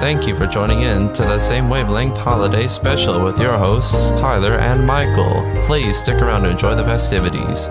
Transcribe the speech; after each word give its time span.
Thank 0.00 0.26
you 0.26 0.34
for 0.34 0.46
joining 0.46 0.80
in 0.80 1.12
to 1.12 1.22
the 1.24 1.38
Same 1.38 1.68
Wavelength 1.68 2.16
Holiday 2.16 2.68
Special 2.68 3.22
with 3.22 3.38
your 3.38 3.58
hosts, 3.58 4.18
Tyler 4.18 4.54
and 4.54 4.86
Michael. 4.86 5.42
Please 5.66 5.98
stick 5.98 6.14
around 6.22 6.44
to 6.44 6.48
enjoy 6.48 6.74
the 6.74 6.82
festivities. 6.82 7.68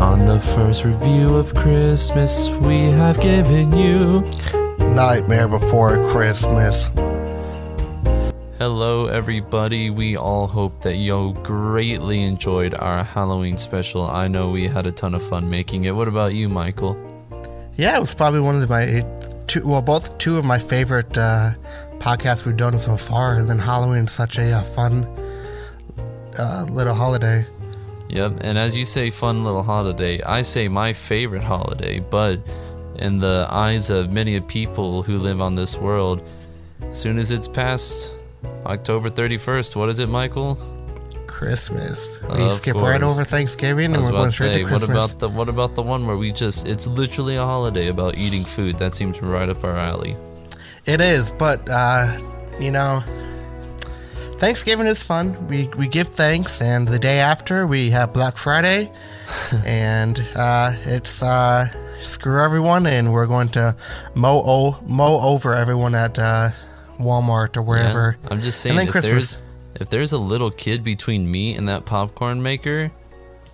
On 0.00 0.24
the 0.24 0.40
first 0.40 0.84
review 0.84 1.34
of 1.34 1.54
Christmas, 1.54 2.48
we 2.48 2.84
have 2.84 3.20
given 3.20 3.76
you. 3.76 4.22
Nightmare 4.78 5.48
Before 5.48 6.02
Christmas. 6.08 6.88
Hello, 8.56 9.08
everybody. 9.08 9.90
We 9.90 10.16
all 10.16 10.46
hope 10.46 10.80
that 10.80 10.96
you 10.96 11.36
greatly 11.42 12.22
enjoyed 12.22 12.72
our 12.72 13.04
Halloween 13.04 13.58
special. 13.58 14.08
I 14.08 14.28
know 14.28 14.48
we 14.48 14.66
had 14.66 14.86
a 14.86 14.92
ton 14.92 15.14
of 15.14 15.22
fun 15.22 15.50
making 15.50 15.84
it. 15.84 15.94
What 15.94 16.08
about 16.08 16.32
you, 16.32 16.48
Michael? 16.48 17.11
Yeah, 17.76 17.96
it 17.96 18.00
was 18.00 18.14
probably 18.14 18.40
one 18.40 18.60
of 18.60 18.68
my 18.68 19.04
two, 19.46 19.66
well, 19.66 19.82
both 19.82 20.18
two 20.18 20.36
of 20.36 20.44
my 20.44 20.58
favorite 20.58 21.16
uh, 21.16 21.52
podcasts 21.98 22.44
we've 22.44 22.56
done 22.56 22.78
so 22.78 22.96
far. 22.96 23.36
And 23.36 23.48
then 23.48 23.58
Halloween 23.58 24.04
is 24.04 24.12
such 24.12 24.38
a 24.38 24.52
uh, 24.52 24.62
fun 24.62 25.04
uh, 26.38 26.66
little 26.70 26.94
holiday. 26.94 27.46
Yep, 28.08 28.38
and 28.42 28.58
as 28.58 28.76
you 28.76 28.84
say, 28.84 29.08
fun 29.08 29.42
little 29.42 29.62
holiday, 29.62 30.20
I 30.22 30.42
say 30.42 30.68
my 30.68 30.92
favorite 30.92 31.42
holiday, 31.42 32.00
but 32.00 32.40
in 32.96 33.20
the 33.20 33.46
eyes 33.48 33.88
of 33.88 34.12
many 34.12 34.38
people 34.40 35.02
who 35.02 35.16
live 35.16 35.40
on 35.40 35.54
this 35.54 35.78
world, 35.78 36.22
soon 36.90 37.18
as 37.18 37.30
it's 37.30 37.48
past 37.48 38.14
October 38.66 39.08
31st, 39.08 39.76
what 39.76 39.88
is 39.88 39.98
it, 39.98 40.10
Michael? 40.10 40.58
Christmas. 41.42 42.18
We 42.22 42.42
Of 42.44 42.52
skip 42.52 42.74
course. 42.74 42.88
right 42.88 43.02
over 43.02 43.24
Thanksgiving 43.24 43.94
and 43.94 44.02
we're 44.04 44.10
going 44.10 44.30
straight 44.30 44.52
say, 44.54 44.58
to 44.58 44.64
what 44.64 44.70
Christmas. 44.82 45.12
about 45.12 45.18
the 45.20 45.28
what 45.28 45.48
about 45.48 45.74
the 45.74 45.82
one 45.82 46.06
where 46.06 46.16
we 46.16 46.32
just 46.32 46.66
it's 46.66 46.86
literally 46.86 47.36
a 47.36 47.44
holiday 47.44 47.88
about 47.88 48.16
eating 48.16 48.44
food? 48.44 48.78
That 48.78 48.94
seems 48.94 49.20
right 49.22 49.48
up 49.48 49.64
our 49.64 49.76
alley. 49.76 50.16
It 50.86 51.00
is, 51.00 51.30
but 51.30 51.68
uh, 51.68 52.18
you 52.60 52.70
know, 52.70 53.02
Thanksgiving 54.38 54.86
is 54.86 55.02
fun. 55.02 55.46
We 55.48 55.68
we 55.76 55.86
give 55.88 56.08
thanks, 56.08 56.60
and 56.62 56.86
the 56.88 56.98
day 56.98 57.20
after 57.20 57.66
we 57.66 57.90
have 57.90 58.12
Black 58.12 58.36
Friday, 58.36 58.90
and 59.64 60.18
uh, 60.34 60.72
it's 60.84 61.22
uh, 61.22 61.68
screw 62.00 62.42
everyone, 62.42 62.86
and 62.86 63.12
we're 63.12 63.26
going 63.26 63.48
to 63.50 63.76
mow 64.14 64.42
o- 64.44 64.78
mow 64.86 65.20
over 65.20 65.54
everyone 65.54 65.94
at 65.94 66.18
uh, 66.18 66.50
Walmart 66.98 67.56
or 67.56 67.62
wherever. 67.62 68.16
Yeah, 68.22 68.28
I'm 68.32 68.42
just 68.42 68.60
saying 68.60 68.78
and 68.78 68.86
then 68.86 68.92
Christmas. 68.92 69.41
If 69.82 69.90
there's 69.90 70.12
a 70.12 70.18
little 70.18 70.50
kid 70.50 70.82
between 70.82 71.30
me 71.30 71.54
and 71.54 71.68
that 71.68 71.84
popcorn 71.84 72.42
maker, 72.42 72.90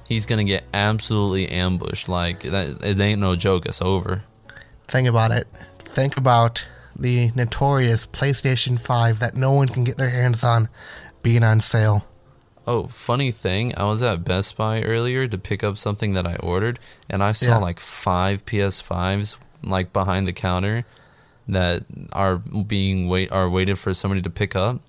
he's 0.06 0.26
gonna 0.26 0.44
get 0.44 0.64
absolutely 0.72 1.48
ambushed. 1.48 2.08
Like 2.08 2.42
that, 2.42 2.82
it 2.84 3.00
ain't 3.00 3.20
no 3.20 3.34
joke. 3.34 3.66
It's 3.66 3.82
over. 3.82 4.22
Think 4.86 5.08
about 5.08 5.30
it. 5.32 5.48
Think 5.80 6.16
about 6.16 6.66
the 6.96 7.30
notorious 7.34 8.06
PlayStation 8.06 8.78
Five 8.80 9.18
that 9.18 9.36
no 9.36 9.52
one 9.52 9.68
can 9.68 9.84
get 9.84 9.96
their 9.96 10.10
hands 10.10 10.44
on 10.44 10.68
being 11.22 11.42
on 11.42 11.60
sale. 11.60 12.06
Oh, 12.66 12.86
funny 12.86 13.30
thing, 13.32 13.72
I 13.78 13.84
was 13.84 14.02
at 14.02 14.24
Best 14.24 14.56
Buy 14.56 14.82
earlier 14.82 15.26
to 15.26 15.38
pick 15.38 15.64
up 15.64 15.78
something 15.78 16.12
that 16.12 16.26
I 16.26 16.36
ordered, 16.36 16.78
and 17.08 17.22
I 17.22 17.32
saw 17.32 17.52
Yeah. 17.52 17.58
like 17.58 17.80
five 17.80 18.44
PS5s 18.44 19.36
like 19.64 19.92
behind 19.92 20.26
the 20.28 20.32
counter 20.34 20.84
that 21.48 21.84
are 22.12 22.36
being 22.36 23.08
wait 23.08 23.32
are 23.32 23.48
waited 23.48 23.78
for 23.78 23.94
somebody 23.94 24.20
to 24.22 24.30
pick 24.30 24.54
up. 24.54 24.80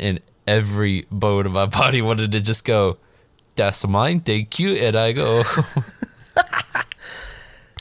And 0.00 0.20
every 0.46 1.06
bone 1.10 1.46
of 1.46 1.52
my 1.52 1.66
body 1.66 2.02
wanted 2.02 2.32
to 2.32 2.40
just 2.40 2.64
go, 2.64 2.98
"That's 3.56 3.86
mine, 3.86 4.20
thank 4.20 4.58
you," 4.58 4.72
and 4.74 4.96
I 4.96 5.12
go, 5.12 5.42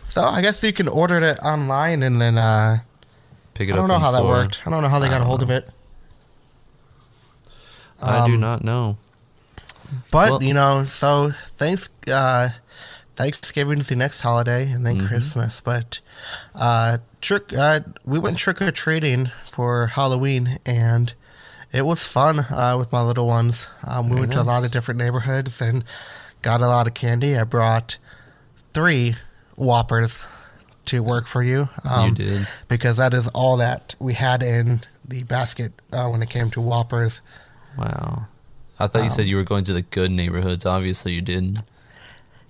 So 0.03 0.23
I 0.23 0.41
guess 0.41 0.63
you 0.63 0.71
can 0.71 0.87
order 0.87 1.17
it 1.19 1.39
online 1.39 2.01
and 2.03 2.21
then 2.21 2.37
uh, 2.37 2.77
"Pick 3.53 3.69
it 3.69 3.73
I 3.73 3.75
up." 3.75 3.77
I 3.77 3.81
don't 3.81 3.87
know 3.89 3.95
in 3.95 4.01
how 4.01 4.11
that 4.11 4.23
worked. 4.25 4.61
I 4.65 4.69
don't 4.69 4.81
know 4.81 4.89
how 4.89 4.99
they 4.99 5.07
I 5.07 5.11
got 5.11 5.21
a 5.21 5.25
hold 5.25 5.41
of 5.43 5.49
know. 5.49 5.55
it. 5.57 5.69
I 8.01 8.25
do 8.27 8.33
Um, 8.35 8.39
not 8.39 8.63
know. 8.63 8.97
But 10.11 10.29
Well- 10.31 10.43
you 10.43 10.53
know, 10.53 10.85
so 10.85 11.33
thanks. 11.47 11.89
Uh, 12.11 12.49
Thanksgiving 13.15 13.79
is 13.79 13.87
the 13.87 13.95
next 13.95 14.21
holiday, 14.21 14.69
and 14.69 14.85
then 14.85 15.07
Christmas. 15.07 15.61
But 15.61 16.01
uh, 16.53 16.97
trick, 17.21 17.53
uh, 17.57 17.79
we 18.03 18.19
went 18.19 18.37
trick 18.37 18.61
or 18.61 18.71
treating 18.71 19.31
for 19.49 19.87
Halloween, 19.87 20.59
and 20.65 21.13
it 21.71 21.83
was 21.85 22.03
fun 22.03 22.39
uh, 22.39 22.75
with 22.77 22.91
my 22.91 23.01
little 23.01 23.27
ones. 23.27 23.67
Um, 23.83 24.05
we 24.05 24.09
Very 24.11 24.19
went 24.21 24.33
to 24.33 24.41
a 24.41 24.43
lot 24.43 24.63
of 24.63 24.71
different 24.71 24.97
neighborhoods 24.99 25.61
and 25.61 25.83
got 26.41 26.61
a 26.61 26.67
lot 26.67 26.87
of 26.87 26.93
candy. 26.93 27.37
I 27.37 27.43
brought 27.43 27.97
three 28.73 29.15
Whoppers 29.55 30.23
to 30.85 31.01
work 31.01 31.27
for 31.27 31.41
you. 31.41 31.69
Um, 31.83 32.09
you 32.09 32.15
did. 32.15 32.47
because 32.67 32.97
that 32.97 33.13
is 33.13 33.27
all 33.29 33.57
that 33.57 33.95
we 33.99 34.13
had 34.13 34.43
in 34.43 34.81
the 35.07 35.23
basket 35.23 35.71
uh, 35.91 36.07
when 36.09 36.21
it 36.21 36.29
came 36.29 36.49
to 36.51 36.61
Whoppers. 36.61 37.21
Wow. 37.77 38.27
I 38.79 38.87
thought 38.87 38.99
you 38.99 39.03
Um, 39.05 39.09
said 39.09 39.25
you 39.25 39.37
were 39.37 39.43
going 39.43 39.63
to 39.65 39.73
the 39.73 39.81
good 39.81 40.11
neighborhoods. 40.11 40.65
Obviously, 40.65 41.13
you 41.13 41.21
didn't. 41.21 41.61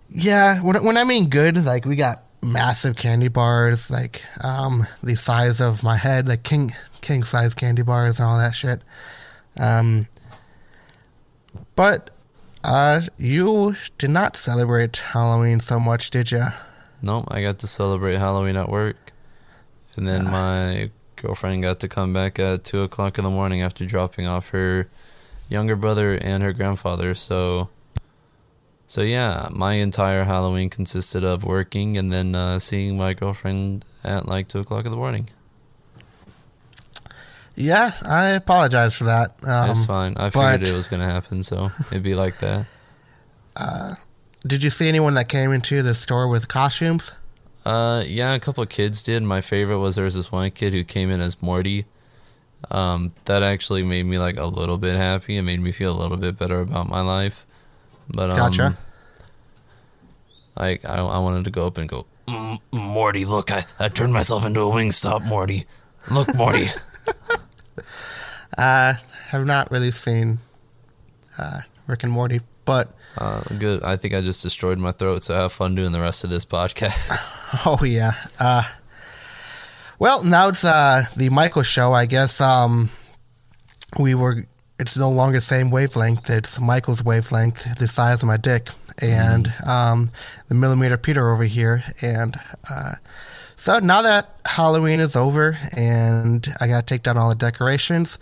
Yeah, 0.09 0.59
when 0.61 0.83
when 0.83 0.97
I 0.97 1.03
mean 1.03 1.29
good, 1.29 1.63
like 1.65 1.85
we 1.85 1.95
got 1.95 2.23
massive 2.41 2.95
candy 2.95 3.27
bars, 3.27 3.89
like 3.89 4.23
um 4.41 4.87
the 5.03 5.15
size 5.15 5.59
of 5.61 5.83
my 5.83 5.97
head, 5.97 6.27
like 6.27 6.43
king 6.43 6.73
king 7.05 7.23
size 7.23 7.53
candy 7.53 7.83
bars 7.83 8.19
and 8.19 8.27
all 8.27 8.37
that 8.37 8.55
shit. 8.55 8.81
Um 9.57 10.07
but 11.75 12.09
uh 12.63 13.01
you 13.17 13.75
did 13.97 14.09
not 14.09 14.35
celebrate 14.35 14.97
Halloween 14.97 15.59
so 15.59 15.79
much, 15.79 16.09
did 16.09 16.31
you? 16.31 16.45
Nope, 17.01 17.25
I 17.29 17.41
got 17.41 17.59
to 17.59 17.67
celebrate 17.67 18.15
Halloween 18.15 18.57
at 18.57 18.69
work. 18.69 19.13
And 19.95 20.07
then 20.07 20.25
my 20.25 20.89
girlfriend 21.15 21.61
got 21.63 21.79
to 21.81 21.87
come 21.87 22.13
back 22.13 22.39
at 22.39 22.63
2 22.63 22.81
o'clock 22.81 23.17
in 23.17 23.23
the 23.23 23.29
morning 23.29 23.61
after 23.61 23.85
dropping 23.85 24.25
off 24.27 24.49
her 24.49 24.89
younger 25.47 25.75
brother 25.75 26.15
and 26.15 26.43
her 26.43 26.51
grandfather. 26.51 27.13
So, 27.13 27.69
so 28.87 29.01
yeah, 29.01 29.47
my 29.51 29.73
entire 29.73 30.23
Halloween 30.23 30.69
consisted 30.69 31.23
of 31.23 31.43
working 31.43 31.97
and 31.97 32.11
then 32.11 32.35
uh, 32.35 32.59
seeing 32.59 32.97
my 32.97 33.13
girlfriend 33.13 33.85
at 34.03 34.27
like 34.27 34.47
2 34.47 34.59
o'clock 34.59 34.85
in 34.85 34.91
the 34.91 34.97
morning. 34.97 35.29
Yeah, 37.55 37.91
I 38.03 38.29
apologize 38.29 38.95
for 38.95 39.05
that. 39.05 39.35
Um, 39.45 39.69
it's 39.69 39.85
fine. 39.85 40.17
I 40.17 40.29
figured 40.29 40.61
but- 40.61 40.67
it 40.69 40.73
was 40.73 40.89
going 40.89 41.01
to 41.01 41.07
happen, 41.13 41.41
so 41.43 41.71
it'd 41.91 42.03
be 42.03 42.15
like 42.15 42.39
that. 42.39 42.65
Did 44.45 44.63
you 44.63 44.69
see 44.69 44.87
anyone 44.87 45.15
that 45.15 45.27
came 45.29 45.51
into 45.53 45.81
the 45.81 45.95
store 45.95 46.27
with 46.27 46.47
costumes? 46.47 47.13
Uh, 47.65 48.03
yeah, 48.05 48.33
a 48.35 48.39
couple 48.39 48.61
of 48.61 48.69
kids 48.69 49.01
did. 49.01 49.23
My 49.23 49.41
favorite 49.41 49.79
was 49.79 49.95
there 49.95 50.05
was 50.05 50.13
this 50.13 50.31
one 50.31 50.51
kid 50.51 50.71
who 50.73 50.83
came 50.83 51.09
in 51.09 51.19
as 51.19 51.41
Morty. 51.41 51.85
Um, 52.69 53.13
that 53.25 53.41
actually 53.41 53.83
made 53.83 54.03
me 54.05 54.19
like 54.19 54.37
a 54.37 54.45
little 54.45 54.77
bit 54.77 54.95
happy. 54.95 55.37
It 55.37 55.41
made 55.41 55.59
me 55.59 55.71
feel 55.71 55.95
a 55.95 55.99
little 55.99 56.17
bit 56.17 56.37
better 56.37 56.59
about 56.59 56.89
my 56.89 57.01
life. 57.01 57.47
But 58.07 58.29
um, 58.29 58.37
Gotcha. 58.37 58.77
Like 60.55 60.85
I, 60.85 60.97
I 60.97 61.17
wanted 61.19 61.45
to 61.45 61.51
go 61.51 61.65
up 61.65 61.77
and 61.77 61.89
go, 61.89 62.05
"Mm, 62.27 62.59
Morty, 62.71 63.25
look, 63.25 63.51
I, 63.51 63.65
I 63.79 63.89
turned 63.89 64.13
myself 64.13 64.45
into 64.45 64.61
a 64.61 64.69
wing 64.69 64.91
stop, 64.91 65.23
Morty. 65.23 65.65
Look, 66.11 66.33
Morty. 66.35 66.67
Uh 68.57 68.93
have 69.29 69.45
not 69.45 69.69
really 69.71 69.91
seen 69.91 70.37
uh 71.37 71.61
Rick 71.87 72.03
and 72.03 72.11
Morty, 72.11 72.39
but 72.63 72.93
uh, 73.17 73.41
good. 73.59 73.83
I 73.83 73.95
think 73.97 74.13
I 74.13 74.21
just 74.21 74.43
destroyed 74.43 74.77
my 74.77 74.91
throat. 74.91 75.23
So 75.23 75.33
have 75.33 75.51
fun 75.51 75.75
doing 75.75 75.91
the 75.91 75.99
rest 75.99 76.23
of 76.23 76.29
this 76.29 76.45
podcast. 76.45 77.35
Oh 77.65 77.83
yeah. 77.83 78.13
Uh 78.39 78.63
well 79.99 80.23
now 80.23 80.47
it's 80.49 80.63
uh 80.63 81.05
the 81.17 81.29
Michael 81.29 81.63
show, 81.63 81.91
I 81.93 82.05
guess 82.05 82.39
um 82.39 82.89
we 83.99 84.15
were 84.15 84.45
it's 84.79 84.95
no 84.97 85.09
longer 85.09 85.37
the 85.37 85.41
same 85.41 85.69
wavelength, 85.71 86.29
it's 86.29 86.59
Michael's 86.59 87.03
wavelength, 87.03 87.77
the 87.77 87.87
size 87.87 88.21
of 88.21 88.27
my 88.27 88.37
dick. 88.37 88.69
And 88.99 89.51
um 89.65 90.11
the 90.47 90.55
millimeter 90.55 90.97
Peter 90.97 91.29
over 91.31 91.43
here 91.43 91.83
and 92.01 92.39
uh 92.71 92.93
so 93.55 93.79
now 93.79 94.01
that 94.03 94.35
Halloween 94.45 94.99
is 94.99 95.15
over 95.15 95.57
and 95.75 96.47
I 96.59 96.67
gotta 96.67 96.85
take 96.85 97.03
down 97.03 97.17
all 97.17 97.29
the 97.29 97.35
decorations, 97.35 98.17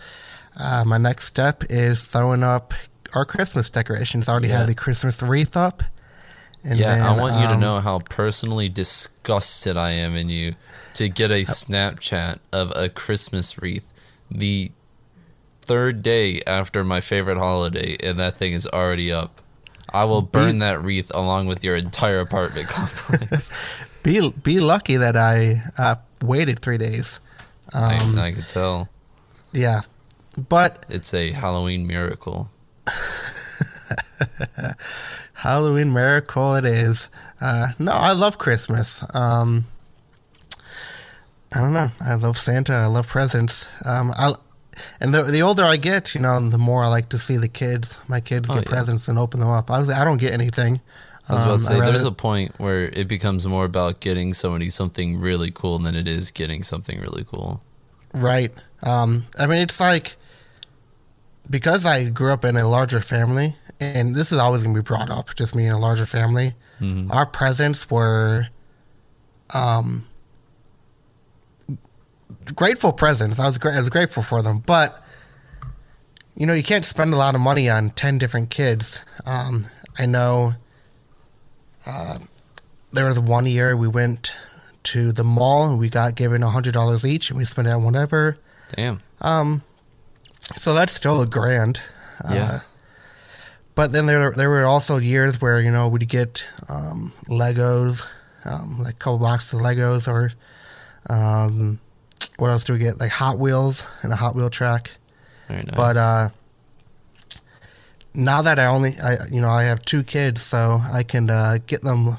uh, 0.56 0.84
my 0.86 0.98
next 0.98 1.26
step 1.26 1.64
is 1.70 2.04
throwing 2.04 2.42
up 2.42 2.74
our 3.14 3.24
Christmas 3.24 3.70
decorations. 3.70 4.28
I 4.28 4.32
already 4.32 4.48
Yeah. 4.48 4.58
have 4.58 4.66
the 4.66 4.74
Christmas 4.74 5.22
wreath 5.22 5.56
up. 5.56 5.82
And 6.64 6.78
yeah, 6.78 6.94
I 6.94 7.10
then, 7.12 7.20
want 7.20 7.34
you 7.36 7.46
to 7.48 7.54
um, 7.54 7.60
know 7.60 7.80
how 7.80 7.98
personally 7.98 8.68
disgusted 8.70 9.76
I 9.76 9.90
am 9.90 10.16
in 10.16 10.30
you 10.30 10.54
to 10.94 11.08
get 11.10 11.30
a 11.30 11.42
Snapchat 11.42 12.38
of 12.52 12.72
a 12.74 12.88
Christmas 12.88 13.60
wreath 13.60 13.86
the 14.30 14.70
third 15.60 16.02
day 16.02 16.40
after 16.46 16.82
my 16.82 17.00
favorite 17.00 17.36
holiday, 17.38 17.96
and 18.02 18.18
that 18.18 18.36
thing 18.36 18.54
is 18.54 18.66
already 18.66 19.12
up. 19.12 19.42
I 19.94 20.04
will 20.04 20.22
burn 20.22 20.58
that 20.58 20.82
wreath 20.82 21.12
along 21.14 21.46
with 21.46 21.62
your 21.62 21.76
entire 21.76 22.18
apartment 22.18 22.68
complex. 22.68 23.52
Be 24.02 24.28
be 24.30 24.60
lucky 24.60 24.96
that 24.98 25.16
I 25.16 25.62
uh, 25.78 25.94
waited 26.20 26.58
three 26.58 26.76
days. 26.76 27.20
Um, 27.72 28.18
I, 28.18 28.24
I 28.26 28.32
could 28.32 28.48
tell. 28.48 28.90
Yeah, 29.52 29.80
but 30.48 30.84
It's 30.90 31.14
a 31.14 31.30
Halloween 31.30 31.86
miracle. 31.86 32.50
Halloween 35.32 35.90
miracle 35.92 36.54
it 36.56 36.66
is. 36.66 37.08
Uh, 37.40 37.68
no, 37.78 37.92
I 37.92 38.12
love 38.12 38.36
Christmas. 38.36 39.02
Um, 39.14 39.64
I 41.54 41.60
don't 41.60 41.72
know. 41.72 41.90
I 42.00 42.14
love 42.16 42.36
Santa. 42.36 42.74
I 42.74 42.86
love 42.86 43.06
presents. 43.06 43.68
Um, 43.86 44.12
I 44.18 44.34
and 45.00 45.14
the 45.14 45.22
the 45.24 45.42
older 45.42 45.64
I 45.64 45.76
get, 45.76 46.14
you 46.14 46.20
know, 46.20 46.38
the 46.48 46.58
more 46.58 46.82
I 46.84 46.88
like 46.88 47.08
to 47.10 47.18
see 47.18 47.36
the 47.36 47.48
kids. 47.48 47.98
My 48.08 48.20
kids 48.20 48.48
Oh, 48.50 48.54
get 48.54 48.64
yeah. 48.64 48.70
presents 48.70 49.08
and 49.08 49.18
open 49.18 49.40
them 49.40 49.48
up. 49.50 49.70
I 49.70 49.78
was 49.78 49.90
I 49.90 50.04
don't 50.04 50.18
get 50.18 50.32
anything. 50.32 50.80
I 51.28 51.32
was 51.32 51.42
about 51.42 51.52
Um, 51.52 51.58
to 51.58 51.64
say, 51.64 51.74
I 51.74 51.78
rather- 51.78 51.92
there's 51.92 52.04
a 52.04 52.12
point 52.12 52.54
where 52.58 52.84
it 52.84 53.08
becomes 53.08 53.46
more 53.46 53.64
about 53.64 54.00
getting 54.00 54.34
somebody 54.34 54.68
something 54.70 55.18
really 55.18 55.50
cool 55.50 55.78
than 55.78 55.94
it 55.96 56.06
is 56.06 56.30
getting 56.30 56.62
something 56.62 57.00
really 57.00 57.24
cool. 57.24 57.62
Right. 58.12 58.52
Um, 58.82 59.24
I 59.38 59.46
mean, 59.46 59.62
it's 59.62 59.80
like 59.80 60.16
because 61.48 61.86
I 61.86 62.04
grew 62.04 62.32
up 62.32 62.44
in 62.44 62.56
a 62.56 62.68
larger 62.68 63.00
family, 63.00 63.56
and 63.80 64.14
this 64.14 64.32
is 64.32 64.38
always 64.38 64.62
going 64.62 64.74
to 64.74 64.82
be 64.82 64.84
brought 64.86 65.10
up, 65.10 65.34
just 65.34 65.54
me 65.54 65.66
in 65.66 65.72
a 65.72 65.78
larger 65.78 66.06
family. 66.06 66.54
Mhm. 66.80 67.10
Our 67.12 67.26
presents 67.26 67.90
were, 67.90 68.48
um, 69.54 70.06
grateful 72.52 72.92
presents. 72.92 73.38
I 73.38 73.46
was 73.46 73.58
gra- 73.58 73.74
I 73.74 73.78
was 73.78 73.90
grateful 73.90 74.22
for 74.22 74.42
them, 74.42 74.58
but 74.58 75.02
you 76.36 76.46
know, 76.46 76.54
you 76.54 76.62
can't 76.62 76.84
spend 76.84 77.12
a 77.12 77.16
lot 77.16 77.34
of 77.34 77.40
money 77.40 77.68
on 77.70 77.90
ten 77.90 78.18
different 78.18 78.50
kids. 78.50 79.00
Um, 79.26 79.66
I 79.98 80.06
know. 80.06 80.54
Uh, 81.86 82.18
there 82.92 83.06
was 83.06 83.18
one 83.18 83.46
year 83.46 83.76
we 83.76 83.88
went 83.88 84.34
to 84.84 85.12
the 85.12 85.24
mall 85.24 85.70
and 85.70 85.78
we 85.78 85.88
got 85.88 86.14
given 86.14 86.42
a 86.42 86.50
hundred 86.50 86.74
dollars 86.74 87.04
each, 87.04 87.30
and 87.30 87.38
we 87.38 87.44
spent 87.44 87.68
it 87.68 87.72
on 87.72 87.84
whatever. 87.84 88.36
Damn. 88.74 89.00
Um, 89.20 89.62
so 90.56 90.74
that's 90.74 90.92
still 90.92 91.20
a 91.20 91.26
grand. 91.26 91.80
Yeah. 92.30 92.44
Uh, 92.44 92.58
but 93.74 93.92
then 93.92 94.06
there 94.06 94.30
there 94.32 94.48
were 94.48 94.64
also 94.64 94.98
years 94.98 95.40
where 95.40 95.60
you 95.60 95.70
know 95.70 95.88
we'd 95.88 96.08
get 96.08 96.46
um, 96.68 97.12
Legos, 97.28 98.06
um, 98.44 98.78
like 98.80 98.94
a 98.94 98.98
couple 98.98 99.18
boxes 99.18 99.54
of 99.54 99.66
Legos, 99.66 100.06
or 100.06 100.30
um, 101.12 101.80
what 102.36 102.50
else 102.50 102.64
do 102.64 102.72
we 102.72 102.78
get? 102.78 102.98
Like 103.00 103.10
Hot 103.12 103.38
Wheels 103.38 103.84
and 104.02 104.12
a 104.12 104.16
Hot 104.16 104.34
Wheel 104.34 104.50
track. 104.50 104.90
Nice. 105.48 105.64
But 105.76 105.96
uh, 105.96 106.28
now 108.14 108.42
that 108.42 108.58
I 108.58 108.66
only, 108.66 108.98
I 108.98 109.26
you 109.30 109.40
know, 109.40 109.50
I 109.50 109.64
have 109.64 109.82
two 109.82 110.02
kids, 110.02 110.42
so 110.42 110.80
I 110.92 111.02
can 111.02 111.30
uh, 111.30 111.58
get 111.66 111.82
them 111.82 112.16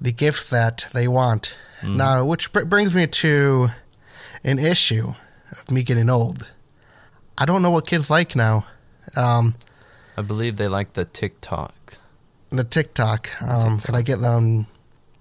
the 0.00 0.12
gifts 0.12 0.50
that 0.50 0.86
they 0.92 1.08
want. 1.08 1.56
Mm-hmm. 1.80 1.96
Now, 1.96 2.24
which 2.24 2.52
br- 2.52 2.64
brings 2.64 2.94
me 2.94 3.06
to 3.06 3.68
an 4.42 4.58
issue 4.58 5.14
of 5.52 5.70
me 5.70 5.82
getting 5.82 6.10
old. 6.10 6.48
I 7.38 7.44
don't 7.46 7.62
know 7.62 7.70
what 7.70 7.86
kids 7.86 8.10
like 8.10 8.36
now. 8.36 8.66
Um, 9.16 9.54
I 10.16 10.22
believe 10.22 10.56
they 10.56 10.68
like 10.68 10.92
the 10.94 11.04
TikTok. 11.04 11.74
the 12.50 12.64
TikTok. 12.64 13.30
Um, 13.42 13.80
Can 13.80 13.94
I 13.94 14.02
get 14.02 14.20
them 14.20 14.66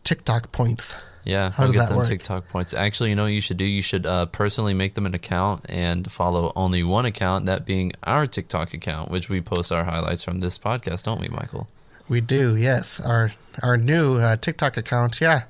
TikTok 0.04 0.52
points? 0.52 0.96
Yeah, 1.26 1.52
How 1.52 1.64
I'll 1.64 1.68
does 1.68 1.76
get 1.76 1.80
that 1.84 1.90
them 1.90 1.98
work? 1.98 2.08
TikTok 2.08 2.50
points. 2.50 2.74
Actually, 2.74 3.12
you 3.12 3.16
know 3.16 3.24
what 3.24 3.32
you 3.32 3.40
should 3.42 3.58
do? 3.58 3.66
You 3.66 3.82
should 3.82 4.06
uh, 4.06 4.26
personally 4.26 4.74
make 4.74 4.94
them 4.96 5.06
an 5.06 5.14
account 5.14 5.66
and 5.70 6.12
follow 6.12 6.52
only 6.56 6.84
one 6.84 7.06
account, 7.06 7.46
that 7.46 7.66
being 7.66 7.94
our 8.04 8.26
TikTok 8.26 8.74
account, 8.74 9.10
which 9.10 9.30
we 9.30 9.40
post 9.40 9.72
our 9.72 9.86
highlights 9.86 10.24
from 10.24 10.42
this 10.42 10.58
podcast, 10.58 11.04
don't 11.04 11.22
we, 11.22 11.30
Michael? 11.30 11.70
We 12.10 12.20
do, 12.20 12.56
yes. 12.58 13.00
Our 13.00 13.32
our 13.62 13.78
new 13.78 14.16
uh, 14.18 14.36
TikTok 14.36 14.76
account, 14.76 15.22
yeah. 15.22 15.44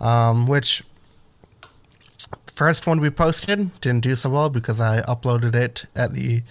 Um, 0.00 0.46
which 0.46 0.82
first 2.54 2.86
one 2.86 3.00
we 3.00 3.10
posted 3.10 3.80
didn't 3.80 4.02
do 4.02 4.14
so 4.14 4.30
well 4.30 4.50
because 4.50 4.80
I 4.80 5.00
uploaded 5.02 5.54
it 5.54 5.86
at 5.96 6.12
the 6.12 6.42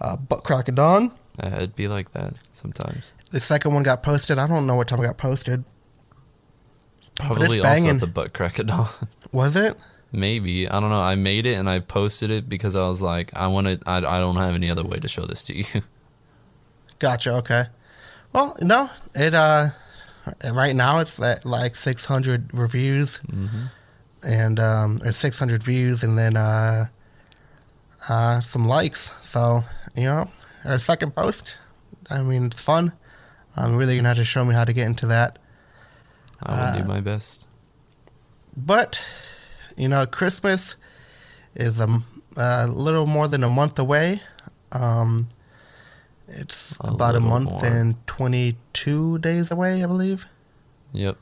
uh, 0.00 0.16
butt 0.16 0.44
crack 0.44 0.68
of 0.68 0.76
dawn. 0.76 1.12
Uh, 1.42 1.50
it'd 1.56 1.74
be 1.76 1.88
like 1.88 2.12
that 2.12 2.34
sometimes. 2.52 3.14
The 3.30 3.40
second 3.40 3.72
one 3.74 3.82
got 3.82 4.02
posted. 4.02 4.38
I 4.38 4.46
don't 4.46 4.66
know 4.66 4.76
what 4.76 4.88
time 4.88 5.00
it 5.00 5.06
got 5.06 5.16
posted. 5.16 5.64
Probably 7.16 7.60
also 7.60 7.88
at 7.88 8.00
the 8.00 8.06
butt 8.06 8.32
crack 8.32 8.58
of 8.58 8.66
dawn. 8.68 8.88
Was 9.32 9.56
it? 9.56 9.78
Maybe 10.12 10.68
I 10.68 10.78
don't 10.80 10.90
know. 10.90 11.00
I 11.00 11.14
made 11.14 11.46
it 11.46 11.54
and 11.54 11.68
I 11.68 11.78
posted 11.80 12.30
it 12.30 12.48
because 12.48 12.76
I 12.76 12.86
was 12.86 13.00
like, 13.00 13.34
I 13.34 13.46
want 13.46 13.66
to. 13.66 13.80
I, 13.86 13.96
I 13.96 14.18
don't 14.18 14.36
have 14.36 14.54
any 14.54 14.70
other 14.70 14.84
way 14.84 14.98
to 14.98 15.08
show 15.08 15.24
this 15.24 15.42
to 15.44 15.56
you. 15.56 15.64
Gotcha. 16.98 17.34
Okay. 17.36 17.64
Well, 18.34 18.56
no, 18.60 18.90
it 19.14 19.32
uh, 19.32 19.70
right 20.52 20.76
now 20.76 20.98
it's 20.98 21.20
at 21.20 21.44
like 21.44 21.76
600 21.76 22.52
reviews 22.52 23.20
mm-hmm. 23.26 23.64
and 24.26 24.60
um, 24.60 25.00
or 25.02 25.12
600 25.12 25.62
views, 25.62 26.04
and 26.04 26.18
then 26.18 26.36
uh, 26.36 26.86
uh, 28.08 28.40
some 28.42 28.66
likes. 28.68 29.12
So 29.22 29.64
you 29.96 30.04
know, 30.04 30.30
our 30.64 30.78
second 30.78 31.14
post. 31.14 31.58
I 32.10 32.20
mean, 32.20 32.46
it's 32.46 32.60
fun. 32.60 32.92
I'm 33.56 33.76
really 33.76 33.96
gonna 33.96 34.08
have 34.08 34.18
to 34.18 34.24
show 34.24 34.44
me 34.44 34.54
how 34.54 34.64
to 34.64 34.72
get 34.72 34.86
into 34.86 35.06
that. 35.06 35.38
I 36.44 36.52
will 36.52 36.60
Uh, 36.78 36.82
do 36.82 36.88
my 36.88 37.00
best. 37.00 37.46
But 38.56 39.00
you 39.76 39.88
know, 39.88 40.06
Christmas 40.06 40.76
is 41.54 41.80
a 41.80 42.66
little 42.66 43.06
more 43.06 43.28
than 43.28 43.42
a 43.44 43.48
month 43.50 43.78
away. 43.78 44.22
Um, 44.72 45.28
it's 46.28 46.78
A 46.80 46.88
about 46.88 47.14
a 47.16 47.20
month 47.20 47.50
more. 47.50 47.64
and 47.64 48.06
22 48.06 49.18
days 49.18 49.50
away, 49.50 49.82
I 49.82 49.86
believe. 49.86 50.26
Yep. 50.92 51.16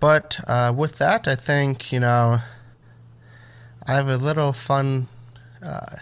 But 0.00 0.40
uh, 0.46 0.72
with 0.74 0.96
that, 0.98 1.28
I 1.28 1.34
think 1.34 1.92
you 1.92 2.00
know, 2.00 2.38
I 3.86 3.94
have 3.94 4.08
a 4.08 4.16
little 4.16 4.52
fun 4.54 5.08
uh, 5.62 5.96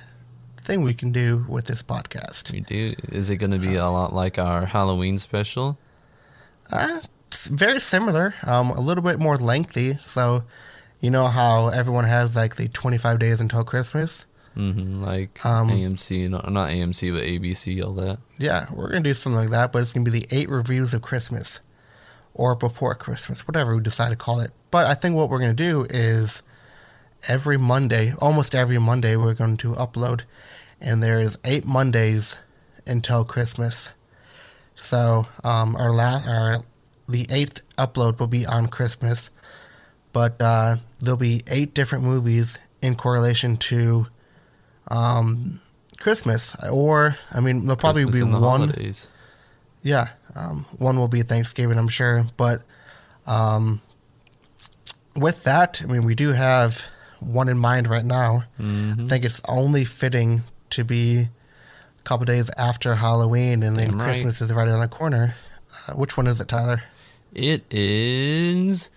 thing 0.63 0.83
we 0.83 0.95
can 0.95 1.11
do 1.11 1.45
with 1.49 1.65
this 1.67 1.83
podcast. 1.83 2.53
We 2.53 2.61
do. 2.61 2.95
Is 3.11 3.31
it 3.31 3.37
going 3.37 3.51
to 3.51 3.59
be 3.59 3.75
a 3.75 3.89
lot 3.91 4.15
like 4.15 4.39
our 4.39 4.67
Halloween 4.67 5.19
special? 5.19 5.79
Uh, 6.71 7.01
very 7.33 7.81
similar, 7.81 8.35
um, 8.45 8.71
a 8.71 8.81
little 8.81 9.03
bit 9.03 9.19
more 9.19 9.37
lengthy. 9.37 9.99
So, 10.05 10.45
you 11.01 11.11
know 11.11 11.27
how 11.27 11.69
everyone 11.69 12.05
has 12.05 12.35
like 12.35 12.57
the 12.57 12.69
25 12.69 13.19
days 13.19 13.41
until 13.41 13.65
Christmas. 13.65 14.27
Mm-hmm. 14.57 15.05
Like 15.05 15.45
Um, 15.47 15.69
AMC, 15.71 16.29
no, 16.31 16.39
not 16.51 16.71
AMC, 16.71 17.13
but 17.13 17.23
ABC, 17.23 17.85
all 17.85 17.93
that. 17.95 18.19
Yeah, 18.39 18.67
we're 18.73 18.89
gonna 18.89 19.03
do 19.03 19.15
something 19.15 19.39
like 19.39 19.51
that, 19.51 19.71
but 19.73 19.83
it's 19.83 19.93
gonna 19.93 20.11
be 20.11 20.19
the 20.19 20.27
eight 20.31 20.49
reviews 20.49 20.95
of 20.95 21.03
Christmas, 21.03 21.61
or 22.35 22.57
before 22.57 22.95
Christmas, 22.97 23.47
whatever 23.47 23.77
we 23.77 23.83
decide 23.83 24.11
to 24.11 24.17
call 24.17 24.41
it. 24.41 24.51
But 24.73 24.87
I 24.87 24.95
think 24.95 25.15
what 25.15 25.31
we're 25.31 25.39
gonna 25.39 25.55
do 25.55 25.87
is 25.89 26.43
every 27.29 27.57
Monday, 27.57 28.15
almost 28.21 28.55
every 28.55 28.79
Monday, 28.79 29.15
we're 29.15 29.35
going 29.35 29.57
to 29.59 29.75
upload, 29.75 30.23
and 30.81 31.03
there's 31.03 31.39
eight 31.45 31.65
Mondays 31.65 32.37
until 32.85 33.25
Christmas. 33.25 33.91
So 34.75 35.29
um, 35.45 35.77
our 35.77 35.93
last, 35.93 36.27
our 36.27 36.63
the 37.09 37.27
eighth 37.31 37.61
upload 37.77 38.19
will 38.19 38.27
be 38.27 38.45
on 38.47 38.67
Christmas, 38.69 39.31
but 40.13 40.41
uh, 40.41 40.77
there'll 41.01 41.17
be 41.17 41.43
eight 41.47 41.75
different 41.75 42.05
movies 42.05 42.59
in 42.83 42.95
correlation 42.95 43.57
to 43.57 44.07
um, 44.89 45.61
Christmas, 46.01 46.55
or 46.71 47.17
I 47.33 47.41
mean, 47.41 47.63
there'll 47.63 47.77
probably 47.77 48.05
Christmas 48.05 48.25
be 48.27 48.31
the 48.33 48.41
one. 48.41 48.61
holidays. 48.61 49.09
Yeah, 49.83 50.09
um, 50.35 50.65
one 50.79 50.97
will 50.99 51.09
be 51.09 51.23
Thanksgiving, 51.23 51.79
I'm 51.79 51.89
sure. 51.89 52.25
But 52.37 52.63
um, 53.27 53.81
with 55.17 55.45
that, 55.45 55.81
I 55.83 55.87
mean, 55.87 56.05
we 56.05 56.15
do 56.15 56.33
have 56.33 56.83
one 57.21 57.49
in 57.49 57.59
mind 57.59 57.89
right 57.89 58.05
now. 58.05 58.45
Mhm. 58.61 59.05
I 59.05 59.09
think 59.09 59.25
it's 59.25 59.41
only 59.49 59.85
fitting 59.85 60.45
to 60.71 60.85
be 60.85 61.21
a 61.21 62.03
couple 62.05 62.27
days 62.27 62.51
after 62.57 62.95
Halloween, 62.97 63.63
and 63.63 63.77
then 63.77 63.91
Damn 63.91 63.99
right. 64.01 64.07
Christmas 64.07 64.41
is 64.41 64.53
right 64.53 64.69
around 64.69 64.81
the 64.81 64.89
corner. 64.89 65.35
Uh, 65.89 65.93
which 65.95 66.17
one 66.17 66.27
is 66.27 66.41
it, 66.41 66.49
Tyler? 66.49 66.83
It 67.39 67.65
is. 67.71 68.91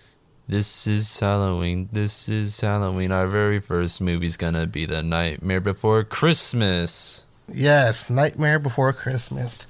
This 0.48 0.88
is 0.88 1.20
Halloween. 1.20 1.88
This 1.92 2.28
is 2.28 2.60
Halloween. 2.60 3.12
Our 3.12 3.28
very 3.28 3.60
first 3.60 4.00
movie's 4.00 4.36
gonna 4.36 4.66
be 4.66 4.84
The 4.84 5.00
Nightmare 5.00 5.60
Before 5.60 6.02
Christmas. 6.02 7.24
Yes, 7.46 8.10
Nightmare 8.10 8.58
Before 8.58 8.92
Christmas. 8.92 9.68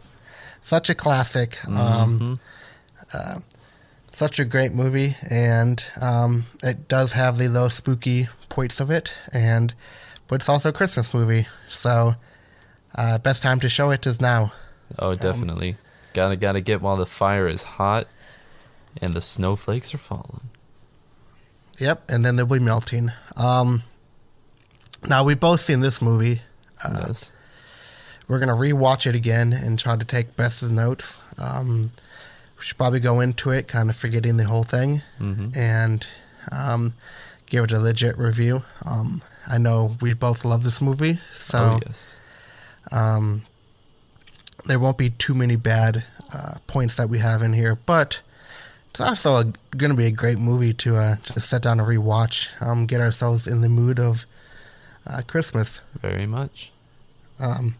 Such 0.62 0.88
a 0.88 0.94
classic. 0.94 1.58
Um, 1.68 2.38
Mhm. 3.12 3.42
such 4.10 4.38
a 4.38 4.44
great 4.46 4.72
movie, 4.72 5.16
and 5.28 5.84
um, 6.00 6.46
it 6.62 6.88
does 6.88 7.12
have 7.12 7.36
the 7.36 7.48
low 7.48 7.68
spooky 7.68 8.30
points 8.48 8.80
of 8.80 8.90
it, 8.90 9.12
and 9.34 9.74
but 10.28 10.36
it's 10.36 10.48
also 10.48 10.70
a 10.70 10.72
Christmas 10.72 11.12
movie, 11.12 11.46
so 11.68 12.14
uh, 12.94 13.18
best 13.18 13.42
time 13.42 13.60
to 13.60 13.68
show 13.68 13.90
it 13.90 14.06
is 14.06 14.18
now. 14.18 14.52
Oh, 14.98 15.14
definitely. 15.14 15.76
gotta 16.14 16.36
gotta 16.36 16.62
get 16.62 16.80
while 16.80 16.96
the 16.96 17.04
fire 17.06 17.46
is 17.48 17.62
hot, 17.62 18.06
and 19.00 19.14
the 19.14 19.20
snowflakes 19.20 19.94
are 19.94 19.98
falling. 19.98 20.50
Yep, 21.78 22.10
and 22.10 22.24
then 22.24 22.36
they'll 22.36 22.46
be 22.46 22.58
melting. 22.58 23.10
Um, 23.36 23.82
now 25.08 25.24
we've 25.24 25.40
both 25.40 25.60
seen 25.60 25.80
this 25.80 26.02
movie. 26.02 26.42
Uh, 26.84 27.04
yes. 27.08 27.32
We're 28.28 28.38
gonna 28.38 28.52
rewatch 28.52 29.06
it 29.06 29.14
again 29.14 29.52
and 29.52 29.78
try 29.78 29.96
to 29.96 30.04
take 30.04 30.36
Best's 30.36 30.70
notes. 30.70 31.18
Um, 31.38 31.92
we 32.56 32.62
should 32.62 32.78
probably 32.78 33.00
go 33.00 33.20
into 33.20 33.50
it, 33.50 33.68
kind 33.68 33.90
of 33.90 33.96
forgetting 33.96 34.36
the 34.36 34.44
whole 34.44 34.62
thing, 34.62 35.02
hmm 35.18 35.48
and 35.54 36.06
um, 36.50 36.94
give 37.46 37.64
it 37.64 37.72
a 37.72 37.78
legit 37.78 38.16
review. 38.16 38.62
Um, 38.84 39.22
I 39.46 39.58
know 39.58 39.96
we 40.00 40.14
both 40.14 40.44
love 40.44 40.62
this 40.62 40.80
movie, 40.80 41.18
so 41.32 41.58
oh 41.58 41.80
yes. 41.84 42.20
um, 42.90 43.42
there 44.66 44.78
won't 44.78 44.98
be 44.98 45.10
too 45.10 45.34
many 45.34 45.56
bad 45.56 46.04
uh, 46.32 46.54
points 46.66 46.96
that 46.96 47.08
we 47.08 47.18
have 47.18 47.42
in 47.42 47.52
here. 47.52 47.74
But 47.74 48.20
It's 48.92 49.00
also 49.00 49.52
going 49.76 49.90
to 49.90 49.96
be 49.96 50.06
a 50.06 50.10
great 50.10 50.38
movie 50.38 50.74
to 50.74 50.96
uh, 50.96 51.16
just 51.24 51.48
sit 51.48 51.62
down 51.62 51.80
and 51.80 51.88
rewatch. 51.88 52.50
Um, 52.60 52.86
get 52.86 53.00
ourselves 53.00 53.46
in 53.46 53.62
the 53.62 53.70
mood 53.70 53.98
of 53.98 54.26
uh, 55.06 55.22
Christmas. 55.26 55.80
Very 56.00 56.26
much. 56.26 56.72
Um, 57.40 57.76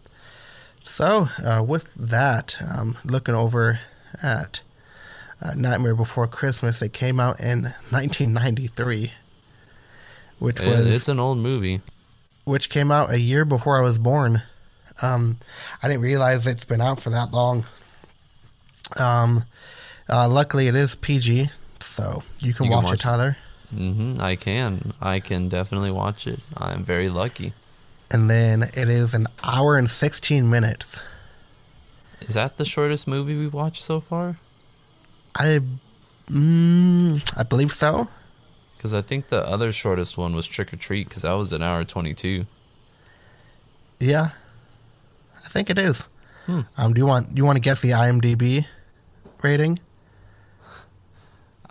so, 0.83 1.29
uh, 1.45 1.63
with 1.63 1.93
that, 1.93 2.57
um, 2.75 2.97
looking 3.05 3.35
over 3.35 3.79
at 4.23 4.63
uh, 5.39 5.53
Nightmare 5.55 5.95
Before 5.95 6.25
Christmas, 6.27 6.81
it 6.81 6.93
came 6.93 7.19
out 7.19 7.39
in 7.39 7.63
1993, 7.91 9.13
which 10.39 10.61
It- 10.61 10.67
was 10.67 10.87
it's 10.87 11.07
an 11.07 11.19
old 11.19 11.37
movie. 11.37 11.81
which 12.43 12.69
came 12.69 12.91
out 12.91 13.11
a 13.11 13.19
year 13.19 13.45
before 13.45 13.77
I 13.77 13.81
was 13.81 13.99
born. 13.99 14.41
Um, 15.03 15.37
I 15.83 15.87
didn't 15.87 16.01
realize 16.01 16.47
it's 16.47 16.65
been 16.65 16.81
out 16.81 16.99
for 16.99 17.11
that 17.11 17.31
long. 17.31 17.65
Um, 18.97 19.45
uh, 20.09 20.27
luckily, 20.27 20.67
it 20.67 20.75
is 20.75 20.95
PG, 20.95 21.49
so 21.79 22.23
you 22.39 22.53
can 22.53 22.65
You 22.65 22.71
can 22.71 22.77
watch, 22.77 22.83
watch 22.85 22.91
it, 22.93 22.95
it. 22.95 23.01
Tyler. 23.01 23.37
hmm 23.69 24.15
I 24.19 24.35
can. 24.35 24.93
I 25.01 25.19
can 25.19 25.49
definitely 25.49 25.91
watch 25.91 26.27
it. 26.27 26.39
I'm 26.55 26.83
very 26.83 27.09
lucky. 27.09 27.53
And 28.11 28.29
then 28.29 28.63
it 28.63 28.89
is 28.89 29.13
an 29.15 29.25
hour 29.43 29.77
and 29.77 29.89
16 29.89 30.47
minutes. 30.49 31.01
Is 32.21 32.35
that 32.35 32.57
the 32.57 32.65
shortest 32.65 33.07
movie 33.07 33.35
we 33.37 33.47
watched 33.47 33.81
so 33.83 33.99
far? 33.99 34.37
I, 35.35 35.59
mm, 36.29 37.33
I 37.37 37.43
believe 37.43 37.73
so. 37.73 38.07
Because 38.77 38.93
I 38.93 39.01
think 39.01 39.29
the 39.29 39.41
other 39.47 39.71
shortest 39.71 40.17
one 40.17 40.35
was 40.35 40.45
Trick 40.45 40.71
or 40.73 40.77
Treat, 40.77 41.07
because 41.09 41.23
that 41.23 41.31
was 41.33 41.53
an 41.53 41.63
hour 41.63 41.83
22. 41.83 42.45
Yeah, 43.99 44.29
I 45.43 45.47
think 45.47 45.69
it 45.69 45.79
is. 45.79 46.07
Hmm. 46.45 46.61
Um, 46.77 46.93
do 46.93 46.99
you 46.99 47.05
want 47.05 47.35
you 47.37 47.45
want 47.45 47.55
to 47.55 47.61
guess 47.61 47.81
the 47.81 47.91
IMDb 47.91 48.65
rating? 49.41 49.79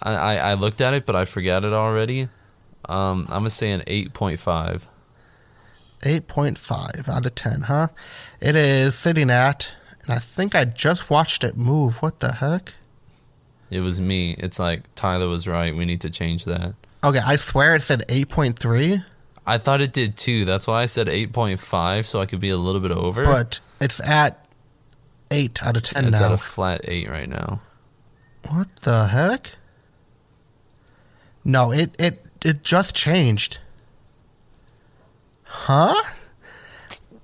I, 0.03 0.15
I, 0.15 0.35
I 0.35 0.55
looked 0.55 0.81
at 0.81 0.95
it, 0.95 1.07
but 1.07 1.17
I 1.17 1.25
forgot 1.25 1.65
it 1.65 1.73
already. 1.73 2.29
Um, 2.89 3.27
I'm 3.29 3.43
going 3.43 3.45
to 3.45 3.51
say 3.51 3.71
an 3.71 3.83
8.5. 3.83 4.87
8.5 6.01 7.09
out 7.09 7.27
of 7.27 7.35
10, 7.35 7.61
huh? 7.63 7.89
It 8.41 8.57
is 8.57 8.97
sitting 8.97 9.31
at, 9.31 9.73
and 10.03 10.11
I 10.13 10.19
think 10.19 10.55
I 10.55 10.65
just 10.65 11.09
watched 11.11 11.45
it 11.45 11.57
move. 11.57 12.03
What 12.03 12.21
the 12.21 12.33
heck? 12.33 12.75
It 13.71 13.81
was 13.81 14.01
me. 14.01 14.35
It's 14.39 14.59
like 14.59 14.93
Tyler 14.95 15.29
was 15.29 15.47
right. 15.47 15.75
We 15.75 15.85
need 15.85 16.01
to 16.03 16.11
change 16.11 16.45
that. 16.45 16.75
Okay, 17.05 17.21
I 17.25 17.37
swear 17.37 17.75
it 17.75 17.83
said 17.83 18.05
8.3, 18.09 19.05
I 19.47 19.59
thought 19.59 19.81
it 19.81 19.93
did 19.93 20.17
too. 20.17 20.45
That's 20.45 20.67
why 20.67 20.83
I 20.83 20.87
said 20.87 21.09
8.5, 21.09 22.05
so 22.07 22.21
I 22.21 22.27
could 22.27 22.41
be 22.41 22.51
a 22.51 22.57
little 22.57 22.81
bit 22.81 22.93
over. 22.93 23.25
but 23.25 23.61
it's 23.81 24.01
at 24.01 24.47
8 25.31 25.63
out 25.65 25.77
of 25.77 25.83
10 25.83 26.05
it's 26.05 26.21
now. 26.21 26.27
at 26.27 26.33
a 26.33 26.37
flat 26.37 26.83
8 26.85 27.09
right 27.09 27.29
now. 27.29 27.61
what 28.51 28.75
the 28.83 29.09
heck? 29.09 29.53
No, 31.45 31.73
it, 31.73 31.95
it, 31.99 32.25
it 32.45 32.63
just 32.63 32.95
changed. 32.95 33.59
Huh? 35.45 36.03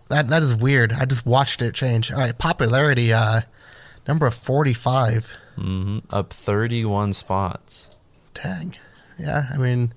That 0.08 0.28
that 0.28 0.42
is 0.42 0.54
weird. 0.54 0.92
I 0.92 1.04
just 1.04 1.26
watched 1.26 1.60
it 1.62 1.74
change. 1.74 2.10
All 2.12 2.18
right, 2.18 2.36
popularity 2.36 3.12
uh 3.12 3.42
number 4.06 4.30
45. 4.30 5.30
hmm 5.56 5.98
Up 6.10 6.32
31 6.32 7.12
spots. 7.12 7.90
Dang. 8.34 8.74
Yeah, 9.18 9.48
I 9.52 9.56
mean, 9.58 9.92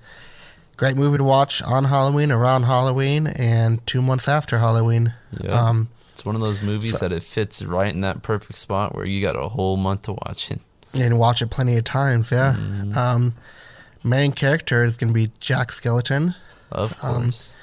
great 0.76 0.96
movie 0.96 1.18
to 1.18 1.24
watch 1.24 1.62
on 1.62 1.84
Halloween, 1.84 2.30
around 2.32 2.64
Halloween, 2.64 3.26
and 3.28 3.84
two 3.86 4.02
months 4.02 4.28
after 4.28 4.58
Halloween. 4.58 5.14
Yeah. 5.40 5.50
Um, 5.68 5.88
It's 6.12 6.24
one 6.24 6.34
of 6.34 6.40
those 6.40 6.60
movies 6.60 6.92
So- 6.92 6.98
that 7.08 7.12
it 7.12 7.22
fits 7.22 7.62
right 7.62 7.92
in 7.92 8.00
that 8.02 8.22
perfect 8.22 8.58
spot 8.58 8.94
where 8.94 9.04
you 9.06 9.22
got 9.22 9.36
a 9.36 9.48
whole 9.48 9.76
month 9.76 10.02
to 10.02 10.12
watch 10.12 10.50
it. 10.50 10.60
and 10.94 11.18
watch 11.18 11.40
it 11.40 11.46
plenty 11.50 11.76
of 11.76 11.84
times. 11.84 12.30
Yeah. 12.32 12.54
Mm-hmm. 12.58 12.98
Um, 12.98 13.34
main 14.04 14.32
character 14.32 14.84
is 14.84 14.96
going 14.96 15.08
to 15.08 15.14
be 15.14 15.30
Jack 15.40 15.72
Skeleton. 15.72 16.34
Of 16.70 16.96
Um, 17.04 17.24
course. 17.24 17.54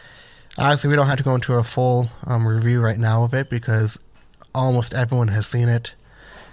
Obviously, 0.57 0.89
we 0.89 0.95
don't 0.95 1.07
have 1.07 1.17
to 1.17 1.23
go 1.23 1.35
into 1.35 1.53
a 1.55 1.63
full 1.63 2.09
um, 2.25 2.47
review 2.47 2.81
right 2.81 2.97
now 2.97 3.23
of 3.23 3.33
it 3.33 3.49
because 3.49 3.97
almost 4.53 4.93
everyone 4.93 5.29
has 5.29 5.47
seen 5.47 5.69
it. 5.69 5.95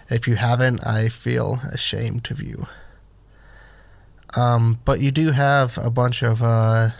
If 0.09 0.28
you 0.28 0.37
haven't, 0.37 0.87
I 0.87 1.09
feel 1.09 1.59
ashamed 1.73 2.31
of 2.31 2.40
you. 2.40 2.66
Um, 4.37 4.78
but 4.85 5.00
you 5.00 5.11
do 5.11 5.31
have 5.33 5.76
a 5.78 5.90
bunch 5.90 6.23
of 6.23 6.43
uh, 6.43 6.90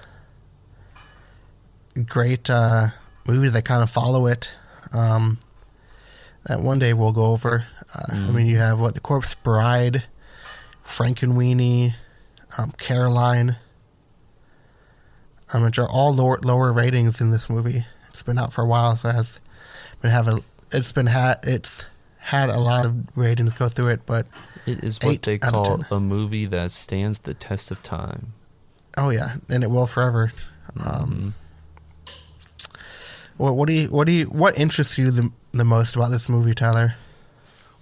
great 2.07 2.49
uh, 2.50 2.88
movies 3.28 3.52
that 3.52 3.64
kind 3.64 3.83
of 3.83 3.90
follow 3.90 4.26
it. 4.26 4.55
Um, 4.93 5.38
that 6.47 6.61
one 6.61 6.78
day 6.78 6.93
we'll 6.93 7.12
go 7.12 7.26
over. 7.26 7.66
Uh, 7.95 8.14
I 8.14 8.31
mean, 8.31 8.47
you 8.47 8.57
have 8.59 8.81
what 8.81 8.95
the 8.95 9.00
Corpse 9.00 9.35
Bride, 9.35 10.05
Frankenweenie, 10.83 11.95
um, 12.59 12.73
Coraline. 12.79 13.57
Um, 15.55 15.62
which 15.62 15.79
are 15.79 15.88
all 15.88 16.12
lower 16.12 16.38
lower 16.43 16.73
ratings 16.73 17.21
in 17.21 17.31
this 17.31 17.49
movie. 17.49 17.87
It's 18.11 18.23
been 18.25 18.37
out 18.37 18.53
for 18.53 18.62
a 18.62 18.67
while, 18.67 18.97
so 18.97 19.11
it 19.11 19.15
has 19.15 19.38
been 20.03 20.11
having 20.11 20.43
it's 20.73 20.91
been 20.91 21.07
had 21.07 21.38
it's 21.45 21.87
had 22.19 22.49
a 22.49 22.59
lot 22.59 22.85
of 22.85 23.17
ratings 23.17 23.55
go 23.55 23.69
through 23.69 23.88
it. 23.88 24.07
But 24.07 24.26
It 24.67 24.83
is 24.83 24.99
what 25.00 25.23
they 25.23 25.38
call 25.38 25.85
a 25.88 26.00
movie 26.00 26.47
that 26.47 26.73
stands 26.73 27.21
the 27.21 27.33
test 27.35 27.71
of 27.71 27.81
time. 27.85 28.33
oh 28.97 29.11
yeah, 29.11 29.37
and 29.49 29.62
it 29.62 29.71
will 29.71 29.87
forever. 29.87 30.33
Um, 30.85 31.35
Mhm. 32.07 32.15
what 33.37 33.55
what 33.55 33.69
do 33.69 33.75
you 33.75 33.87
what 33.88 34.07
do 34.09 34.12
you 34.12 34.25
what 34.26 34.59
interests 34.59 34.99
you 34.99 35.12
the 35.12 35.31
the 35.53 35.65
most 35.65 35.95
about 35.95 36.11
this 36.11 36.29
movie, 36.29 36.55
Tyler? 36.55 36.97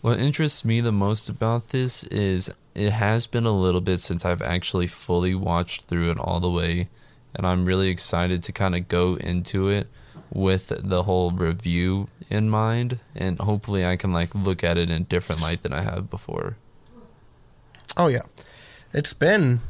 What 0.05 0.21
interests 0.21 0.67
me 0.67 0.83
the 0.83 0.93
most 0.93 1.31
about 1.31 1.69
this 1.69 2.05
is 2.05 2.53
it 2.75 2.91
has 2.91 3.27
been 3.27 3.47
a 3.47 3.59
little 3.59 3.81
bit 3.81 4.01
since 4.01 4.23
I've 4.23 4.43
actually 4.43 4.87
fully 4.87 5.35
watched 5.35 5.87
through 5.87 6.11
it 6.11 6.19
all 6.19 6.41
the 6.41 6.51
way, 6.51 6.91
and 7.35 7.47
I'm 7.47 7.65
really 7.65 7.89
excited 7.89 8.43
to 8.43 8.53
kind 8.53 8.75
of 8.75 8.87
go 8.89 9.15
into 9.15 9.71
it 9.71 9.87
with 10.31 10.71
the 10.79 11.05
whole 11.05 11.31
review 11.31 12.09
in 12.29 12.51
mind, 12.51 12.99
and 13.15 13.39
hopefully 13.39 13.87
I 13.87 13.97
can 13.97 14.13
like 14.13 14.35
look 14.35 14.63
at 14.63 14.77
it 14.77 14.91
in 14.91 15.01
a 15.01 15.01
different 15.01 15.41
light 15.41 15.63
than 15.63 15.73
I 15.73 15.81
have 15.81 16.11
before. 16.11 16.59
Oh 17.97 18.09
yeah, 18.09 18.25
it's 18.93 19.15
been 19.15 19.61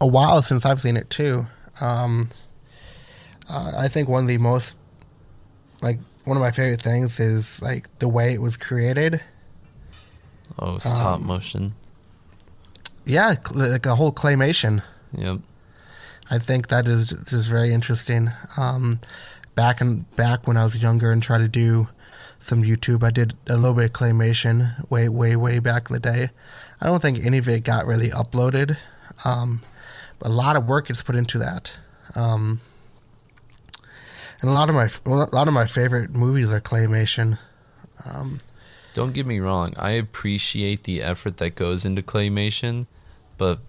a 0.00 0.06
while 0.06 0.40
since 0.40 0.64
I've 0.64 0.80
seen 0.80 0.96
it 0.96 1.10
too. 1.10 1.48
Um, 1.80 2.28
uh, 3.48 3.72
I 3.76 3.88
think 3.88 4.08
one 4.08 4.22
of 4.22 4.28
the 4.28 4.38
most 4.38 4.76
like 5.82 5.98
one 6.22 6.36
of 6.36 6.40
my 6.40 6.52
favorite 6.52 6.80
things 6.80 7.18
is 7.18 7.60
like 7.60 7.88
the 7.98 8.08
way 8.08 8.32
it 8.32 8.40
was 8.40 8.56
created. 8.56 9.20
Oh, 10.58 10.78
stop 10.78 11.20
Um, 11.20 11.26
motion. 11.26 11.74
Yeah, 13.04 13.34
like 13.52 13.86
a 13.86 13.96
whole 13.96 14.12
claymation. 14.12 14.82
Yep. 15.16 15.40
I 16.30 16.38
think 16.38 16.68
that 16.68 16.86
is 16.86 17.12
is 17.12 17.48
very 17.48 17.72
interesting. 17.72 18.30
Um, 18.56 19.00
back 19.54 19.80
and 19.80 20.08
back 20.16 20.46
when 20.46 20.56
I 20.56 20.64
was 20.64 20.80
younger 20.80 21.10
and 21.10 21.22
tried 21.22 21.38
to 21.38 21.48
do 21.48 21.88
some 22.38 22.62
YouTube, 22.62 23.02
I 23.02 23.10
did 23.10 23.34
a 23.48 23.56
little 23.56 23.74
bit 23.74 23.86
of 23.86 23.92
claymation 23.92 24.88
way 24.90 25.08
way 25.08 25.34
way 25.36 25.58
back 25.58 25.90
in 25.90 25.94
the 25.94 26.00
day. 26.00 26.30
I 26.80 26.86
don't 26.86 27.00
think 27.02 27.24
any 27.24 27.38
of 27.38 27.48
it 27.48 27.64
got 27.64 27.86
really 27.86 28.10
uploaded. 28.10 28.76
Um, 29.24 29.62
but 30.18 30.28
a 30.28 30.34
lot 30.34 30.56
of 30.56 30.66
work 30.68 30.90
is 30.90 31.02
put 31.02 31.16
into 31.16 31.38
that. 31.38 31.78
Um, 32.14 32.60
and 34.40 34.50
a 34.50 34.52
lot 34.52 34.68
of 34.68 34.74
my 34.74 34.88
a 35.06 35.10
lot 35.34 35.48
of 35.48 35.54
my 35.54 35.66
favorite 35.66 36.14
movies 36.14 36.52
are 36.52 36.60
claymation. 36.60 37.38
Um, 38.08 38.38
Don't 38.92 39.12
get 39.12 39.26
me 39.26 39.38
wrong, 39.40 39.74
I 39.76 39.90
appreciate 39.92 40.84
the 40.84 41.02
effort 41.02 41.36
that 41.38 41.54
goes 41.54 41.84
into 41.86 42.02
claymation, 42.02 42.86
but 43.38 43.60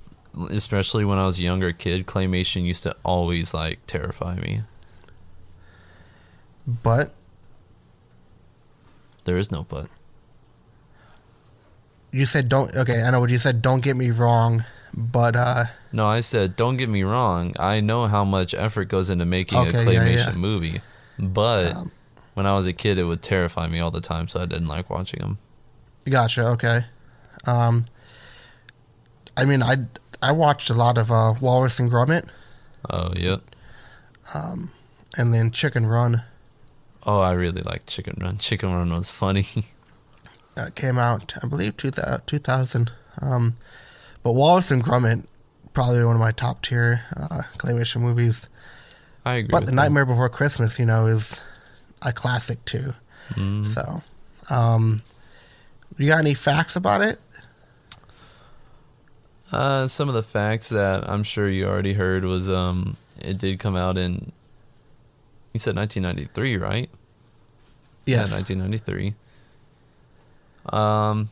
especially 0.50 1.06
when 1.06 1.18
I 1.20 1.26
was 1.26 1.40
a 1.40 1.44
younger 1.44 1.72
kid, 1.72 2.08
claymation 2.08 2.64
used 2.64 2.84
to 2.84 2.96
always 3.04 3.54
like 3.54 3.86
terrify 3.86 4.36
me. 4.36 4.62
but 6.66 7.14
There 9.26 9.38
is 9.38 9.52
no 9.52 9.64
but. 9.70 9.88
you 12.12 12.26
said 12.26 12.50
don't. 12.50 12.74
Okay, 12.76 13.02
I 13.04 13.12
know 13.12 13.20
what 13.20 13.30
you 13.30 13.38
said. 13.38 13.62
Don't 13.62 13.82
get 13.82 13.96
me 13.96 14.10
wrong, 14.12 14.66
but 14.94 15.36
uh, 15.36 15.66
No, 15.92 16.08
I 16.08 16.22
said, 16.22 16.56
don't 16.56 16.78
get 16.78 16.90
me 16.90 17.04
wrong. 17.04 17.54
I 17.60 17.80
know 17.80 18.08
how 18.08 18.24
much 18.26 18.54
effort 18.54 18.86
goes 18.86 19.10
into 19.10 19.26
making 19.26 19.58
a 19.60 19.62
Okay, 19.70 19.78
yeah, 19.94 20.06
claymation 20.08 20.34
yeah. 20.34 20.34
movie, 20.36 20.82
but 21.20 21.76
Um, 21.76 21.92
when 22.34 22.46
I 22.46 22.54
was 22.54 22.68
a 22.68 22.74
kid, 22.74 22.98
it 22.98 23.04
would 23.06 23.22
terrify 23.22 23.68
me 23.68 23.80
all 23.80 23.92
the 23.92 24.02
time, 24.02 24.28
so 24.28 24.40
I 24.42 24.46
didn't 24.46 24.68
like 24.68 24.90
watching 24.90 25.20
them. 25.20 25.38
Gotcha. 26.10 26.48
Okay. 26.48 26.86
Um, 27.46 27.86
I 29.38 29.46
mean, 29.46 29.62
I 29.64 29.78
I 30.22 30.32
watched 30.32 30.70
a 30.70 30.74
lot 30.74 30.98
of 30.98 31.12
uh, 31.12 31.34
Wallace 31.42 31.80
and 31.80 31.90
Gromit, 31.92 32.28
Oh, 32.90 33.14
yep. 33.16 33.42
and 35.18 35.34
then 35.34 35.52
Chicken 35.52 35.86
Run 35.86 36.24
Oh, 37.04 37.20
I 37.20 37.32
really 37.32 37.64
liked 37.64 37.88
Chicken 37.88 38.18
Run. 38.22 38.38
Chicken 38.38 38.72
Run 38.72 38.92
was 38.94 39.10
funny. 39.10 39.48
that 40.56 40.76
came 40.76 41.00
out, 41.00 41.34
I 41.44 41.48
believe, 41.48 41.76
two 41.78 41.90
thousand. 41.92 42.92
Um, 43.22 43.58
but 44.22 44.34
Wallace 44.34 44.70
and 44.70 44.84
Gromit 44.84 45.26
probably 45.74 46.04
one 46.04 46.16
of 46.16 46.20
my 46.20 46.32
top 46.32 46.62
tier 46.62 47.06
uh, 47.18 47.42
claymation 47.58 48.02
movies. 48.02 48.50
I 49.26 49.36
agree. 49.36 49.50
But 49.52 49.62
The 49.62 49.66
that. 49.68 49.76
Nightmare 49.76 50.06
Before 50.06 50.30
Christmas, 50.30 50.78
you 50.78 50.86
know, 50.86 51.08
is 51.08 51.42
a 52.02 52.12
classic 52.12 52.64
too. 52.66 52.94
Mhm. 53.32 53.66
So, 53.68 54.02
um, 54.50 55.00
you 55.98 56.08
got 56.08 56.20
any 56.20 56.34
facts 56.34 56.76
about 56.76 57.02
it? 57.02 57.20
Uh, 59.52 59.88
some 59.88 60.08
of 60.08 60.16
the 60.16 60.24
facts 60.24 60.70
that 60.70 61.10
I'm 61.10 61.24
sure 61.24 61.50
you 61.50 61.66
already 61.68 61.94
heard 61.94 62.24
was 62.24 62.50
um, 62.50 62.96
it 63.20 63.38
did 63.38 63.60
come 63.60 63.76
out 63.76 63.98
in. 63.98 64.32
You 65.54 65.60
said 65.60 65.76
1993, 65.76 66.56
right? 66.58 66.90
Yes. 68.06 68.30
Yeah, 68.32 68.36
1993. 68.38 69.14
Um, 70.70 71.30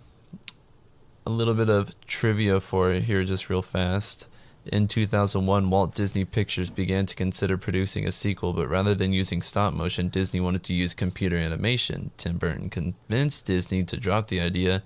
a 1.25 1.29
little 1.29 1.53
bit 1.53 1.69
of 1.69 1.93
trivia 2.05 2.59
for 2.59 2.91
it 2.91 3.03
here, 3.03 3.23
just 3.23 3.49
real 3.49 3.61
fast. 3.61 4.27
In 4.71 4.87
2001, 4.87 5.69
Walt 5.69 5.95
Disney 5.95 6.25
Pictures 6.25 6.69
began 6.69 7.05
to 7.07 7.15
consider 7.15 7.57
producing 7.57 8.05
a 8.05 8.11
sequel, 8.11 8.53
but 8.53 8.69
rather 8.69 8.93
than 8.93 9.11
using 9.11 9.41
stop 9.41 9.73
motion, 9.73 10.09
Disney 10.09 10.39
wanted 10.39 10.63
to 10.63 10.75
use 10.75 10.93
computer 10.93 11.37
animation. 11.37 12.11
Tim 12.17 12.37
Burton 12.37 12.69
convinced 12.69 13.47
Disney 13.47 13.83
to 13.83 13.97
drop 13.97 14.27
the 14.27 14.39
idea. 14.39 14.83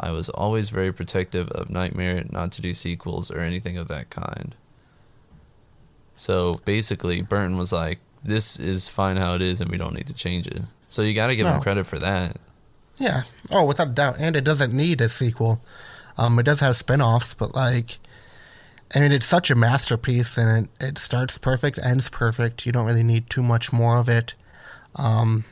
I 0.00 0.10
was 0.10 0.30
always 0.30 0.70
very 0.70 0.92
protective 0.92 1.50
of 1.50 1.68
Nightmare 1.68 2.24
not 2.30 2.50
to 2.52 2.62
do 2.62 2.72
sequels 2.72 3.30
or 3.30 3.40
anything 3.40 3.76
of 3.76 3.88
that 3.88 4.08
kind. 4.08 4.54
So 6.14 6.60
basically, 6.64 7.20
Burton 7.20 7.58
was 7.58 7.72
like, 7.72 7.98
this 8.24 8.58
is 8.58 8.88
fine 8.88 9.18
how 9.18 9.34
it 9.34 9.42
is, 9.42 9.60
and 9.60 9.70
we 9.70 9.76
don't 9.76 9.94
need 9.94 10.06
to 10.06 10.14
change 10.14 10.46
it. 10.46 10.62
So 10.88 11.02
you 11.02 11.14
got 11.14 11.28
to 11.28 11.36
give 11.36 11.46
him 11.46 11.60
credit 11.60 11.86
for 11.86 11.98
that. 11.98 12.38
Yeah. 12.96 13.22
Oh, 13.50 13.66
without 13.66 13.88
a 13.88 13.90
doubt. 13.90 14.16
And 14.18 14.34
it 14.34 14.44
doesn't 14.44 14.72
need 14.72 15.00
a 15.00 15.08
sequel. 15.08 15.60
Um, 16.16 16.38
it 16.38 16.44
does 16.44 16.60
have 16.60 16.76
spin-offs, 16.76 17.34
but 17.34 17.54
like, 17.54 17.98
I 18.94 19.00
mean, 19.00 19.12
it's 19.12 19.26
such 19.26 19.50
a 19.50 19.54
masterpiece, 19.54 20.38
and 20.38 20.66
it, 20.80 20.84
it 20.84 20.98
starts 20.98 21.38
perfect, 21.38 21.78
ends 21.78 22.08
perfect. 22.08 22.66
You 22.66 22.72
don't 22.72 22.86
really 22.86 23.02
need 23.02 23.28
too 23.28 23.42
much 23.42 23.72
more 23.72 23.96
of 23.96 24.08
it. 24.08 24.34
Um, 24.94 25.44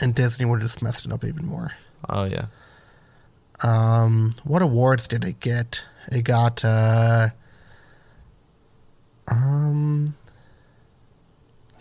and 0.00 0.14
Disney 0.14 0.46
would 0.46 0.60
have 0.60 0.70
just 0.70 0.82
messed 0.82 1.06
it 1.06 1.12
up 1.12 1.24
even 1.24 1.46
more. 1.46 1.72
Oh 2.08 2.24
yeah. 2.24 2.46
Um, 3.62 4.32
what 4.44 4.62
awards 4.62 5.08
did 5.08 5.24
it 5.24 5.40
get? 5.40 5.84
It 6.10 6.22
got 6.22 6.64
uh, 6.64 7.28
um, 9.28 10.14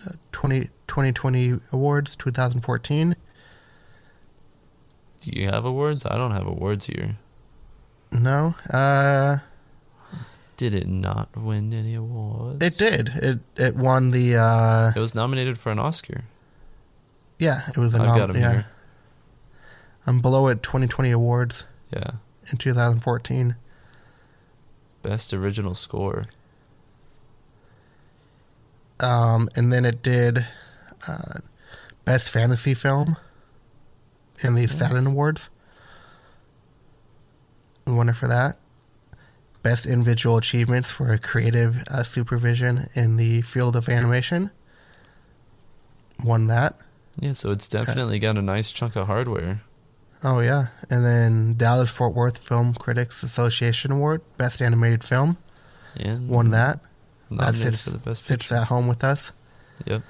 uh, 0.06 0.12
20, 0.32 0.70
2020 0.88 1.60
awards, 1.72 2.16
2014. 2.16 3.16
Do 5.20 5.32
you 5.32 5.48
have 5.48 5.66
awards? 5.66 6.06
I 6.06 6.18
don't 6.18 6.32
have 6.32 6.48
awards 6.48 6.88
here. 6.88 7.18
No, 8.12 8.56
uh, 8.70 9.38
Did 10.58 10.76
it 10.76 10.88
not 10.88 11.36
win 11.36 11.74
any 11.74 11.96
awards? 11.96 12.62
it 12.62 12.78
did. 12.78 13.10
It 13.10 13.40
it 13.58 13.76
won 13.76 14.12
the 14.12 14.38
uh, 14.38 14.92
It 14.96 15.00
was 15.00 15.16
nominated 15.16 15.58
for 15.58 15.72
an 15.72 15.80
Oscar. 15.80 16.24
yeah, 17.40 17.62
it 17.70 17.78
was 17.78 17.96
a 17.96 18.00
I've 18.00 18.08
nom- 18.08 18.18
got 18.18 18.30
'em 18.30 18.36
yeah. 18.42 18.52
here. 18.52 18.68
I'm 20.06 20.20
below 20.22 20.48
it 20.48 20.62
2020 20.64 21.12
awards 21.12 21.66
Yeah. 21.92 22.12
in 22.52 22.58
2014. 22.58 23.56
Best 25.02 25.34
original 25.34 25.74
score. 25.74 26.26
Um, 29.00 29.50
and 29.56 29.72
then 29.74 29.86
it 29.86 30.02
did 30.02 30.46
uh, 31.08 31.40
best 32.06 32.30
fantasy 32.30 32.74
film 32.74 33.18
in 34.42 34.56
the 34.56 34.68
Saturn 34.68 35.08
Awards. 35.08 35.50
We 37.86 37.94
won 37.94 38.08
it 38.10 38.16
for 38.16 38.28
that. 38.28 38.58
Best 39.64 39.86
individual 39.86 40.38
achievements 40.38 40.92
for 40.92 41.18
creative 41.18 41.84
uh, 41.90 42.04
supervision 42.04 42.90
in 42.94 43.16
the 43.18 43.42
field 43.42 43.76
of 43.76 43.88
animation. 43.90 44.52
Won 46.24 46.48
that. 46.48 46.76
Yeah, 47.20 47.34
so 47.34 47.52
it's 47.52 47.68
definitely 47.68 48.20
got 48.20 48.38
a 48.38 48.42
nice 48.42 48.72
chunk 48.72 48.96
of 48.96 49.08
hardware. 49.08 49.62
Oh 50.24 50.40
yeah, 50.40 50.68
and 50.90 51.06
then 51.06 51.56
Dallas 51.56 51.90
Fort 51.90 52.14
Worth 52.14 52.46
Film 52.46 52.74
Critics 52.74 53.24
Association 53.24 53.92
Award, 53.92 54.22
Best 54.38 54.62
Animated 54.62 55.04
Film, 55.04 55.38
And 55.98 56.30
won 56.30 56.52
that. 56.52 56.80
That 57.32 57.56
sits, 57.56 57.84
for 57.86 57.90
the 57.92 57.98
best 57.98 58.24
sits 58.24 58.48
picture. 58.50 58.56
at 58.62 58.68
home 58.68 58.88
with 58.88 59.04
us. 59.04 59.32
Yep. 59.86 60.02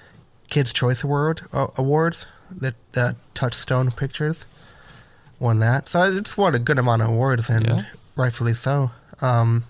Kids 0.50 0.74
Choice 0.74 1.04
Award 1.04 1.42
uh, 1.54 1.68
awards 1.78 2.28
that 2.52 2.76
uh, 2.96 3.14
Touchstone 3.34 3.92
Pictures 3.92 4.46
won 5.40 5.60
that. 5.60 5.90
So 5.90 6.12
it's 6.14 6.38
won 6.38 6.54
a 6.54 6.60
good 6.60 6.78
amount 6.78 7.02
of 7.02 7.10
awards, 7.10 7.50
and 7.50 7.66
Yeah. 7.66 7.86
rightfully 8.16 8.54
so. 8.54 8.92
Um, 9.24 9.64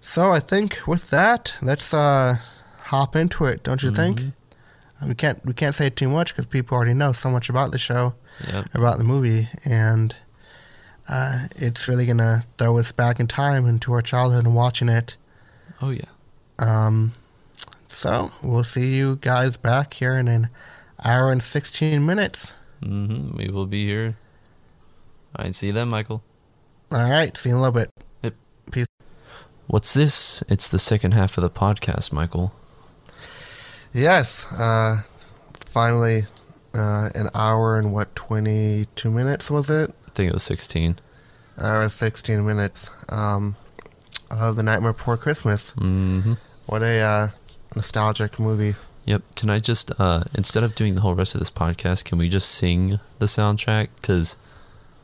so 0.00 0.32
I 0.32 0.40
think 0.40 0.80
with 0.86 1.10
that, 1.10 1.56
let's 1.62 1.94
uh, 1.94 2.36
hop 2.84 3.16
into 3.16 3.44
it. 3.46 3.62
Don't 3.62 3.82
you 3.82 3.90
think? 3.92 4.20
Mhm. 4.20 4.32
We 5.08 5.14
can't 5.14 5.44
we 5.44 5.52
can't 5.52 5.74
say 5.74 5.90
too 5.90 6.08
much 6.08 6.32
because 6.32 6.46
people 6.46 6.76
already 6.76 6.94
know 6.94 7.12
so 7.12 7.28
much 7.30 7.48
about 7.48 7.72
the 7.72 7.78
show, 7.78 8.14
Yep. 8.52 8.66
about 8.74 8.98
the 8.98 9.04
movie, 9.04 9.48
and 9.64 10.14
uh, 11.08 11.48
it's 11.56 11.88
really 11.88 12.06
gonna 12.06 12.44
throw 12.56 12.78
us 12.78 12.92
back 12.92 13.18
in 13.18 13.26
time 13.26 13.66
into 13.66 13.92
our 13.92 14.02
childhood 14.02 14.44
and 14.44 14.54
watching 14.54 14.88
it. 14.88 15.16
Oh 15.80 15.90
yeah. 15.90 16.04
Um, 16.60 17.12
so 17.88 18.30
we'll 18.42 18.62
see 18.64 18.94
you 18.94 19.16
guys 19.20 19.56
back 19.56 19.94
here 19.94 20.14
in 20.16 20.28
an 20.28 20.48
hour 21.04 21.32
and 21.32 21.42
16 21.42 22.04
minutes. 22.06 22.54
Mm-hmm. 22.80 23.36
We 23.36 23.48
will 23.48 23.66
be 23.66 23.84
here. 23.86 24.16
Right, 25.36 25.52
see 25.54 25.68
you 25.68 25.72
then, 25.72 25.88
Michael. 25.88 26.22
All 26.92 27.10
right, 27.10 27.34
see 27.36 27.48
you 27.48 27.54
in 27.54 27.58
a 27.58 27.62
little 27.62 27.72
bit. 27.72 27.90
What's 29.66 29.94
this? 29.94 30.42
It's 30.50 30.68
the 30.68 30.78
second 30.78 31.12
half 31.12 31.38
of 31.38 31.42
the 31.42 31.48
podcast, 31.48 32.12
Michael. 32.12 32.52
Yes, 33.94 34.46
uh, 34.52 35.02
finally, 35.54 36.26
uh, 36.74 37.08
an 37.14 37.30
hour 37.34 37.78
and 37.78 37.94
what, 37.94 38.14
22 38.14 39.10
minutes 39.10 39.50
was 39.50 39.70
it? 39.70 39.94
I 40.06 40.10
think 40.10 40.28
it 40.28 40.34
was 40.34 40.42
16. 40.42 40.98
Hour 41.58 41.82
and 41.82 41.92
16 41.92 42.44
minutes 42.44 42.90
um, 43.08 43.56
of 44.30 44.56
The 44.56 44.62
Nightmare 44.62 44.92
Before 44.92 45.16
Christmas. 45.16 45.70
hmm 45.70 46.34
What 46.66 46.82
a 46.82 47.00
uh, 47.00 47.28
nostalgic 47.74 48.38
movie. 48.38 48.74
Yep. 49.06 49.22
Can 49.36 49.48
I 49.48 49.58
just, 49.58 49.90
uh, 49.98 50.24
instead 50.34 50.64
of 50.64 50.74
doing 50.74 50.96
the 50.96 51.00
whole 51.00 51.14
rest 51.14 51.34
of 51.34 51.38
this 51.38 51.50
podcast, 51.50 52.04
can 52.04 52.18
we 52.18 52.28
just 52.28 52.50
sing 52.50 53.00
the 53.20 53.26
soundtrack? 53.26 53.88
Because 53.96 54.36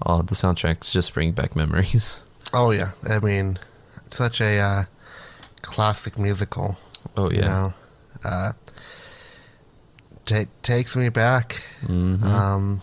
uh, 0.04 0.22
the 0.22 0.34
soundtracks 0.34 0.90
just 0.92 1.12
bring 1.14 1.32
back 1.32 1.54
memories. 1.56 2.24
Oh, 2.54 2.70
yeah. 2.70 2.92
I 3.06 3.18
mean, 3.18 3.58
such 4.11 4.40
a 4.40 4.58
uh, 4.58 4.84
classic 5.61 6.18
musical. 6.18 6.78
Oh, 7.14 7.30
You 7.30 7.40
yeah. 7.40 7.46
know, 7.46 7.74
uh, 8.24 8.52
ta 10.24 10.44
takes 10.62 10.96
me 10.96 11.11
back. 11.11 11.62
hmm 11.87 12.24
Um, 12.24 12.80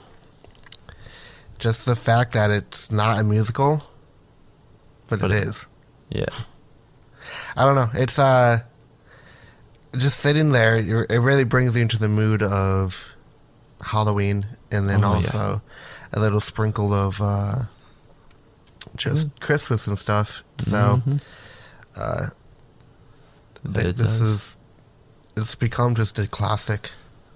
just 1.58 1.88
the 1.88 1.96
fact 1.96 2.34
that 2.34 2.52
it's 2.52 2.92
not 2.92 3.20
a 3.20 3.24
musical, 3.24 3.82
but, 5.10 5.20
But 5.20 5.32
it 5.32 5.38
it- 5.38 5.48
is. 5.48 5.66
yeah. 6.10 6.26
I 7.58 7.66
don't 7.66 7.74
know. 7.76 7.90
It's 7.96 8.20
uh, 8.20 8.60
just 9.98 10.20
sitting 10.20 10.52
there. 10.52 10.78
It 10.78 11.18
really 11.20 11.44
brings 11.44 11.76
you 11.76 11.82
into 11.82 11.98
the 11.98 12.08
mood 12.10 12.44
of 12.44 13.10
Halloween, 13.82 14.46
and 14.72 14.88
then 14.88 15.04
Oh, 15.04 15.20
yeah. 15.20 15.60
A 16.16 16.20
little 16.20 16.40
sprinkle 16.40 16.94
of 16.94 17.22
uh, 17.22 17.56
just 18.96 19.40
Christmas 19.40 19.86
and 19.88 19.98
stuff. 19.98 20.42
So 20.58 21.02
Mhm. 21.06 21.22
uh, 21.96 22.26
th- 23.74 23.96
this 23.96 24.20
does. 24.20 24.22
is 24.22 24.58
it's 25.36 25.56
become 25.56 25.96
just 25.96 26.18
a 26.18 26.28
classic 26.28 26.92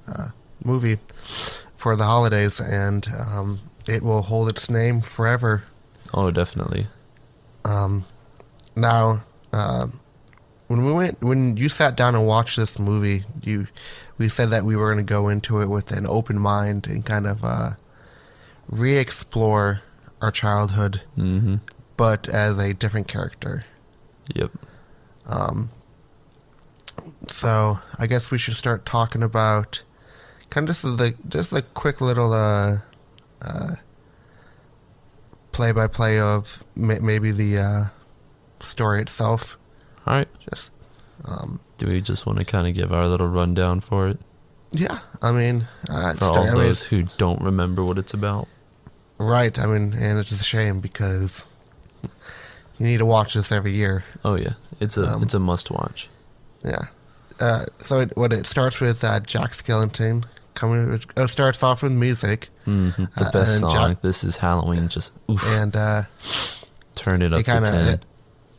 uh, 0.07 0.29
movie 0.63 0.97
for 1.75 1.95
the 1.95 2.05
holidays, 2.05 2.59
and 2.61 3.07
um, 3.19 3.59
it 3.87 4.01
will 4.03 4.21
hold 4.23 4.49
its 4.49 4.69
name 4.69 5.01
forever. 5.01 5.63
Oh, 6.13 6.31
definitely. 6.31 6.87
Um, 7.65 8.05
now, 8.75 9.23
uh, 9.53 9.87
when 10.67 10.85
we 10.85 10.91
went, 10.93 11.21
when 11.21 11.57
you 11.57 11.67
sat 11.69 11.95
down 11.97 12.15
and 12.15 12.25
watched 12.25 12.55
this 12.57 12.79
movie, 12.79 13.25
you 13.43 13.67
we 14.17 14.29
said 14.29 14.49
that 14.49 14.63
we 14.65 14.75
were 14.75 14.93
going 14.93 15.05
to 15.05 15.09
go 15.13 15.27
into 15.29 15.61
it 15.61 15.67
with 15.67 15.91
an 15.91 16.05
open 16.07 16.39
mind 16.39 16.87
and 16.87 17.05
kind 17.05 17.27
of 17.27 17.43
uh, 18.71 18.75
re-explore 18.75 19.81
our 20.21 20.31
childhood, 20.31 21.01
hmm 21.15 21.55
but 21.97 22.29
as 22.29 22.57
a 22.57 22.73
different 22.73 23.09
character. 23.09 23.65
Yep. 24.33 24.51
Um, 25.25 25.69
so 27.27 27.75
I 27.99 28.07
guess 28.07 28.31
we 28.31 28.37
should 28.37 28.55
start 28.55 28.85
talking 28.85 29.21
about 29.21 29.83
kind 30.49 30.69
of 30.69 30.75
just 30.75 30.97
the 30.97 31.13
just 31.27 31.51
a 31.51 31.61
quick 31.61 31.99
little 31.99 32.31
uh, 32.31 32.77
uh, 33.41 33.75
play 35.51 35.71
by 35.73 35.87
play 35.87 36.19
of 36.19 36.63
ma- 36.75 36.99
maybe 37.01 37.31
the 37.31 37.57
uh, 37.57 37.83
story 38.61 39.01
itself. 39.01 39.57
All 40.07 40.13
right. 40.15 40.27
Just 40.49 40.71
um, 41.25 41.59
Do 41.77 41.87
we 41.87 41.99
just 42.01 42.25
want 42.25 42.39
to 42.39 42.45
kind 42.45 42.65
of 42.67 42.73
give 42.73 42.93
our 42.93 43.07
little 43.07 43.27
rundown 43.27 43.81
for 43.81 44.07
it? 44.07 44.19
yeah, 44.71 44.99
I 45.21 45.31
mean, 45.31 45.67
uh, 45.89 46.13
For 46.13 46.25
all 46.25 46.37
I 46.37 46.45
mean, 46.51 46.55
those 46.55 46.83
who 46.85 47.03
don't 47.17 47.41
remember 47.41 47.83
what 47.83 47.97
it's 47.97 48.13
about? 48.13 48.47
Right? 49.19 49.57
I 49.59 49.65
mean, 49.67 49.93
and 49.93 50.17
it's 50.19 50.31
a 50.31 50.43
shame 50.43 50.79
because 50.79 51.45
you 52.03 52.85
need 52.87 52.97
to 52.99 53.05
watch 53.05 53.33
this 53.35 53.51
every 53.51 53.73
year. 53.73 54.03
Oh, 54.25 54.35
yeah. 54.35 54.53
It's 54.79 54.97
a 54.97 55.07
Um, 55.13 55.23
it's 55.23 55.33
a 55.33 55.39
must 55.39 55.69
watch. 55.71 56.09
Yeah. 56.63 56.87
Uh, 57.39 57.65
so 57.83 57.99
it, 57.99 58.15
what 58.17 58.33
it 58.33 58.45
starts 58.45 58.79
with 58.79 59.03
uh, 59.03 59.19
Jack 59.21 59.51
Skellington 59.51 60.25
coming. 60.55 60.99
It 61.15 61.27
starts 61.29 61.63
off 61.63 61.83
with 61.83 61.91
music. 61.93 62.49
hmm 62.65 62.89
The 63.17 63.25
Uh, 63.27 63.31
best 63.31 63.59
song. 63.59 63.71
Jack- 63.71 64.01
this 64.01 64.23
is 64.23 64.37
Halloween. 64.37 64.87
Just 64.89 65.13
oof. 65.29 65.45
and 65.47 65.75
uh, 65.75 66.03
Turn 66.95 67.21
it 67.21 67.31
up 67.33 67.39
it 67.39 67.43
kind 67.45 67.63
to 67.65 67.71
of 67.71 67.85
10. 67.85 67.93
it, 67.93 68.05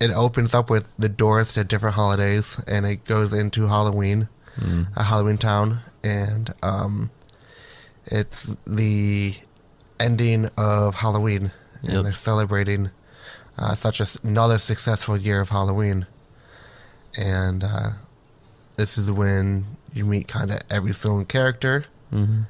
it 0.00 0.10
opens 0.14 0.54
up 0.54 0.70
with 0.70 0.94
the 0.98 1.08
doors 1.10 1.52
to 1.54 1.64
different 1.64 1.94
holidays, 1.96 2.58
and 2.66 2.86
it 2.86 3.04
goes 3.04 3.32
into 3.32 3.66
Halloween, 3.66 4.28
Mm. 4.58 4.86
a 4.96 5.04
Halloween 5.04 5.36
town, 5.38 5.80
and 6.02 6.52
um, 6.62 7.10
it's 8.06 8.56
the 8.66 9.34
ending 10.00 10.48
of 10.56 10.96
Halloween, 10.96 11.52
and 11.82 11.92
Yep. 11.92 12.02
they're 12.04 12.12
celebrating 12.12 12.90
uh, 13.58 13.74
such 13.74 14.00
a, 14.00 14.06
another 14.24 14.58
successful 14.58 15.16
year 15.16 15.40
of 15.40 15.50
Halloween, 15.50 16.06
and 17.16 17.62
uh, 17.62 17.90
this 18.76 18.96
is 18.98 19.10
when 19.10 19.76
you 19.92 20.04
meet 20.04 20.26
kind 20.28 20.50
of 20.50 20.60
every 20.70 20.92
single 20.94 21.24
character, 21.24 21.84
Mm-hmm. 22.12 22.42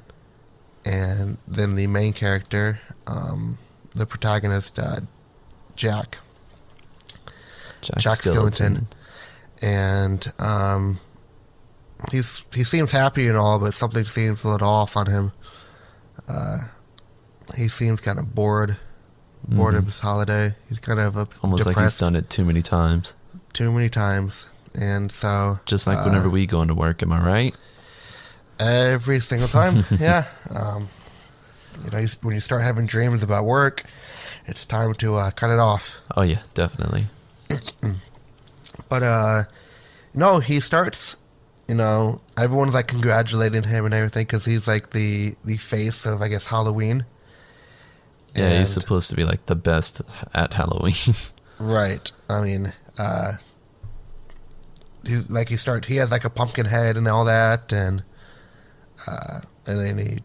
and 0.85 1.37
then 1.47 1.75
the 1.75 1.85
main 1.87 2.13
character, 2.13 2.79
um, 3.05 3.57
the 3.93 4.05
protagonist, 4.07 4.79
uh, 4.79 5.01
Jack. 5.75 6.17
Jack, 7.81 7.97
Jack 7.99 8.17
Skellington. 8.19 8.85
Skellington. 9.61 9.61
and 9.61 10.33
um, 10.39 10.99
he's 12.11 12.43
he 12.53 12.63
seems 12.63 12.91
happy 12.91 13.27
and 13.27 13.35
all, 13.37 13.59
but 13.59 13.73
something 13.73 14.05
seems 14.05 14.43
a 14.43 14.49
little 14.49 14.67
off 14.67 14.95
on 14.97 15.05
him. 15.07 15.31
He 17.55 17.67
seems 17.67 17.99
kind 17.99 18.17
of 18.19 18.33
bored, 18.35 18.77
bored 19.47 19.75
of 19.75 19.83
Mhm. 19.83 19.87
his 19.87 19.99
holiday. 19.99 20.55
He's 20.69 20.79
kind 20.79 20.99
of 20.99 21.15
Almost 21.43 21.65
like 21.65 21.77
he's 21.77 21.97
done 21.97 22.15
it 22.15 22.29
too 22.29 22.45
many 22.45 22.61
times. 22.61 23.13
too 23.53 23.71
many 23.71 23.89
times, 23.89 24.47
and 24.75 25.11
so 25.11 25.59
Just 25.65 25.87
like 25.87 25.97
uh, 25.97 26.03
whenever 26.03 26.29
we 26.29 26.45
go 26.45 26.61
into 26.61 26.73
work, 26.75 27.01
am 27.03 27.11
I 27.11 27.21
right? 27.25 27.55
every 28.59 29.19
single 29.19 29.47
time, 29.47 29.83
yeah. 29.99 30.25
Um, 30.49 30.87
you 31.83 31.89
know, 31.91 32.05
when 32.21 32.35
you 32.35 32.41
start 32.41 32.61
having 32.61 32.85
dreams 32.85 33.23
about 33.23 33.45
work, 33.45 33.83
it's 34.45 34.65
time 34.65 34.93
to 34.95 35.15
uh, 35.15 35.31
cut 35.31 35.49
it 35.49 35.59
off. 35.59 35.99
Oh 36.15 36.21
yeah, 36.21 36.39
definitely. 36.53 37.07
But 38.89 39.03
uh 39.03 39.43
no, 40.13 40.39
he 40.39 40.59
starts. 40.59 41.17
You 41.67 41.75
know, 41.75 42.21
everyone's 42.37 42.73
like 42.73 42.87
congratulating 42.87 43.63
him 43.63 43.85
and 43.85 43.93
everything 43.93 44.25
because 44.25 44.45
he's 44.45 44.67
like 44.67 44.91
the 44.91 45.35
the 45.45 45.57
face 45.57 46.05
of 46.05 46.21
I 46.21 46.27
guess 46.27 46.47
Halloween. 46.47 47.05
Yeah, 48.35 48.59
he's 48.59 48.69
supposed 48.69 49.09
to 49.09 49.15
be 49.15 49.23
like 49.23 49.45
the 49.45 49.55
best 49.55 50.01
at 50.33 50.53
Halloween. 50.53 50.93
right. 51.59 52.09
I 52.29 52.41
mean, 52.41 52.73
uh, 52.97 53.33
he's 55.05 55.29
like 55.29 55.49
he 55.49 55.57
starts. 55.57 55.87
He 55.87 55.97
has 55.97 56.11
like 56.11 56.23
a 56.23 56.29
pumpkin 56.29 56.65
head 56.65 56.97
and 56.97 57.07
all 57.07 57.25
that, 57.25 57.73
and 57.73 58.03
uh, 59.07 59.41
and 59.67 59.79
then 59.79 59.97
he 59.97 60.19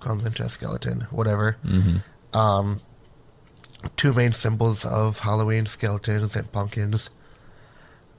comes 0.00 0.26
into 0.26 0.42
a 0.42 0.48
skeleton, 0.48 1.02
whatever. 1.10 1.56
hmm 1.64 1.96
um, 2.34 2.80
two 3.96 4.12
main 4.12 4.32
symbols 4.32 4.84
of 4.84 5.20
Halloween: 5.20 5.66
skeletons 5.66 6.36
and 6.36 6.50
pumpkins. 6.52 7.10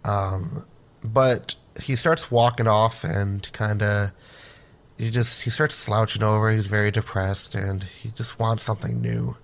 Um, 0.05 0.65
but 1.03 1.55
he 1.79 1.95
starts 1.95 2.31
walking 2.31 2.67
off 2.67 3.03
and 3.03 3.51
kind 3.51 3.81
of 3.81 4.11
he 4.97 5.09
just 5.09 5.43
he 5.43 5.49
starts 5.49 5.75
slouching 5.75 6.23
over. 6.23 6.51
He's 6.51 6.67
very 6.67 6.91
depressed 6.91 7.55
and 7.55 7.83
he 7.83 8.09
just 8.11 8.39
wants 8.39 8.63
something 8.63 9.01
new. 9.01 9.37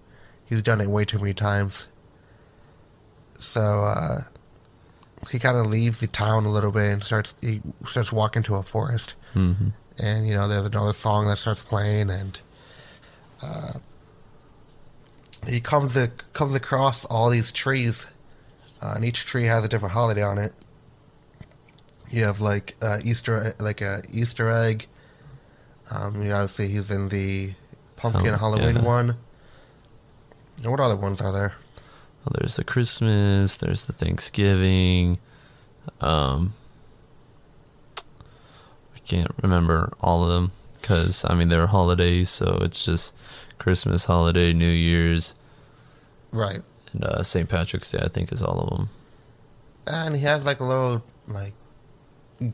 He's 0.46 0.62
done 0.62 0.82
it 0.82 0.90
way 0.90 1.06
too 1.06 1.20
many 1.20 1.34
times. 1.34 1.88
So 3.40 3.84
uh, 3.84 4.22
he 5.30 5.40
kind 5.40 5.58
of 5.58 5.68
leaves 5.68 6.00
the 6.00 6.08
town 6.08 6.46
a 6.46 6.50
little 6.50 6.72
bit 6.72 6.92
and 6.92 7.04
starts 7.04 7.36
he 7.42 7.62
starts 7.86 8.12
walking 8.12 8.44
to 8.44 8.56
a 8.56 8.64
forest 8.64 9.16
hmm 9.34 9.70
and 10.00 10.28
you 10.28 10.34
know 10.34 10.48
there's 10.48 10.66
another 10.66 10.94
song 10.94 11.28
that 11.28 11.38
starts 11.38 11.62
playing 11.62 12.10
and 12.10 12.40
uh, 13.44 13.74
he 15.48 15.60
comes 15.60 15.98
a, 15.98 16.08
comes 16.34 16.56
across 16.56 17.06
all 17.06 17.30
these 17.30 17.52
trees 17.52 18.08
uh, 18.82 18.94
and 18.96 19.04
each 19.06 19.26
tree 19.26 19.46
has 19.46 19.64
a 19.64 19.68
different 19.68 19.94
holiday 19.94 20.24
on 20.24 20.38
it 20.38 20.54
you 22.10 22.24
have 22.24 22.40
like 22.40 22.76
uh, 22.82 23.00
easter 23.04 23.54
like 23.60 23.82
a 23.82 24.02
easter 24.12 24.50
egg 24.50 24.88
um, 25.92 26.22
you 26.24 26.32
obviously 26.32 26.70
he's 26.70 26.90
in 26.92 27.08
the 27.10 27.54
pumpkin 27.96 28.34
Oh, 28.34 28.38
halloween 28.38 28.76
yeah. 28.78 28.82
one 28.82 29.18
and 30.64 30.72
what 30.72 30.80
other 30.80 30.96
ones 30.96 31.22
are 31.22 31.32
there 31.32 31.54
Well, 32.26 32.36
there's 32.40 32.56
the 32.56 32.64
Christmas. 32.64 33.58
There's 33.58 33.86
the 33.86 33.94
Thanksgiving. 33.94 35.18
Um, 36.00 36.54
I 37.98 39.00
can't 39.06 39.32
remember 39.42 39.92
all 40.02 40.24
of 40.24 40.30
them 40.30 40.52
because 40.80 41.26
I 41.28 41.34
mean 41.36 41.50
they're 41.50 41.68
holidays, 41.68 42.30
so 42.30 42.60
it's 42.62 42.86
just 42.86 43.14
Christmas, 43.58 44.06
holiday, 44.06 44.54
New 44.54 44.70
Year's, 44.70 45.36
right 46.32 46.62
and 46.94 47.04
uh, 47.06 47.24
St. 47.24 47.48
Patrick's 47.50 47.92
Day. 47.92 48.00
I 48.04 48.08
think 48.08 48.32
is 48.32 48.44
all 48.44 48.60
of 48.60 48.70
them. 48.78 48.90
and 49.88 50.16
he 50.16 50.22
has 50.24 50.46
like 50.46 50.60
a 50.60 50.64
little 50.64 51.04
like 51.28 51.54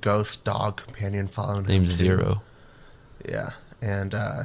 ghost 0.02 0.44
dog 0.44 0.78
companion 0.78 1.28
following 1.28 1.62
him 1.64 1.68
Named. 1.68 1.90
Zero. 1.90 2.42
Yeah, 3.26 3.52
and 3.82 4.14
uh, 4.14 4.44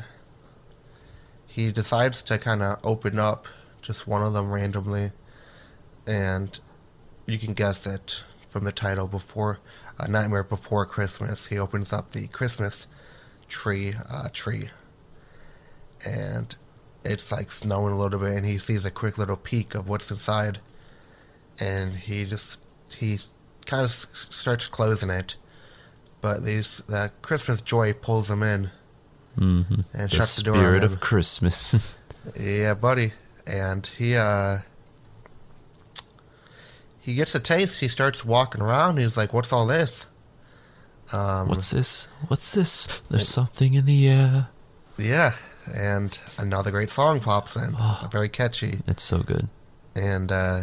he 1.46 1.70
decides 1.70 2.22
to 2.24 2.38
kind 2.38 2.62
of 2.62 2.78
open 2.84 3.18
up 3.18 3.46
just 3.80 4.06
one 4.06 4.22
of 4.22 4.32
them 4.32 4.50
randomly, 4.50 5.12
and 6.06 6.58
you 7.26 7.38
can 7.38 7.54
guess 7.54 7.86
it 7.86 8.24
from 8.48 8.64
the 8.64 8.72
title. 8.72 9.06
Before 9.06 9.60
a 9.98 10.08
Nightmare 10.08 10.44
Before 10.44 10.86
Christmas, 10.86 11.46
he 11.46 11.58
opens 11.58 11.92
up 11.92 12.12
the 12.12 12.26
Christmas 12.28 12.86
tree 13.48 13.94
uh, 14.10 14.28
tree, 14.32 14.68
and 16.06 16.54
it's 17.04 17.30
like 17.30 17.52
snowing 17.52 17.92
a 17.94 17.98
little 17.98 18.20
bit, 18.20 18.32
and 18.32 18.46
he 18.46 18.58
sees 18.58 18.84
a 18.84 18.90
quick 18.90 19.18
little 19.18 19.36
peek 19.36 19.74
of 19.74 19.88
what's 19.88 20.10
inside, 20.10 20.60
and 21.60 21.94
he 21.94 22.24
just 22.24 22.60
he 22.96 23.18
kind 23.66 23.84
of 23.84 23.90
starts 23.90 24.66
closing 24.66 25.10
it. 25.10 25.36
But 26.22 26.44
these 26.44 26.78
the 26.88 27.10
Christmas 27.20 27.60
joy 27.60 27.92
pulls 27.92 28.30
him 28.30 28.42
in, 28.42 28.70
hmm 29.36 29.62
And 29.92 30.08
the 30.08 30.16
shuts 30.16 30.36
the 30.36 30.44
door 30.44 30.54
spirit 30.54 30.84
of 30.84 31.00
Christmas. 31.00 31.76
Yeah, 32.38 32.74
buddy. 32.74 33.12
And 33.48 33.84
he 33.84 34.16
uh 34.16 34.58
he 37.00 37.14
gets 37.14 37.34
a 37.34 37.40
taste, 37.40 37.80
he 37.80 37.88
starts 37.88 38.24
walking 38.24 38.62
around, 38.62 38.98
he's 38.98 39.16
like, 39.16 39.32
What's 39.32 39.52
all 39.52 39.66
this? 39.66 40.06
Um 41.12 41.48
What's 41.48 41.70
this? 41.72 42.06
What's 42.28 42.52
this? 42.54 42.86
There's 43.10 43.28
something 43.28 43.74
in 43.74 43.86
the 43.86 44.08
air. 44.08 44.48
yeah. 44.96 45.34
And 45.74 46.16
another 46.38 46.70
great 46.70 46.90
song 46.90 47.18
pops 47.20 47.56
in. 47.56 47.74
Oh. 47.76 48.08
Very 48.10 48.28
catchy. 48.28 48.80
It's 48.86 49.02
so 49.02 49.18
good. 49.22 49.48
And 49.96 50.30
uh 50.30 50.60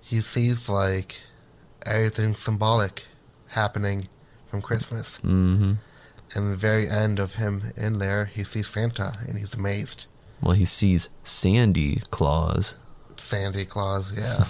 he 0.00 0.20
sees 0.20 0.68
like 0.68 1.16
everything 1.84 2.34
symbolic 2.36 3.02
happening 3.48 4.06
from 4.56 4.62
Christmas. 4.62 5.18
hmm 5.18 5.74
And 6.34 6.52
the 6.52 6.56
very 6.56 6.88
end 6.88 7.18
of 7.18 7.34
him 7.34 7.72
in 7.76 7.98
there, 7.98 8.24
he 8.26 8.42
sees 8.44 8.68
Santa 8.68 9.18
and 9.28 9.38
he's 9.38 9.54
amazed. 9.54 10.06
Well, 10.40 10.54
he 10.54 10.64
sees 10.64 11.10
Sandy 11.22 12.00
Claus. 12.10 12.76
Sandy 13.16 13.64
Claus, 13.64 14.12
yeah. 14.12 14.44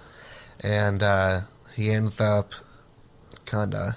and 0.60 1.02
uh, 1.02 1.40
he 1.74 1.90
ends 1.90 2.20
up 2.20 2.54
kind 3.44 3.74
of 3.74 3.94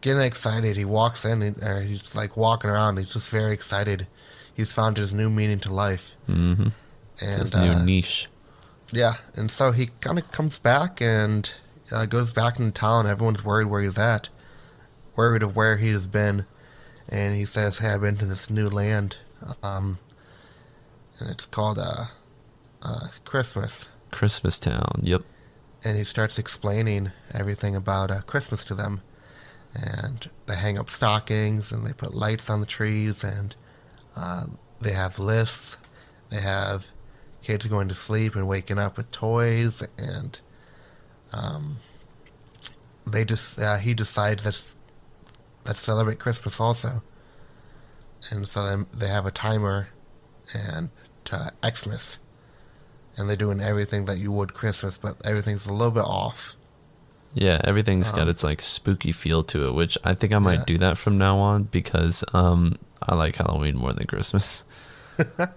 getting 0.00 0.22
excited. 0.22 0.76
He 0.76 0.84
walks 0.84 1.24
in, 1.24 1.42
and, 1.42 1.62
or 1.62 1.82
he's 1.82 2.16
like 2.16 2.36
walking 2.36 2.70
around. 2.70 2.98
He's 2.98 3.12
just 3.12 3.28
very 3.28 3.52
excited. 3.52 4.06
He's 4.54 4.72
found 4.72 4.96
his 4.96 5.12
new 5.14 5.30
meaning 5.30 5.60
to 5.60 5.72
life. 5.72 6.16
Mm-hmm. 6.28 6.68
And 7.22 7.34
His 7.40 7.54
uh, 7.54 7.62
new 7.62 7.84
niche. 7.84 8.28
yeah, 8.92 9.14
and 9.36 9.50
so 9.50 9.72
he 9.72 9.90
kind 10.00 10.18
of 10.18 10.30
comes 10.32 10.58
back 10.58 11.00
and 11.02 11.52
uh, 11.92 12.06
goes 12.06 12.32
back 12.32 12.58
into 12.58 12.72
town. 12.72 13.06
Everyone's 13.06 13.44
worried 13.44 13.66
where 13.68 13.82
he's 13.82 13.98
at, 13.98 14.30
worried 15.20 15.42
of 15.42 15.54
where 15.54 15.76
he 15.76 15.90
has 15.90 16.06
been, 16.06 16.46
and 17.06 17.34
he 17.34 17.44
says, 17.44 17.76
"Hey, 17.76 17.90
I've 17.90 18.00
been 18.00 18.16
to 18.16 18.24
this 18.24 18.48
new 18.48 18.70
land, 18.70 19.18
um, 19.62 19.98
and 21.18 21.28
it's 21.28 21.44
called 21.44 21.78
uh, 21.78 22.06
uh, 22.82 23.08
Christmas." 23.26 23.90
Christmas 24.10 24.58
Town. 24.58 25.00
Yep. 25.02 25.22
and 25.84 25.96
he 25.98 26.04
starts 26.04 26.38
explaining 26.38 27.12
everything 27.32 27.76
about 27.76 28.10
uh, 28.10 28.22
Christmas 28.22 28.64
to 28.64 28.74
them. 28.74 29.02
And 29.74 30.28
they 30.46 30.56
hang 30.56 30.78
up 30.78 30.90
stockings 30.90 31.70
and 31.72 31.86
they 31.86 31.92
put 31.92 32.12
lights 32.14 32.50
on 32.50 32.60
the 32.60 32.66
trees 32.66 33.22
and 33.22 33.54
uh, 34.16 34.46
they 34.80 34.92
have 34.92 35.18
lists. 35.18 35.78
They 36.30 36.40
have 36.40 36.90
kids 37.42 37.66
going 37.66 37.88
to 37.88 37.94
sleep 37.94 38.34
and 38.34 38.48
waking 38.48 38.78
up 38.78 38.96
with 38.96 39.12
toys 39.12 39.82
and 39.96 40.40
um, 41.32 41.78
they 43.06 43.24
just 43.24 43.58
uh, 43.58 43.78
he 43.78 43.94
decides 43.94 44.44
let's 44.44 44.76
let's 45.70 45.80
celebrate 45.80 46.18
Christmas 46.18 46.58
also. 46.60 47.00
And 48.28 48.48
so 48.48 48.66
then 48.66 48.86
they 48.92 49.06
have 49.06 49.24
a 49.24 49.30
timer 49.30 49.86
and 50.52 50.90
to 51.26 51.52
Xmas 51.64 52.18
and 53.16 53.28
they're 53.28 53.36
doing 53.36 53.60
everything 53.60 54.06
that 54.06 54.18
you 54.18 54.32
would 54.32 54.52
Christmas, 54.52 54.98
but 54.98 55.24
everything's 55.24 55.66
a 55.66 55.72
little 55.72 55.92
bit 55.92 56.04
off. 56.04 56.56
Yeah, 57.34 57.60
everything's 57.62 58.10
got 58.10 58.22
Um, 58.22 58.30
its 58.30 58.42
like 58.42 58.60
spooky 58.60 59.12
feel 59.12 59.44
to 59.44 59.68
it, 59.68 59.72
which 59.74 59.96
I 60.02 60.14
think 60.14 60.32
I 60.32 60.40
might 60.40 60.60
Yeah. 60.60 60.64
do 60.66 60.78
that 60.78 60.98
from 60.98 61.18
now 61.18 61.38
on 61.38 61.62
because 61.64 62.24
um 62.34 62.74
I 63.00 63.14
like 63.14 63.36
Halloween 63.36 63.76
more 63.76 63.92
than 63.92 64.06
Christmas. 64.08 64.64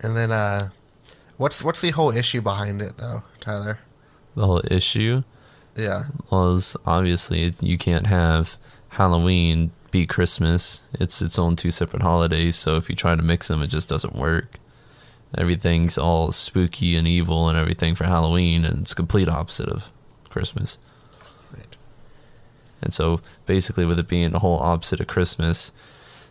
And 0.00 0.16
then 0.16 0.30
uh, 0.32 0.70
What's 1.36 1.62
what's 1.62 1.80
the 1.82 1.90
whole 1.90 2.10
issue 2.10 2.40
behind 2.40 2.80
it 2.80 2.96
though, 2.96 3.22
Tyler? 3.40 3.78
The 4.34 4.46
whole 4.46 4.62
issue 4.70 5.22
Yeah. 5.76 6.04
was 6.30 6.76
obviously 6.86 7.52
you 7.60 7.76
can't 7.78 8.06
have 8.06 8.56
Halloween 8.90 9.70
be 9.90 10.06
Christmas. 10.06 10.82
It's 10.94 11.22
its 11.22 11.38
own 11.38 11.56
two 11.56 11.70
separate 11.70 12.02
holidays. 12.02 12.56
So 12.56 12.76
if 12.76 12.88
you 12.88 12.96
try 12.96 13.14
to 13.14 13.22
mix 13.22 13.48
them, 13.48 13.62
it 13.62 13.68
just 13.68 13.88
doesn't 13.88 14.14
work. 14.14 14.58
Everything's 15.36 15.98
all 15.98 16.32
spooky 16.32 16.96
and 16.96 17.06
evil 17.06 17.48
and 17.48 17.58
everything 17.58 17.94
for 17.94 18.04
Halloween, 18.04 18.64
and 18.64 18.80
it's 18.80 18.94
complete 18.94 19.28
opposite 19.28 19.68
of 19.68 19.92
Christmas. 20.30 20.78
Right. 21.54 21.76
And 22.80 22.94
so 22.94 23.20
basically 23.44 23.84
with 23.84 23.98
it 23.98 24.08
being 24.08 24.30
the 24.30 24.38
whole 24.38 24.58
opposite 24.58 25.00
of 25.00 25.06
Christmas, 25.06 25.72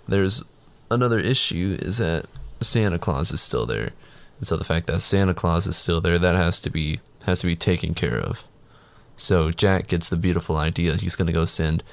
there's 0.07 0.43
another 0.89 1.19
issue 1.19 1.77
is 1.81 1.97
that 1.99 2.25
Santa 2.59 2.97
Claus 2.97 3.31
is 3.31 3.41
still 3.41 3.65
there. 3.65 3.91
And 4.39 4.47
so 4.47 4.57
the 4.57 4.63
fact 4.63 4.87
that 4.87 5.01
Santa 5.01 5.33
Claus 5.33 5.67
is 5.67 5.75
still 5.75 6.01
there, 6.01 6.17
that 6.17 6.35
has 6.35 6.59
to 6.61 6.69
be 6.69 6.99
has 7.25 7.41
to 7.41 7.47
be 7.47 7.55
taken 7.55 7.93
care 7.93 8.17
of. 8.17 8.47
So 9.15 9.51
Jack 9.51 9.87
gets 9.87 10.09
the 10.09 10.15
beautiful 10.15 10.57
idea. 10.57 10.95
He's 10.95 11.15
gonna 11.15 11.31
go 11.31 11.45
send 11.45 11.83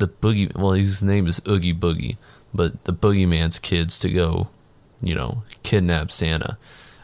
the 0.00 0.08
boogie 0.08 0.52
well 0.56 0.72
his 0.72 1.02
name 1.02 1.26
is 1.26 1.40
Oogie 1.46 1.74
Boogie, 1.74 2.16
but 2.52 2.82
the 2.84 2.92
boogeyman's 2.92 3.58
kids 3.58 3.98
to 4.00 4.10
go, 4.10 4.48
you 5.00 5.14
know, 5.14 5.42
kidnap 5.62 6.10
Santa. 6.10 6.56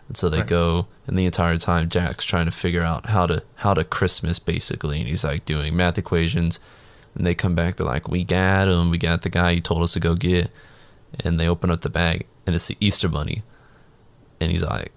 And 0.08 0.16
so 0.16 0.28
they 0.28 0.38
Right. 0.38 0.46
go 0.46 0.86
and 1.06 1.16
the 1.18 1.26
entire 1.26 1.58
time 1.58 1.88
Jack's 1.88 2.24
trying 2.24 2.46
to 2.46 2.52
figure 2.52 2.82
out 2.82 3.06
how 3.10 3.26
to 3.26 3.42
how 3.56 3.74
to 3.74 3.84
Christmas 3.84 4.38
basically 4.38 4.98
and 4.98 5.08
he's 5.08 5.24
like 5.24 5.44
doing 5.44 5.76
math 5.76 5.98
equations. 5.98 6.58
And 7.14 7.26
they 7.26 7.34
come 7.34 7.54
back 7.54 7.76
they're 7.76 7.86
like 7.86 8.08
we 8.08 8.24
got 8.24 8.68
him 8.68 8.90
we 8.90 8.98
got 8.98 9.22
the 9.22 9.28
guy 9.30 9.50
you 9.50 9.60
told 9.60 9.82
us 9.82 9.92
to 9.92 10.00
go 10.00 10.14
get. 10.14 10.50
And 11.22 11.38
they 11.38 11.48
open 11.48 11.70
up 11.70 11.82
the 11.82 11.90
bag 11.90 12.26
and 12.46 12.54
it's 12.56 12.66
the 12.68 12.76
Easter 12.80 13.08
bunny. 13.08 13.42
And 14.40 14.50
he's 14.50 14.64
like 14.64 14.92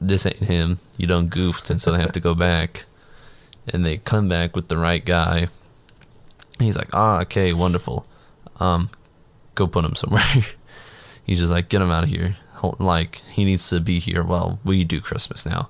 this 0.00 0.24
ain't 0.26 0.36
him. 0.44 0.78
You 0.98 1.06
done 1.08 1.26
goofed 1.26 1.68
and 1.70 1.80
so 1.80 1.90
they 1.90 2.00
have 2.00 2.12
to 2.12 2.20
go 2.20 2.34
back. 2.34 2.84
And 3.66 3.84
they 3.84 3.96
come 3.96 4.28
back 4.28 4.54
with 4.54 4.68
the 4.68 4.78
right 4.78 5.04
guy 5.04 5.48
he's 6.58 6.76
like 6.76 6.90
ah 6.92 7.20
okay 7.20 7.52
wonderful. 7.52 8.06
Um 8.60 8.90
go 9.54 9.66
put 9.66 9.84
him 9.84 9.94
somewhere. 9.94 10.22
He's 11.24 11.38
just 11.38 11.52
like 11.52 11.70
get 11.70 11.80
him 11.80 11.90
out 11.90 12.04
of 12.04 12.10
here 12.10 12.36
like 12.78 13.16
he 13.30 13.44
needs 13.44 13.68
to 13.70 13.80
be 13.80 13.98
here 13.98 14.22
while 14.22 14.58
we 14.64 14.84
do 14.84 15.00
christmas 15.00 15.44
now. 15.44 15.68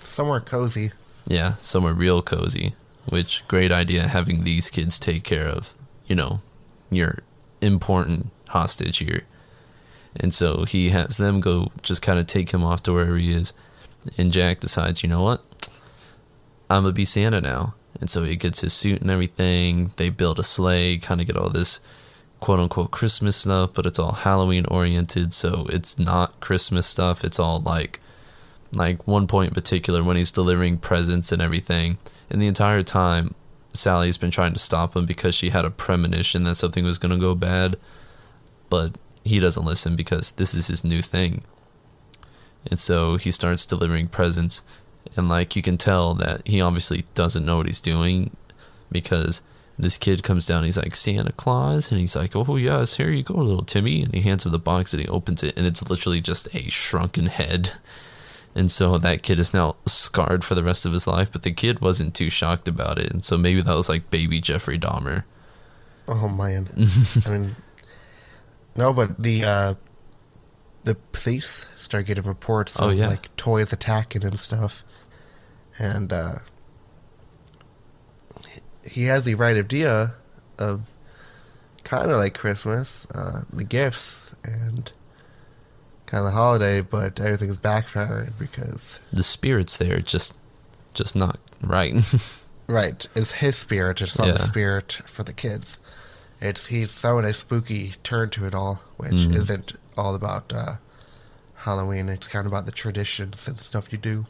Somewhere 0.00 0.40
cozy. 0.40 0.92
yeah 1.26 1.54
somewhere 1.58 1.94
real 1.94 2.22
cozy 2.22 2.74
which 3.06 3.46
great 3.48 3.72
idea 3.72 4.08
having 4.08 4.44
these 4.44 4.70
kids 4.70 4.98
take 4.98 5.24
care 5.24 5.46
of 5.46 5.74
you 6.06 6.14
know 6.14 6.40
your 6.90 7.18
important 7.60 8.30
hostage 8.48 8.98
here. 8.98 9.22
And 10.16 10.32
so 10.32 10.64
he 10.64 10.90
has 10.90 11.16
them 11.16 11.40
go 11.40 11.72
just 11.82 12.02
kind 12.02 12.18
of 12.20 12.26
take 12.26 12.52
him 12.52 12.62
off 12.62 12.82
to 12.84 12.92
wherever 12.92 13.16
he 13.16 13.32
is. 13.32 13.52
And 14.16 14.32
jack 14.32 14.60
decides 14.60 15.02
you 15.02 15.08
know 15.08 15.22
what? 15.22 15.42
I'm 16.70 16.82
gonna 16.82 16.92
be 16.92 17.04
santa 17.04 17.40
now 17.40 17.74
and 18.00 18.10
so 18.10 18.24
he 18.24 18.36
gets 18.36 18.60
his 18.60 18.72
suit 18.72 19.00
and 19.00 19.10
everything. 19.10 19.92
They 19.96 20.10
build 20.10 20.38
a 20.38 20.42
sleigh 20.42 20.98
kind 20.98 21.20
of 21.20 21.26
get 21.26 21.36
all 21.36 21.50
this 21.50 21.80
quote 22.40 22.60
unquote 22.60 22.90
christmas 22.90 23.36
stuff 23.36 23.72
but 23.72 23.86
it's 23.86 23.98
all 23.98 24.12
halloween 24.12 24.66
oriented 24.66 25.32
so 25.32 25.66
it's 25.70 25.98
not 25.98 26.40
christmas 26.40 26.86
stuff. 26.86 27.24
It's 27.24 27.38
all 27.38 27.60
like 27.60 28.00
like 28.74 29.06
one 29.06 29.26
point 29.26 29.50
in 29.50 29.54
particular 29.54 30.02
when 30.02 30.16
he's 30.16 30.32
delivering 30.32 30.78
presents 30.78 31.30
and 31.30 31.40
everything. 31.40 31.96
And 32.28 32.42
the 32.42 32.48
entire 32.48 32.82
time 32.82 33.34
sally's 33.72 34.18
been 34.18 34.30
trying 34.30 34.52
to 34.52 34.58
stop 34.58 34.96
him 34.96 35.06
because 35.06 35.34
she 35.34 35.50
had 35.50 35.64
a 35.64 35.70
premonition 35.70 36.44
that 36.44 36.56
something 36.56 36.84
was 36.84 36.98
going 36.98 37.12
to 37.12 37.18
go 37.18 37.34
bad 37.34 37.76
but 38.68 38.96
he 39.24 39.40
doesn't 39.40 39.64
listen 39.64 39.96
because 39.96 40.32
this 40.32 40.54
is 40.54 40.66
his 40.66 40.84
new 40.84 41.00
thing. 41.00 41.42
And 42.66 42.78
so 42.78 43.16
he 43.16 43.30
starts 43.30 43.66
delivering 43.66 44.08
presents 44.08 44.62
and 45.16 45.28
like 45.28 45.56
you 45.56 45.62
can 45.62 45.78
tell 45.78 46.14
that 46.14 46.46
he 46.46 46.60
obviously 46.60 47.04
doesn't 47.14 47.44
know 47.44 47.58
what 47.58 47.66
he's 47.66 47.80
doing 47.80 48.36
because 48.90 49.42
this 49.78 49.98
kid 49.98 50.22
comes 50.22 50.46
down 50.46 50.64
he's 50.64 50.76
like 50.76 50.94
santa 50.94 51.32
claus? 51.32 51.90
And 51.90 52.00
he's 52.00 52.16
like 52.16 52.34
oh 52.34 52.56
yes 52.56 52.96
here 52.96 53.10
you 53.10 53.22
go 53.22 53.34
little 53.34 53.64
timmy. 53.64 54.02
And 54.02 54.14
he 54.14 54.20
hands 54.20 54.46
him 54.46 54.52
the 54.52 54.58
box 54.58 54.92
and 54.92 55.02
he 55.02 55.08
opens 55.08 55.42
it 55.42 55.56
and 55.56 55.66
it's 55.66 55.88
literally 55.88 56.20
just 56.20 56.54
a 56.54 56.68
shrunken 56.70 57.26
head. 57.26 57.72
And 58.56 58.70
so 58.70 58.98
that 58.98 59.24
kid 59.24 59.40
is 59.40 59.52
now 59.52 59.74
scarred 59.84 60.44
for 60.44 60.54
the 60.54 60.62
rest 60.62 60.86
of 60.86 60.92
his 60.92 61.06
life 61.06 61.32
but 61.32 61.42
the 61.42 61.52
kid 61.52 61.80
wasn't 61.80 62.14
too 62.14 62.30
shocked 62.30 62.68
about 62.68 62.98
it. 62.98 63.10
And 63.10 63.24
so 63.24 63.36
maybe 63.36 63.62
that 63.62 63.76
was 63.76 63.88
like 63.88 64.10
baby 64.10 64.40
jeffrey 64.40 64.78
dahmer. 64.78 65.24
Oh 66.06 66.28
man. 66.28 66.68
I 67.26 67.30
mean, 67.30 67.56
no, 68.76 68.92
but 68.92 69.22
the 69.22 69.44
uh, 69.44 69.74
the 70.84 70.94
police 71.12 71.66
start 71.76 72.06
getting 72.06 72.24
reports 72.24 72.78
Oh, 72.78 72.90
of 72.90 72.94
yeah. 72.96 73.08
like 73.08 73.34
toys 73.36 73.72
attacking 73.72 74.24
and 74.24 74.38
stuff, 74.38 74.82
and 75.78 76.12
uh, 76.12 76.34
he 78.82 79.04
has 79.04 79.24
the 79.24 79.34
right 79.34 79.56
idea 79.56 80.14
of 80.58 80.90
kind 81.84 82.10
of 82.10 82.16
like 82.16 82.34
Christmas, 82.34 83.06
uh, 83.12 83.42
the 83.52 83.64
gifts 83.64 84.34
and 84.44 84.92
kind 86.06 86.20
of 86.26 86.32
the 86.32 86.36
holiday, 86.36 86.80
but 86.80 87.18
everything's 87.20 87.58
backfired 87.58 88.34
because 88.38 89.00
the 89.12 89.22
spirit's 89.22 89.78
there 89.78 90.00
just 90.00 90.36
just 90.94 91.16
not 91.16 91.38
right 91.62 91.94
Right. 92.66 93.06
It's 93.14 93.32
his 93.32 93.56
spirit. 93.56 94.00
It's 94.00 94.18
not 94.18 94.26
Yeah. 94.28 94.32
the 94.34 94.38
spirit 94.38 94.92
for 95.04 95.22
the 95.22 95.34
kids. 95.34 95.78
It's 96.40 96.68
he's 96.68 96.98
throwing 96.98 97.26
a 97.26 97.34
spooky 97.34 97.92
turn 98.02 98.30
to 98.30 98.46
it 98.46 98.54
all, 98.54 98.80
which 98.96 99.12
Mhm. 99.12 99.34
isn't 99.34 99.74
all 99.96 100.14
about 100.14 100.52
uh, 100.52 100.76
Halloween. 101.54 102.08
It's 102.08 102.28
kind 102.28 102.46
of 102.46 102.52
about 102.52 102.66
the 102.66 102.72
traditions 102.72 103.46
and 103.48 103.60
stuff 103.60 103.90
you 103.92 103.98
do. 103.98 104.26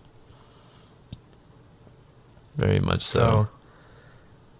very 2.56 2.78
much 2.80 3.02
so, 3.02 3.18
So 3.20 3.48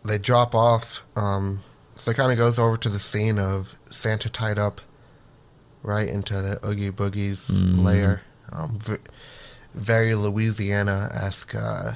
they 0.05 0.19
drop 0.19 0.55
off. 0.55 1.03
Um, 1.17 1.63
so 1.95 2.11
it 2.11 2.17
kind 2.17 2.33
of 2.33 2.39
goes 2.39 2.59
over 2.59 2.77
to 2.79 2.89
the 2.89 2.99
scene 2.99 3.39
of 3.39 3.77
Santa 3.91 4.29
tied 4.29 4.59
up 4.59 4.81
right 5.83 6.09
into 6.09 6.35
the 6.35 6.59
Oogie 6.67 6.91
Boogie's 6.91 7.49
Mhm. 7.51 7.85
lair. 7.85 8.23
Um, 8.51 8.79
v- 8.81 8.99
very 9.75 10.15
Louisiana 10.15 11.11
esque 11.15 11.55
uh, 11.55 11.93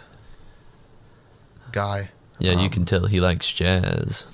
guy. 1.73 2.11
yeah 2.39 2.53
you 2.53 2.59
um, 2.67 2.71
can 2.71 2.85
tell 2.85 3.07
he 3.07 3.21
likes 3.21 3.53
jazz 3.53 4.27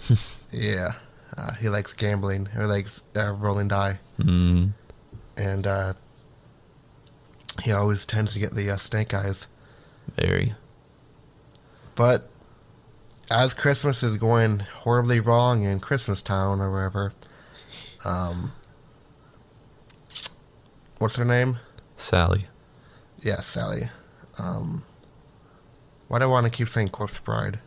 Yeah, 0.53 0.95
uh, 1.37 1.55
he 1.55 1.69
likes 1.69 1.93
gambling 1.93 2.49
or 2.57 2.67
likes 2.67 3.03
uh, 3.17 3.33
rolling 3.33 3.69
die, 3.69 3.99
mm. 4.19 4.71
and 5.37 5.67
uh, 5.67 5.95
he 7.63 7.73
always 7.73 8.05
tends 8.07 8.33
to 8.33 8.39
get 8.39 8.53
the 8.53 8.71
uh, 8.71 8.77
snake 8.77 9.15
eyes. 9.15 9.47
very 10.17 10.55
But 11.95 12.29
as 13.31 13.55
Christmas 13.55 14.03
is 14.03 14.17
going 14.17 14.61
horribly 14.61 15.21
wrong 15.21 15.63
in 15.63 15.81
Christmas 15.81 16.23
Town 16.23 16.61
or 16.61 16.71
wherever, 16.71 17.13
um, 18.05 18.53
what's 20.99 21.17
her 21.17 21.25
name? 21.25 21.59
sally 21.97 22.47
Yeah, 23.23 23.41
Sally. 23.41 23.89
Um, 24.39 24.85
why 26.09 26.19
do 26.19 26.25
I 26.25 26.29
want 26.29 26.45
to 26.45 26.51
keep 26.51 26.69
saying 26.69 26.89
Corpse 26.89 27.19
Bride? 27.19 27.61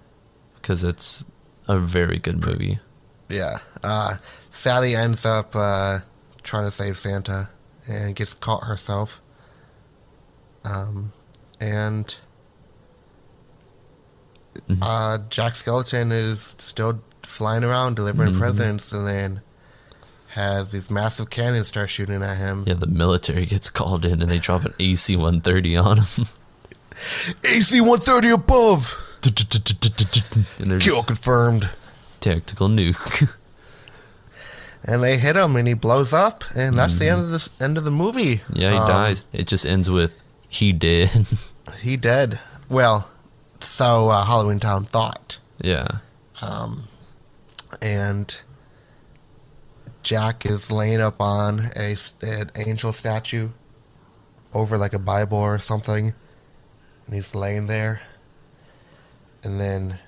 because 0.67 0.84
it's 0.84 1.25
a 1.69 1.80
very 1.80 2.17
good 2.17 2.45
movie 2.45 2.77
Yeah. 3.30 3.60
Uh, 3.84 4.18
Sally 4.50 4.96
ends 4.96 5.26
up 5.26 5.56
uh, 5.56 6.00
trying 6.44 6.66
to 6.66 6.72
save 6.72 6.98
Santa 6.98 7.50
and 7.88 8.16
gets 8.16 8.34
caught 8.34 8.63
herself. 8.66 9.22
Um, 10.66 11.12
and 11.60 12.16
Mhm. 14.70 14.80
uh, 14.82 15.20
Jack 15.30 15.56
Skeleton 15.56 16.12
is 16.12 16.56
still 16.58 17.00
flying 17.24 17.63
around 17.63 17.96
delivering 17.96 18.34
Mhm. 18.34 18.40
presents 18.40 18.92
and 18.92 19.08
then 19.08 19.42
has 20.30 20.72
these 20.72 20.90
massive 20.90 21.30
cannons 21.30 21.68
start 21.68 21.90
shooting 21.90 22.22
at 22.24 22.38
him. 22.38 22.63
yeah 22.68 22.74
the 22.74 22.88
military 22.88 23.46
gets 23.46 23.70
called 23.70 24.04
in 24.06 24.22
and 24.22 24.30
they 24.32 24.40
drop 24.40 24.63
an 24.66 24.74
ac 24.80 25.16
130 25.16 25.76
on 25.78 25.98
him 25.98 26.28
AC 27.44 27.80
130 27.80 28.30
above! 28.32 28.98
Kill 30.80 31.04
confirmed. 31.04 31.70
Tactical 32.19 32.67
nuke 32.67 33.30
And 34.84 35.03
they 35.03 35.17
hit 35.17 35.36
him 35.36 35.56
and 35.58 35.67
he 35.67 35.73
blows 35.73 36.13
up 36.13 36.43
and 36.56 36.77
that's 36.77 36.97
the 36.99 37.10
end 37.10 37.19
of 37.21 37.30
the 37.32 37.49
end 37.60 37.77
of 37.77 37.84
the 37.84 37.91
movie. 37.91 38.41
yeah 38.53 38.71
he 38.71 38.77
Um, 38.77 38.88
dies 38.88 39.23
it 39.34 39.47
just 39.47 39.65
ends 39.65 39.89
with 39.89 40.13
he 40.47 40.71
did 40.71 41.10
He 41.82 41.97
did. 41.97 42.39
Well, 42.69 43.10
so 43.60 44.10
uh, 44.10 44.23
Halloween 44.23 44.60
Town 44.60 44.86
thought. 44.86 45.39
yeah 45.62 45.88
Um, 46.41 46.88
and 47.82 48.38
Jack 50.03 50.45
is 50.45 50.71
laying 50.71 51.01
up 51.01 51.19
on 51.19 51.71
a 51.75 51.97
an 52.21 52.51
angel 52.56 52.93
statue 52.93 53.49
over 54.53 54.77
like 54.77 54.93
a 54.93 54.99
Bible 54.99 55.38
or 55.38 55.60
something, 55.60 56.13
and 57.06 57.13
he's 57.13 57.36
laying 57.36 57.67
there. 57.67 58.01
And 59.43 59.60
then, 59.60 59.99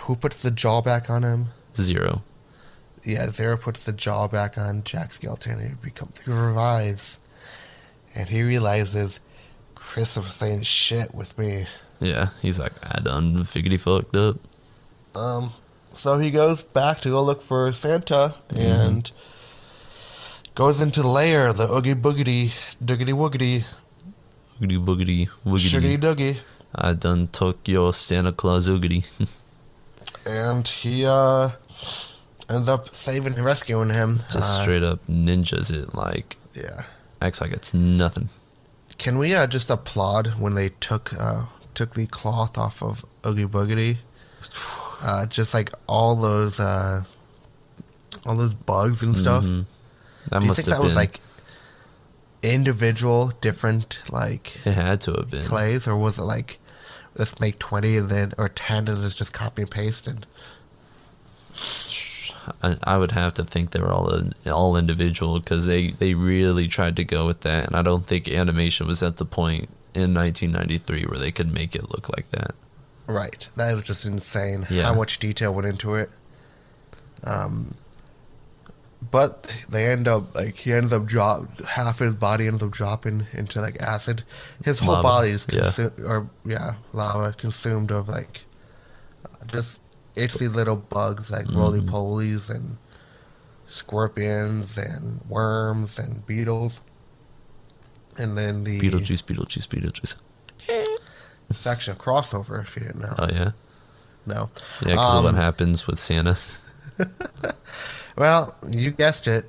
who 0.00 0.16
puts 0.16 0.42
the 0.42 0.50
jaw 0.50 0.80
back 0.82 1.08
on 1.10 1.22
him? 1.22 1.46
zero 1.76 2.22
Yeah, 3.04 3.30
Zero 3.30 3.56
puts 3.56 3.84
the 3.84 3.92
jaw 3.92 4.26
back 4.28 4.58
on 4.58 4.82
Jack 4.84 5.12
Skeleton, 5.12 5.58
and 5.60 5.68
he 5.70 5.74
becomes 5.76 6.18
he 6.24 6.30
revives. 6.30 7.18
and 8.14 8.28
he 8.28 8.42
realizes 8.42 9.20
Christopher 9.74 10.44
ain't 10.46 10.66
shit 10.66 11.14
with 11.14 11.36
me. 11.38 11.66
Yeah, 12.00 12.28
he's 12.42 12.58
like, 12.58 12.72
I 12.82 13.00
done 13.00 13.38
figgity 13.38 13.78
fucked 13.78 14.16
up. 14.16 14.36
Um, 15.16 15.52
so 15.92 16.18
he 16.18 16.30
goes 16.30 16.64
back 16.64 17.00
to 17.00 17.08
go 17.10 17.22
look 17.22 17.42
for 17.42 17.72
Santa 17.72 18.34
and 18.54 19.10
goes 20.54 20.80
into 20.80 21.02
the 21.02 21.08
lair, 21.08 21.52
the 21.52 21.68
oogie 21.72 21.94
boogity, 21.94 22.52
doogity 22.84 23.12
woogity, 23.14 23.64
Woogity 24.60 24.78
boogity 24.84 25.28
suggity 25.28 25.98
woogity. 25.98 25.98
doogie. 25.98 26.40
I 26.74 26.92
done 26.92 27.28
took 27.28 27.66
your 27.66 27.92
Santa 27.92 28.32
Claus 28.32 28.68
oogity. 28.68 29.04
And 30.28 30.66
he 30.68 31.06
uh 31.06 31.50
ends 32.50 32.68
up 32.68 32.94
saving 32.94 33.34
and 33.34 33.44
rescuing 33.44 33.90
him. 33.90 34.20
Just 34.32 34.52
Uh, 34.52 34.62
straight 34.62 34.82
up 34.82 35.00
ninjas 35.08 35.70
it, 35.72 35.94
like, 35.94 36.36
Yeah. 36.54 36.84
acts 37.20 37.40
like 37.40 37.52
it's 37.52 37.72
nothing. 37.74 38.28
Can 38.98 39.16
we 39.18 39.34
uh, 39.34 39.46
just 39.46 39.70
applaud 39.70 40.34
when 40.38 40.54
they 40.54 40.70
took 40.80 41.12
uh, 41.18 41.46
took 41.74 41.94
the 41.94 42.06
cloth 42.06 42.58
off 42.58 42.82
of 42.82 43.04
Oogie 43.26 43.46
Boogity? 43.46 43.98
Uh, 45.02 45.26
just 45.26 45.54
like 45.54 45.72
all 45.86 46.14
those 46.16 46.58
uh, 46.60 47.04
all 48.26 48.36
those 48.36 48.54
bugs 48.54 49.02
and 49.02 49.16
stuff. 49.16 49.44
Mhm. 49.44 49.66
That 50.30 50.38
Do 50.40 50.44
you 50.44 50.48
must 50.48 50.58
think 50.60 50.66
have 50.68 50.72
that 50.72 50.78
been. 50.78 50.84
was 50.84 50.96
like 50.96 51.20
individual, 52.42 53.32
different 53.40 53.98
like 54.10 54.56
it 54.64 54.72
had 54.74 55.00
to 55.02 55.12
have 55.12 55.30
been. 55.30 55.44
clays, 55.44 55.86
or 55.88 55.96
was 55.96 56.18
it 56.18 56.22
like 56.22 56.58
let's 57.18 57.40
make 57.40 57.58
twenty 57.58 57.96
and 57.96 58.08
then 58.08 58.32
or 58.38 58.48
ten 58.48 58.88
and 58.88 59.02
let's 59.02 59.14
just 59.14 59.32
copy 59.32 59.62
and 59.62 59.70
paste 59.70 60.06
and 60.06 60.26
I, 62.62 62.76
I 62.82 62.98
would 62.98 63.10
have 63.12 63.34
to 63.34 63.44
think 63.44 63.70
they 63.70 63.80
were 63.80 63.92
all 63.92 64.22
all 64.46 64.76
individual 64.76 65.38
because 65.40 65.66
they 65.66 65.90
they 65.90 66.14
really 66.14 66.68
tried 66.68 66.96
to 66.96 67.04
go 67.04 67.26
with 67.26 67.40
that, 67.40 67.66
and 67.66 67.76
I 67.76 67.82
don't 67.82 68.06
think 68.06 68.28
animation 68.28 68.86
was 68.86 69.02
at 69.02 69.16
the 69.16 69.24
point 69.24 69.68
in 69.94 70.14
1993 70.14 71.04
where 71.04 71.18
they 71.18 71.32
could 71.32 71.52
make 71.52 71.74
it 71.74 71.90
look 71.90 72.08
like 72.16 72.30
that. 72.30 72.54
right? 73.06 73.48
That 73.56 73.74
was 73.74 73.84
just 73.84 74.06
insane. 74.06 74.66
Yeah. 74.70 74.84
How 74.84 74.94
much 74.94 75.18
detail 75.18 75.52
went 75.52 75.66
into 75.66 75.94
it. 75.94 76.10
Um, 77.24 77.72
but 79.00 79.52
they 79.68 79.86
end 79.86 80.08
up 80.08 80.34
like 80.34 80.56
he 80.56 80.72
ends 80.72 80.92
up 80.92 81.06
drop 81.06 81.58
half 81.66 82.00
his 82.00 82.16
body 82.16 82.46
ends 82.46 82.62
up 82.62 82.70
dropping 82.72 83.26
into 83.32 83.60
like 83.60 83.80
acid. 83.80 84.24
His 84.64 84.80
whole 84.80 84.94
Lava, 84.94 85.02
body 85.08 85.30
is 85.30 85.46
yeah. 85.50 85.60
consumed, 85.62 86.00
or 86.00 86.30
yeah, 86.44 86.74
lava 86.92 87.32
consumed 87.32 87.90
of 87.92 88.08
like 88.08 88.44
just 89.46 89.80
itchy 90.16 90.48
little 90.48 90.76
bugs 90.76 91.30
like 91.30 91.46
Mm-hmm. 91.46 91.58
roly 91.58 91.80
polies 91.80 92.50
and 92.50 92.78
scorpions 93.68 94.76
and 94.78 95.20
worms 95.28 95.98
and 95.98 96.26
beetles. 96.26 96.80
And 98.16 98.36
then 98.36 98.64
the 98.64 98.80
Beetlejuice, 98.80 99.22
Beetlejuice, 99.24 99.68
Beetlejuice. 99.68 100.16
it's 101.48 101.66
actually 101.66 101.92
a 101.96 102.00
crossover 102.00 102.60
if 102.60 102.74
you 102.74 102.82
didn't 102.82 103.00
know. 103.02 103.14
Oh 103.16 103.28
yeah, 103.30 103.52
no. 104.26 104.50
yeah. 104.82 104.88
Because 104.94 105.14
of 105.14 105.22
what 105.24 105.34
Um, 105.34 105.40
happens 105.40 105.86
with 105.86 106.00
Santa. 106.00 106.36
Well, 108.18 108.56
you 108.68 108.90
guessed 108.90 109.28
it. 109.28 109.48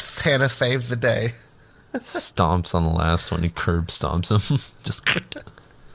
Santa 0.00 0.48
saved 0.48 0.88
the 0.88 0.96
day. 0.96 1.34
stomps 1.94 2.74
on 2.74 2.82
the 2.82 2.90
last 2.90 3.30
one. 3.30 3.44
He 3.44 3.48
curb 3.48 3.86
stomps 3.88 4.32
him. 4.32 4.58
Just 4.82 5.08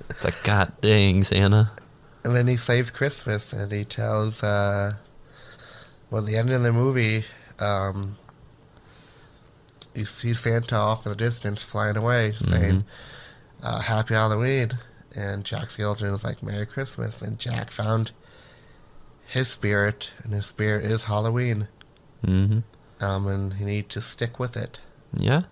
it's 0.10 0.24
like 0.24 0.42
God 0.44 0.72
dang 0.82 1.24
Santa. 1.24 1.72
And 2.24 2.34
then 2.34 2.48
he 2.48 2.56
saves 2.56 2.92
Christmas 2.92 3.52
and 3.52 3.74
he 3.74 3.84
tells, 3.84 4.42
uh, 4.42 4.94
well, 6.10 6.22
the 6.22 6.38
end 6.38 6.50
of 6.52 6.64
the 6.64 6.72
movie, 6.72 7.26
um, 7.60 8.18
you 9.94 10.06
see 10.06 10.34
Santa 10.34 10.78
off 10.78 11.06
in 11.06 11.10
the 11.10 11.18
distance 11.18 11.62
flying 11.62 11.98
away 11.98 12.32
saying, 12.40 12.86
uh, 13.62 13.82
Happy 13.82 14.14
Halloween. 14.14 14.72
And 15.14 15.44
Jack 15.44 15.70
Skellington 15.70 16.16
is 16.16 16.24
like, 16.24 16.42
Merry 16.42 16.66
Christmas. 16.66 17.22
And 17.22 17.38
Jack 17.38 17.70
found 17.70 18.12
his 19.28 19.50
spirit, 19.50 20.12
and 20.24 20.34
his 20.34 20.46
spirit 20.46 20.86
is 20.86 21.04
Halloween. 21.04 21.68
Hmm 22.26 22.60
Um, 23.02 23.28
and 23.28 23.54
you 23.60 23.66
need 23.66 23.90
to 23.90 24.02
stick 24.02 24.40
with 24.40 24.56
it. 24.58 24.80
Yeah, 25.16 25.44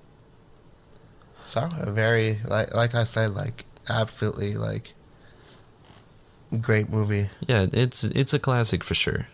So 1.48 1.70
a 1.80 1.92
very 1.92 2.40
like 2.48 2.74
like 2.74 2.96
I 2.96 3.04
said, 3.04 3.34
like 3.36 3.66
absolutely 3.90 4.56
like 4.56 4.94
great 6.60 6.90
movie. 6.90 7.30
yeah. 7.48 7.68
It's 7.72 8.04
it's 8.04 8.34
a 8.34 8.40
classic 8.40 8.84
for 8.84 8.94
sure. 8.96 9.28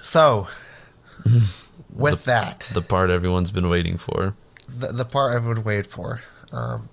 So 0.00 0.48
with 1.94 2.24
that, 2.24 2.70
The 2.72 2.82
part 2.82 3.10
everyone's 3.10 3.50
been 3.50 3.68
waiting 3.68 3.96
for. 3.98 4.34
the, 4.68 4.88
the 4.92 5.04
part 5.04 5.34
everyone 5.36 5.62
waited 5.64 5.86
for, 5.86 6.22
um, 6.52 6.88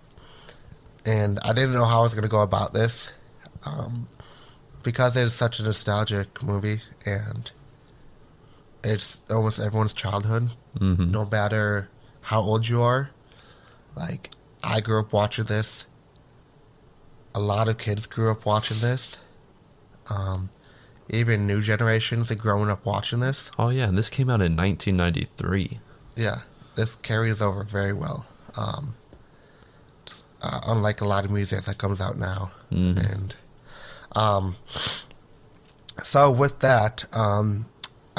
and 1.05 1.39
I 1.43 1.53
didn't 1.53 1.73
know 1.73 1.85
how 1.85 1.99
I 1.99 2.03
was 2.03 2.13
going 2.13 2.23
to 2.23 2.29
go 2.29 2.41
about 2.41 2.73
this, 2.73 3.13
um, 3.63 4.07
because 4.83 5.15
it 5.17 5.23
is 5.23 5.33
such 5.33 5.59
a 5.59 5.63
nostalgic 5.63 6.43
movie 6.43 6.81
and 7.05 7.49
it's 8.83 9.21
almost 9.29 9.59
everyone's 9.59 9.93
childhood, 9.93 10.49
hmm 10.77 11.11
no 11.11 11.25
matter 11.25 11.89
how 12.21 12.41
old 12.41 12.67
you 12.67 12.81
are. 12.81 13.09
Like 13.95 14.31
I 14.63 14.79
grew 14.81 14.99
up 14.99 15.11
watching 15.13 15.45
this. 15.45 15.85
A 17.35 17.39
lot 17.39 17.67
of 17.67 17.77
kids 17.77 18.05
grew 18.07 18.31
up 18.31 18.45
watching 18.45 18.79
this. 18.79 19.17
Um, 20.09 20.49
even 21.09 21.45
new 21.47 21.61
generations 21.61 22.31
are 22.31 22.35
growing 22.35 22.69
up 22.69 22.85
watching 22.85 23.19
this. 23.19 23.51
Oh 23.59 23.69
yeah, 23.69 23.87
and 23.87 23.97
this 23.97 24.09
came 24.09 24.29
out 24.29 24.41
in 24.41 24.55
1993. 24.55 25.79
Yeah, 26.15 26.41
this 26.75 26.95
carries 26.95 27.41
over 27.41 27.63
very 27.63 27.93
well. 27.93 28.25
Um, 28.55 28.95
uh, 30.41 30.61
unlike 30.67 31.01
a 31.01 31.05
lot 31.05 31.25
of 31.25 31.31
music 31.31 31.65
that 31.65 31.77
comes 31.77 31.99
out 32.01 32.17
now, 32.17 32.51
Mhm. 32.71 33.11
and 33.13 33.35
um, 34.15 34.55
so 36.03 36.31
with 36.31 36.59
that, 36.59 37.05
um, 37.13 37.65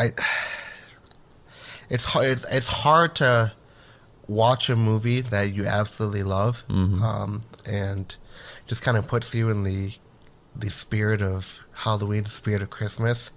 I 0.01 0.13
it's 1.91 2.05
hard. 2.05 2.27
It's, 2.27 2.45
it's 2.53 2.67
hard 2.67 3.15
to 3.17 3.53
watch 4.29 4.69
a 4.71 4.77
movie 4.77 5.21
that 5.21 5.55
you 5.55 5.67
absolutely 5.67 6.23
love, 6.23 6.63
Mhm. 6.69 7.01
um, 7.03 7.41
and 7.67 8.15
just 8.67 8.83
kind 8.83 8.97
of 8.97 9.07
puts 9.09 9.35
you 9.35 9.51
in 9.51 9.65
the 9.65 9.93
the 10.55 10.71
spirit 10.71 11.23
of 11.23 11.61
Halloween, 11.73 12.25
the 12.25 12.31
spirit 12.31 12.63
of 12.63 12.71
Christmas, 12.71 13.31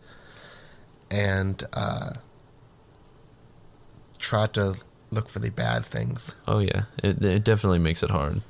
and 1.12 1.63
uh, 1.73 2.12
try 4.19 4.47
to 4.47 4.76
look 5.12 5.30
for 5.30 5.39
the 5.39 5.49
bad 5.49 5.86
things. 5.86 6.36
Oh 6.47 6.60
yeah, 6.60 6.84
it 7.04 7.23
it 7.23 7.43
definitely 7.43 7.80
makes 7.80 8.04
it 8.04 8.10
hard. 8.12 8.41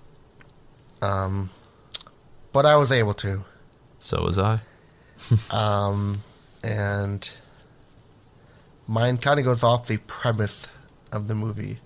Um, 1.02 1.50
but 2.54 2.66
I 2.66 2.76
was 2.78 2.92
able 2.92 3.14
to. 3.16 3.44
So 4.00 4.24
was 4.24 4.38
I. 4.40 4.60
Um, 5.52 6.24
and 6.64 7.30
mine 8.88 9.18
kind 9.18 9.40
of 9.40 9.46
goes 9.46 9.64
off 9.64 9.88
the 9.88 9.98
premise 9.98 10.68
of 11.12 11.28
the 11.28 11.36
movie. 11.36 11.80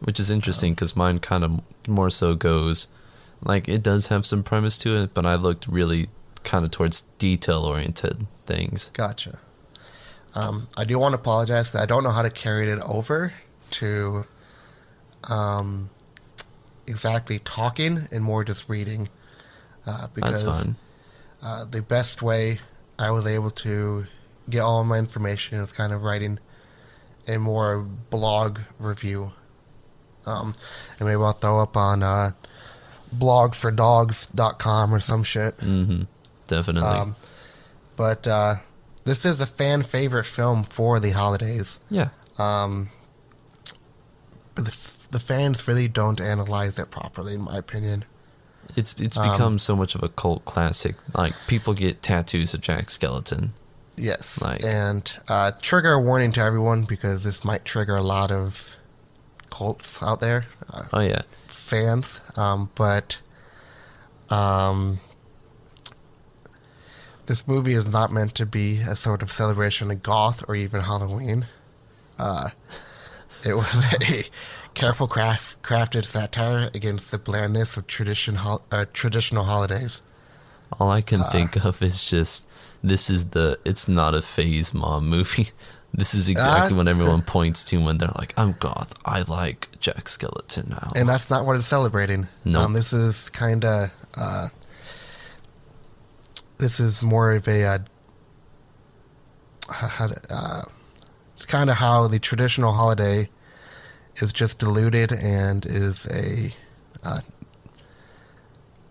which 0.00 0.20
is 0.20 0.30
interesting 0.30 0.74
because 0.74 0.94
mine 0.94 1.18
kind 1.18 1.42
of 1.42 1.60
more 1.88 2.10
so 2.10 2.34
goes 2.34 2.88
like 3.42 3.68
it 3.68 3.82
does 3.82 4.08
have 4.08 4.26
some 4.26 4.42
premise 4.42 4.76
to 4.78 4.96
it, 4.96 5.14
but 5.14 5.26
I 5.26 5.34
looked 5.34 5.66
really 5.66 6.08
kind 6.42 6.64
of 6.64 6.70
towards 6.70 7.02
detail 7.18 7.64
oriented 7.64 8.26
things. 8.44 8.90
Gotcha. 8.94 9.38
Um, 10.34 10.68
I 10.76 10.84
do 10.84 10.98
want 10.98 11.12
to 11.12 11.18
apologize 11.18 11.70
that 11.72 11.82
I 11.82 11.86
don't 11.86 12.04
know 12.04 12.10
how 12.10 12.22
to 12.22 12.30
carry 12.30 12.70
it 12.70 12.78
over 12.80 13.32
to 13.70 14.26
um, 15.24 15.90
exactly 16.86 17.38
talking 17.38 18.08
and 18.10 18.22
more 18.22 18.44
just 18.44 18.68
reading. 18.68 19.08
Uh, 19.86 20.08
because 20.14 20.44
uh, 21.42 21.64
the 21.64 21.80
best 21.80 22.20
way 22.20 22.58
I 22.98 23.10
was 23.12 23.26
able 23.26 23.50
to 23.50 24.06
get 24.48 24.60
all 24.60 24.84
my 24.84 24.98
information 24.98 25.58
is 25.60 25.72
kind 25.72 25.92
of 25.92 26.02
writing 26.02 26.38
a 27.28 27.38
more 27.38 27.78
blog 27.80 28.60
review. 28.78 29.32
Um, 30.26 30.54
and 30.98 31.08
maybe 31.08 31.20
I'll 31.20 31.32
throw 31.32 31.60
up 31.60 31.76
on 31.76 32.02
uh, 32.02 32.30
blogsfordogs.com 33.14 34.94
or 34.94 35.00
some 35.00 35.22
shit. 35.22 35.54
hmm 35.60 36.02
Definitely. 36.48 36.88
Um, 36.88 37.16
but 37.96 38.26
uh, 38.28 38.56
this 39.04 39.24
is 39.24 39.40
a 39.40 39.46
fan 39.46 39.82
favorite 39.82 40.24
film 40.24 40.62
for 40.62 41.00
the 41.00 41.10
holidays. 41.10 41.80
yeah. 41.90 42.10
Um, 42.38 42.90
but 44.54 44.66
the, 44.66 44.76
the 45.10 45.18
fans 45.20 45.66
really 45.66 45.88
don't 45.88 46.20
analyze 46.20 46.78
it 46.78 46.90
properly, 46.90 47.34
in 47.34 47.40
my 47.42 47.56
opinion. 47.58 48.04
It's 48.76 48.94
it's 49.00 49.16
Um, 49.16 49.30
become 49.32 49.58
so 49.58 49.74
much 49.74 49.94
of 49.94 50.02
a 50.02 50.08
cult 50.08 50.44
classic. 50.44 50.96
Like 51.14 51.34
people 51.46 51.72
get 51.74 52.02
tattoos 52.02 52.52
of 52.54 52.60
Jack 52.60 52.90
Skeleton. 52.90 53.54
Yes. 53.96 54.40
Like- 54.42 54.62
and 54.64 55.10
uh, 55.28 55.52
trigger 55.62 55.92
a 55.94 56.00
warning 56.00 56.32
to 56.32 56.40
everyone 56.42 56.84
because 56.84 57.24
this 57.24 57.44
might 57.44 57.64
trigger 57.64 57.96
a 57.96 58.02
lot 58.02 58.30
of 58.30 58.76
cults 59.50 60.02
out 60.02 60.20
there, 60.20 60.46
uh, 60.70 60.84
Oh 60.92 61.00
yeah. 61.00 61.22
fans. 61.46 62.20
Um, 62.36 62.70
but 62.74 63.20
um, 64.28 65.00
this 67.26 67.48
movie 67.48 67.72
is 67.74 67.86
not 67.86 68.12
meant 68.12 68.34
to 68.36 68.46
be 68.46 68.78
a 68.80 68.94
sort 68.96 69.22
of 69.22 69.32
celebration 69.32 69.90
of 69.90 70.02
goth 70.02 70.44
or 70.48 70.54
even 70.54 70.80
Halloween. 70.82 71.46
Uh, 72.18 72.50
It 73.44 73.54
was 73.54 73.92
a 74.10 74.24
careful 74.74 75.06
craft, 75.08 75.62
crafted 75.62 76.04
satire 76.04 76.70
against 76.74 77.10
the 77.10 77.18
blandness 77.18 77.76
of 77.76 77.86
tradition 77.86 78.36
uh, 78.36 78.84
traditional 78.92 79.44
holidays. 79.44 80.02
All 80.80 80.90
I 80.90 81.00
can 81.00 81.22
think 81.30 81.64
of 81.64 81.80
is 81.82 82.04
just 82.04 82.48
this 82.86 83.10
is 83.10 83.30
the 83.30 83.58
it's 83.64 83.88
not 83.88 84.14
a 84.14 84.22
phase 84.22 84.72
mom 84.74 85.08
movie. 85.08 85.50
This 85.94 86.12
is 86.14 86.28
exactly 86.28 86.74
Uh, 86.74 86.76
what 86.76 86.88
everyone 86.88 87.22
points 87.36 87.64
to 87.64 87.78
when 87.82 87.96
they're 87.96 88.12
like, 88.18 88.34
"I'm 88.36 88.52
goth. 88.58 88.92
I 89.06 89.22
like 89.22 89.68
Jack 89.80 90.08
Skeleton 90.10 90.66
now." 90.68 90.90
And 90.94 91.08
that's 91.08 91.30
not 91.30 91.46
what 91.46 91.56
it's 91.56 91.66
celebrating. 91.66 92.28
Nope. 92.44 92.64
Um, 92.64 92.72
this 92.74 92.92
is 92.92 93.30
kind 93.30 93.64
of. 93.64 93.90
Uh, 94.14 94.48
this 96.58 96.80
is 96.80 97.02
more 97.02 97.32
of 97.32 97.48
a. 97.48 97.64
Uh, 97.64 97.78
how 99.70 100.08
to, 100.08 100.20
uh, 100.28 100.62
it's 101.34 101.46
kind 101.46 101.70
of 101.70 101.76
how 101.76 102.08
the 102.08 102.18
traditional 102.18 102.72
holiday 102.74 103.30
is 104.16 104.34
just 104.34 104.58
diluted 104.58 105.12
and 105.12 105.64
is 105.64 106.06
a 106.08 106.52
uh, 107.02 107.20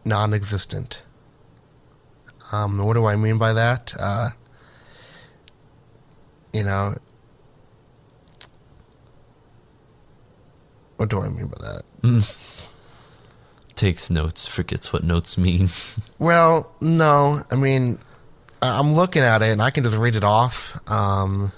non-existent. 0.06 1.02
Um, 2.52 2.78
what 2.86 2.93
do 2.93 3.06
I 3.06 3.16
mean 3.16 3.38
by 3.38 3.54
that? 3.54 3.93
Uh, 4.00 4.30
you 6.54 6.64
know, 6.64 6.96
what 10.98 11.10
do 11.10 11.22
I 11.22 11.30
mean 11.30 11.48
by 11.48 11.58
that? 11.68 11.84
Takes 13.76 14.10
notes, 14.10 14.46
forgets 14.46 14.93
what 14.93 15.04
notes 15.04 15.38
mean. 15.38 15.70
Well, 16.18 16.74
no. 16.80 17.43
I 17.52 17.56
mean, 17.56 18.00
I'm 18.62 18.93
looking 18.93 19.22
at 19.22 19.41
it 19.41 19.52
and 19.52 19.62
I 19.62 19.70
can 19.70 19.84
just 19.84 19.98
read 19.98 20.16
it 20.16 20.24
off. 20.24 20.80
Um, 20.89 21.52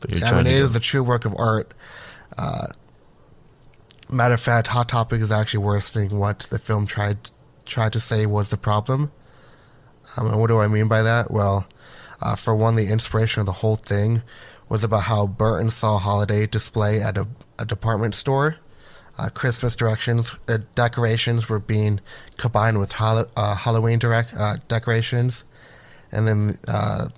But 0.00 0.10
you're 0.10 0.26
I 0.26 0.32
mean, 0.32 0.46
it 0.48 0.58
to 0.58 0.64
is 0.64 0.74
a 0.74 0.80
true 0.80 1.04
work 1.04 1.24
of 1.24 1.34
art. 1.36 1.72
Uh, 2.36 2.66
matter 4.10 4.34
of 4.34 4.40
fact, 4.40 4.66
Hot 4.68 4.88
Topic 4.88 5.20
is 5.20 5.30
actually 5.30 5.62
worse 5.64 5.90
than 5.90 6.18
what 6.18 6.40
the 6.50 6.58
film 6.58 6.86
tried 6.86 7.30
tried 7.64 7.92
to 7.92 8.00
say 8.00 8.26
was 8.26 8.50
the 8.50 8.56
problem. 8.56 9.12
Um, 10.16 10.28
and 10.28 10.40
what 10.40 10.48
do 10.48 10.58
I 10.58 10.68
mean 10.68 10.88
by 10.88 11.02
that? 11.02 11.30
Well, 11.30 11.66
uh, 12.20 12.34
for 12.34 12.54
one, 12.54 12.76
the 12.76 12.88
inspiration 12.88 13.40
of 13.40 13.46
the 13.46 13.52
whole 13.52 13.76
thing 13.76 14.22
was 14.68 14.84
about 14.84 15.04
how 15.04 15.26
Burton 15.26 15.70
saw 15.70 15.98
holiday 15.98 16.46
display 16.46 17.00
at 17.00 17.16
a, 17.16 17.26
a 17.58 17.64
department 17.64 18.14
store. 18.14 18.56
Uh, 19.18 19.28
Christmas 19.30 19.74
directions 19.74 20.34
uh, 20.46 20.58
decorations 20.74 21.48
were 21.48 21.58
being 21.58 22.00
combined 22.36 22.78
with 22.78 22.92
Hall- 22.92 23.26
uh, 23.36 23.54
Halloween 23.56 23.98
direct, 23.98 24.32
uh, 24.34 24.56
decorations, 24.68 25.44
and 26.12 26.28
then 26.28 26.58
uh, 26.68 27.08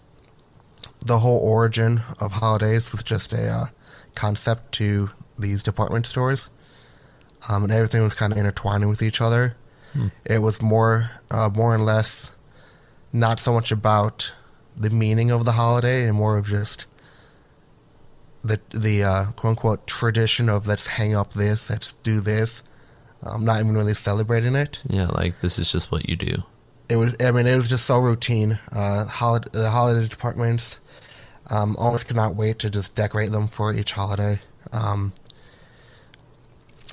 the 1.05 1.19
whole 1.19 1.39
origin 1.39 2.01
of 2.21 2.33
holidays 2.33 2.91
was 2.93 3.03
just 3.03 3.33
a 3.35 3.49
uh, 3.49 3.67
concept 4.15 4.73
to 4.73 5.11
these 5.39 5.63
department 5.63 6.07
stores, 6.07 6.49
um, 7.51 7.65
and 7.65 7.73
everything 7.73 8.03
was 8.03 8.15
kind 8.15 8.33
of 8.33 8.39
intertwining 8.39 8.89
with 8.89 9.03
each 9.03 9.21
other. 9.21 9.57
It 10.25 10.39
was 10.39 10.63
more, 10.63 11.11
uh, 11.31 11.51
more 11.53 11.75
and 11.75 11.85
less, 11.85 12.31
not 13.13 13.41
so 13.41 13.53
much 13.53 13.73
about 13.73 14.33
the 14.77 14.91
meaning 14.91 15.31
of 15.31 15.45
the 15.45 15.53
holiday, 15.53 16.07
and 16.07 16.17
more 16.17 16.37
of 16.37 16.47
just 16.47 16.87
the 18.43 18.61
the 18.71 19.03
uh, 19.03 19.25
quote 19.33 19.51
unquote 19.51 19.87
tradition 19.87 20.49
of 20.49 20.67
let's 20.67 20.87
hang 20.87 21.15
up 21.15 21.33
this, 21.33 21.71
let's 21.71 21.93
do 22.03 22.21
this. 22.21 22.63
I'm 23.23 23.45
not 23.45 23.61
even 23.61 23.77
really 23.77 23.93
celebrating 23.93 24.55
it 24.55 24.81
yeah, 24.89 25.09
like 25.09 25.41
this 25.43 25.59
is 25.59 25.71
just 25.71 25.93
what 25.93 26.09
you 26.09 26.17
do. 26.17 26.43
it 26.89 26.97
was 26.97 27.15
I 27.21 27.33
mean 27.33 27.47
it 27.47 27.57
was 27.57 27.69
just 27.69 27.85
so 27.85 27.99
routine. 27.99 28.59
Uh, 28.73 29.05
holiday, 29.05 29.49
the 29.53 29.71
holiday 29.71 30.09
departments 30.09 30.81
um, 31.51 31.77
almost 31.77 32.07
could 32.07 32.17
not 32.17 32.35
wait 32.35 32.59
to 32.61 32.71
just 32.71 32.95
decorate 32.95 33.31
them 33.31 33.47
for 33.49 33.75
each 33.75 33.93
holiday. 33.93 34.41
Um, 34.73 35.13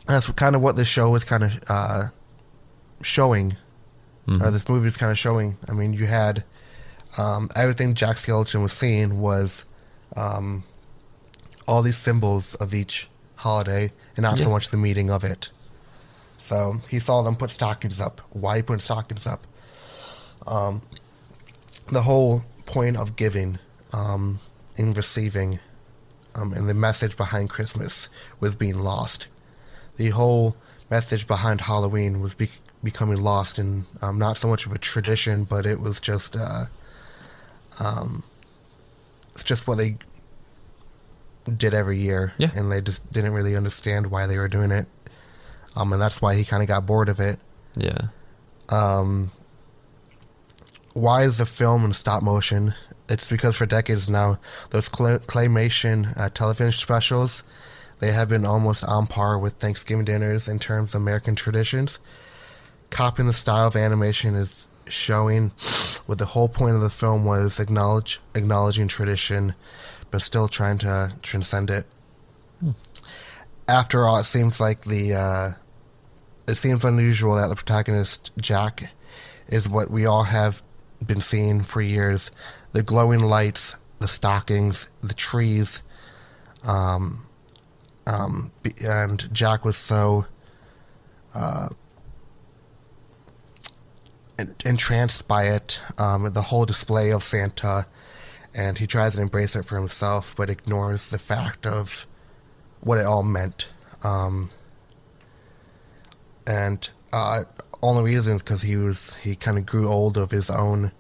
that's 0.07 0.29
kind 0.31 0.55
of 0.55 0.61
what 0.61 0.75
this 0.75 0.87
show 0.87 1.09
was 1.09 1.23
kind 1.23 1.43
of 1.43 1.63
uh, 1.69 2.03
showing, 3.01 3.55
or 4.41 4.51
this 4.51 4.67
movie 4.67 4.87
is 4.87 4.97
kind 4.97 5.11
of 5.11 5.17
showing. 5.17 5.57
I 5.69 5.73
mean, 5.73 5.93
you 5.93 6.05
had 6.05 6.43
um, 7.17 7.49
everything 7.55 7.93
Jack 7.93 8.17
Skeleton 8.17 8.61
was 8.61 8.73
seeing 8.73 9.21
was 9.21 9.65
um, 10.15 10.63
all 11.67 11.81
these 11.81 11.97
symbols 11.97 12.55
of 12.55 12.73
each 12.73 13.09
holiday, 13.35 13.91
and 14.15 14.23
not 14.23 14.39
so 14.39 14.49
much 14.49 14.69
the 14.69 14.77
meaning 14.77 15.09
of 15.09 15.23
it. 15.23 15.49
So 16.37 16.81
he 16.89 16.99
saw 16.99 17.21
them 17.23 17.35
put 17.35 17.51
stockings 17.51 17.99
up. 17.99 18.21
Why 18.31 18.61
put 18.61 18.81
stockings 18.81 19.25
up? 19.25 19.45
Um, 20.45 20.81
the 21.91 22.01
whole 22.01 22.43
point 22.65 22.97
of 22.97 23.15
giving 23.15 23.59
um, 23.93 24.39
and 24.77 24.95
receiving 24.95 25.59
um, 26.37 26.53
and 26.53 26.69
the 26.69 26.73
message 26.73 27.17
behind 27.17 27.49
Christmas 27.49 28.09
was 28.39 28.55
being 28.55 28.77
lost. 28.77 29.27
The 29.97 30.09
whole 30.09 30.55
message 30.89 31.27
behind 31.27 31.61
Halloween 31.61 32.21
was 32.21 32.35
be- 32.35 32.51
becoming 32.91 33.19
lost 33.21 33.59
in 33.59 33.85
um, 34.01 34.17
not 34.17 34.37
so 34.37 34.47
much 34.47 34.65
of 34.65 34.71
a 34.71 34.77
tradition, 34.77 35.43
but 35.43 35.65
it 35.65 35.79
was 35.79 35.99
just 35.99 36.35
uh, 36.35 36.65
um, 37.79 38.23
it's 39.33 39.43
just 39.43 39.67
what 39.67 39.77
they 39.77 39.97
did 41.63 41.73
every 41.73 41.99
year, 41.99 42.33
Yeah. 42.37 42.51
and 42.55 42.71
they 42.71 42.81
just 42.81 43.01
didn't 43.11 43.33
really 43.33 43.55
understand 43.55 44.07
why 44.07 44.25
they 44.27 44.37
were 44.37 44.47
doing 44.47 44.71
it. 44.71 44.87
Um, 45.75 45.93
and 45.93 46.01
that's 46.01 46.21
why 46.21 46.35
he 46.35 46.43
kind 46.43 46.61
of 46.63 46.67
got 46.67 46.85
bored 46.85 47.09
of 47.09 47.19
it. 47.19 47.39
Yeah. 47.75 48.07
Um, 48.69 49.31
why 50.93 51.23
is 51.23 51.37
the 51.37 51.45
film 51.45 51.85
in 51.85 51.93
stop 51.93 52.23
motion? 52.23 52.73
It's 53.09 53.29
because 53.29 53.55
for 53.55 53.65
decades 53.65 54.09
now, 54.09 54.39
those 54.71 54.85
cl- 54.87 55.19
claymation 55.19 56.17
uh, 56.19 56.29
television 56.29 56.71
specials, 56.73 57.43
they 57.99 58.11
have 58.11 58.27
been 58.27 58.45
almost 58.45 58.83
on 58.83 59.07
par 59.07 59.37
with 59.39 59.53
Thanksgiving 59.53 60.03
dinners 60.05 60.47
in 60.47 60.59
terms 60.59 60.93
of 60.95 61.01
American 61.01 61.35
traditions. 61.35 61.99
Copying 62.89 63.27
the 63.27 63.33
style 63.33 63.67
of 63.67 63.75
animation 63.75 64.35
is 64.35 64.67
showing 64.87 65.49
what 66.05 66.17
the 66.17 66.25
whole 66.25 66.47
point 66.47 66.75
of 66.75 66.81
the 66.81 66.89
film 66.89 67.25
was 67.25 67.59
acknowledge 67.59 68.19
acknowledging 68.33 68.87
tradition, 68.87 69.53
but 70.11 70.21
still 70.21 70.47
trying 70.47 70.77
to 70.79 71.13
transcend 71.21 71.69
it. 71.69 71.85
After 73.67 74.05
all, 74.05 74.17
it 74.17 74.23
seems 74.23 74.59
like 74.61 74.85
the 74.85 75.13
uh, 75.13 75.49
it 76.47 76.55
seems 76.55 76.85
unusual 76.85 77.35
that 77.35 77.49
the 77.49 77.55
protagonist 77.55 78.31
Jack 78.37 78.91
is 79.47 79.67
what 79.67 79.91
we 79.91 80.05
all 80.05 80.23
have 80.23 80.63
been 81.05 81.21
seeing 81.21 81.63
for 81.63 81.81
years: 81.81 82.31
the 82.71 82.83
glowing 82.83 83.19
lights, 83.19 83.75
the 83.99 84.07
stockings, 84.07 84.87
the 85.01 85.13
trees. 85.13 85.81
Um, 86.63 87.27
um, 88.05 88.51
and 88.81 89.33
Jack 89.33 89.65
was 89.65 89.75
so 89.75 90.25
uh, 91.35 91.69
entranced 94.37 95.27
by 95.27 95.47
it, 95.47 95.81
um, 95.97 96.31
the 96.33 96.43
whole 96.43 96.65
display 96.65 97.11
of 97.11 97.23
Santa, 97.23 97.87
and 98.53 98.77
he 98.77 98.87
tries 98.87 99.15
to 99.15 99.21
embrace 99.21 99.55
it 99.55 99.65
for 99.65 99.77
himself, 99.77 100.33
but 100.37 100.49
ignores 100.49 101.09
the 101.09 101.19
fact 101.19 101.65
of 101.65 102.05
what 102.81 102.97
it 102.97 103.05
all 103.05 103.23
meant. 103.23 103.67
Um, 104.03 104.49
and 106.45 106.89
uh, 107.11 107.43
only 107.81 108.03
reason 108.03 108.35
is 108.35 108.41
because 108.41 108.61
he 108.61 108.75
was 108.75 109.15
he 109.15 109.35
kind 109.35 109.57
of 109.57 109.65
grew 109.65 109.87
old 109.87 110.17
of 110.17 110.31
his 110.31 110.49
own 110.49 110.91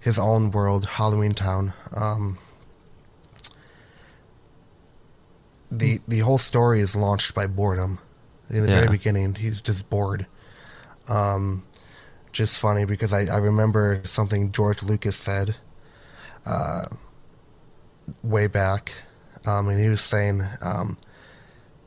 his 0.00 0.18
own 0.18 0.50
world, 0.50 0.86
Halloween 0.86 1.32
Town. 1.32 1.72
Um, 1.94 2.38
the 5.70 6.00
the 6.06 6.20
whole 6.20 6.38
story 6.38 6.80
is 6.80 6.94
launched 6.94 7.34
by 7.34 7.46
boredom. 7.46 7.98
In 8.48 8.62
the 8.62 8.70
very 8.70 8.86
beginning, 8.88 9.34
he's 9.34 9.60
just 9.60 9.90
bored. 9.90 10.26
Um, 11.08 11.64
just 12.36 12.58
funny 12.58 12.84
because 12.84 13.12
I, 13.12 13.22
I 13.26 13.38
remember 13.38 14.00
something 14.04 14.52
George 14.52 14.82
Lucas 14.82 15.16
said 15.16 15.56
uh, 16.44 16.86
way 18.22 18.46
back, 18.46 18.92
um, 19.46 19.68
and 19.68 19.80
he 19.80 19.88
was 19.88 20.00
saying 20.02 20.42
um, 20.62 20.98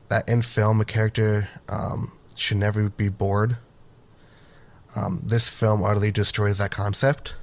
that 0.08 0.28
in 0.28 0.42
film 0.42 0.80
a 0.80 0.84
character 0.84 1.48
um, 1.68 2.12
should 2.34 2.56
never 2.56 2.88
be 2.88 3.08
bored. 3.08 3.56
Um, 4.96 5.20
this 5.24 5.48
film 5.48 5.84
utterly 5.84 6.10
destroys 6.10 6.58
that 6.58 6.72
concept. 6.72 7.36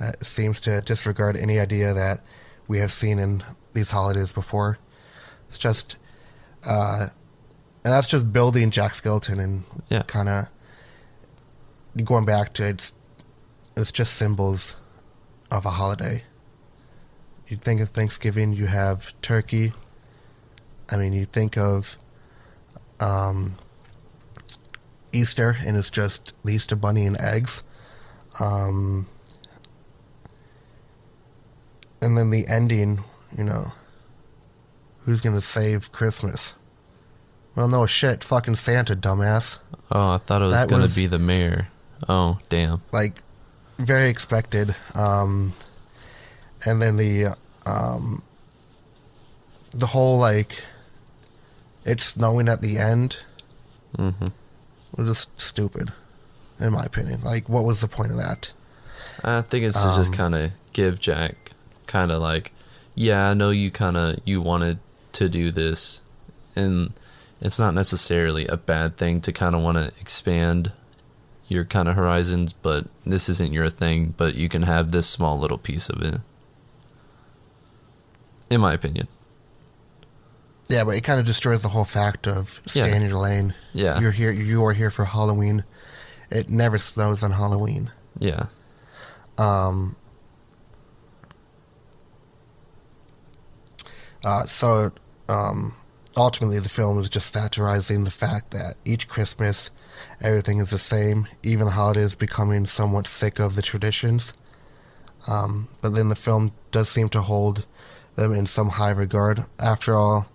Uh, 0.00 0.10
it 0.20 0.26
seems 0.26 0.60
to 0.62 0.80
disregard 0.80 1.36
any 1.36 1.60
idea 1.60 1.94
that 1.94 2.20
we 2.66 2.78
have 2.80 2.90
seen 2.90 3.20
in 3.20 3.44
these 3.72 3.92
holidays 3.92 4.32
before. 4.32 4.78
It's 5.48 5.58
just, 5.58 5.96
uh, 6.68 7.06
and 7.84 7.92
that's 7.92 8.08
just 8.08 8.32
building 8.32 8.70
Jack 8.70 8.96
Skeleton 8.96 9.38
and 9.38 9.62
Yeah. 9.88 10.02
kind 10.02 10.28
of 10.28 10.46
going 12.02 12.24
back 12.24 12.52
to 12.54 12.66
it's. 12.66 12.94
It's 13.76 13.90
just 13.90 14.14
symbols 14.14 14.76
of 15.50 15.66
a 15.66 15.70
holiday. 15.70 16.22
You 17.48 17.56
think 17.56 17.80
of 17.80 17.88
Thanksgiving, 17.90 18.52
you 18.52 18.66
have 18.66 19.12
turkey. 19.20 19.72
I 20.90 20.96
mean, 20.96 21.12
you 21.12 21.24
think 21.24 21.58
of 21.58 21.98
um, 23.00 23.56
Easter, 25.12 25.56
and 25.66 25.76
it's 25.76 25.90
just 25.90 26.34
the 26.44 26.52
Easter 26.54 26.76
bunny 26.76 27.04
and 27.04 27.20
eggs. 27.20 27.64
Um, 28.40 29.06
and 32.00 32.16
then 32.16 32.30
the 32.30 32.46
ending, 32.46 33.02
you 33.36 33.44
know, 33.44 33.72
Who's 35.04 35.20
gonna 35.20 35.42
save 35.42 35.92
Christmas? 35.92 36.54
Well, 37.54 37.68
no 37.68 37.84
shit, 37.84 38.24
fucking 38.24 38.56
Santa, 38.56 38.96
dumbass. 38.96 39.58
Oh, 39.90 40.12
I 40.12 40.18
thought 40.18 40.40
it 40.40 40.46
was 40.46 40.54
That 40.54 40.68
gonna 40.70 40.82
was- 40.84 40.96
be 40.96 41.06
the 41.06 41.18
mayor. 41.18 41.68
Oh, 42.08 42.38
damn. 42.48 42.82
Like, 42.92 43.22
very 43.78 44.08
expected. 44.08 44.74
Um, 44.94 45.52
and 46.66 46.80
then 46.80 46.96
the 46.96 47.36
um, 47.66 48.22
the 49.70 49.86
whole 49.86 50.18
like, 50.18 50.62
it's 51.84 52.04
snowing 52.04 52.48
at 52.48 52.60
the 52.60 52.78
end 52.78 53.18
mm-hmm. 53.96 54.28
was 54.96 55.08
just 55.08 55.40
stupid, 55.40 55.92
in 56.60 56.72
my 56.72 56.84
opinion. 56.84 57.22
Like, 57.22 57.48
what 57.48 57.64
was 57.64 57.80
the 57.80 57.88
point 57.88 58.10
of 58.10 58.16
that? 58.18 58.52
I 59.22 59.42
think 59.42 59.64
it's 59.64 59.82
to 59.82 59.94
just 59.96 60.12
Um, 60.12 60.16
kind 60.16 60.34
of 60.34 60.52
give 60.72 61.00
Jack 61.00 61.52
kind 61.86 62.10
of 62.10 62.20
like, 62.20 62.52
yeah, 62.94 63.30
I 63.30 63.34
know 63.34 63.50
you 63.50 63.70
kind 63.70 63.96
of 63.96 64.18
you 64.24 64.40
wanted 64.40 64.78
to 65.12 65.28
do 65.28 65.50
this, 65.50 66.00
and 66.54 66.92
it's 67.40 67.58
not 67.58 67.74
necessarily 67.74 68.46
a 68.46 68.56
bad 68.56 68.96
thing 68.96 69.20
to 69.22 69.32
kind 69.32 69.54
of 69.54 69.62
want 69.62 69.78
to 69.78 69.86
expand 70.00 70.72
your 71.54 71.64
kind 71.64 71.88
of 71.88 71.96
horizons, 71.96 72.52
but 72.52 72.86
this 73.06 73.28
isn't 73.30 73.52
your 73.52 73.70
thing. 73.70 74.12
But 74.16 74.34
you 74.34 74.48
can 74.50 74.62
have 74.62 74.90
this 74.90 75.06
small 75.06 75.38
little 75.38 75.56
piece 75.58 75.88
of 75.88 76.02
it, 76.02 76.20
in 78.50 78.60
my 78.60 78.74
opinion. 78.74 79.08
Yeah, 80.68 80.84
but 80.84 80.96
it 80.96 81.02
kind 81.02 81.20
of 81.20 81.26
destroys 81.26 81.62
the 81.62 81.68
whole 81.70 81.84
fact 81.84 82.26
of 82.26 82.60
Yeah. 82.74 82.84
stay 82.84 82.96
in 82.96 83.02
your 83.02 83.18
lane. 83.18 83.54
Yeah, 83.72 84.00
You're 84.00 84.10
here. 84.12 84.32
You 84.32 84.64
are 84.66 84.72
here 84.72 84.90
for 84.90 85.04
Halloween. 85.06 85.64
It 86.30 86.48
never 86.50 86.78
snows 86.78 87.22
on 87.22 87.30
Halloween. 87.32 87.90
yeah, 88.18 88.46
Um, 89.38 89.96
uh, 94.24 94.46
so, 94.46 94.92
um, 95.28 95.74
ultimately, 96.16 96.58
the 96.58 96.68
film 96.68 96.98
is 97.00 97.08
just 97.08 97.32
satirizing 97.32 98.04
the 98.04 98.10
fact 98.10 98.50
that 98.52 98.76
each 98.84 99.08
Christmas, 99.08 99.70
everything 100.24 100.58
is 100.58 100.70
the 100.70 100.78
same, 100.78 101.28
even 101.42 101.66
the 101.66 101.72
holidays 101.72 102.14
becoming 102.14 102.66
somewhat 102.66 103.06
sick 103.06 103.38
of 103.38 103.54
the 103.54 103.62
traditions. 103.62 104.32
Um, 105.28 105.68
but 105.82 105.94
then 105.94 106.08
the 106.08 106.16
film 106.16 106.52
does 106.72 106.88
seem 106.88 107.10
to 107.10 107.20
hold 107.20 107.66
them 108.16 108.32
in 108.32 108.46
some 108.46 108.70
high 108.70 108.90
regard. 108.90 109.44
After 109.60 109.94
all, 109.94 110.26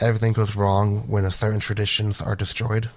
everything 0.00 0.32
goes 0.32 0.54
wrong 0.54 1.08
when 1.08 1.28
certain 1.30 1.60
traditions 1.60 2.20
are 2.20 2.36
destroyed. 2.36 2.90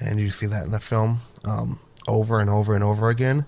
And 0.00 0.18
you 0.18 0.30
see 0.30 0.46
that 0.46 0.64
in 0.64 0.70
the 0.70 0.80
film 0.80 1.20
um, 1.44 1.78
over 2.08 2.40
and 2.40 2.48
over 2.48 2.74
and 2.74 2.82
over 2.82 3.10
again. 3.10 3.44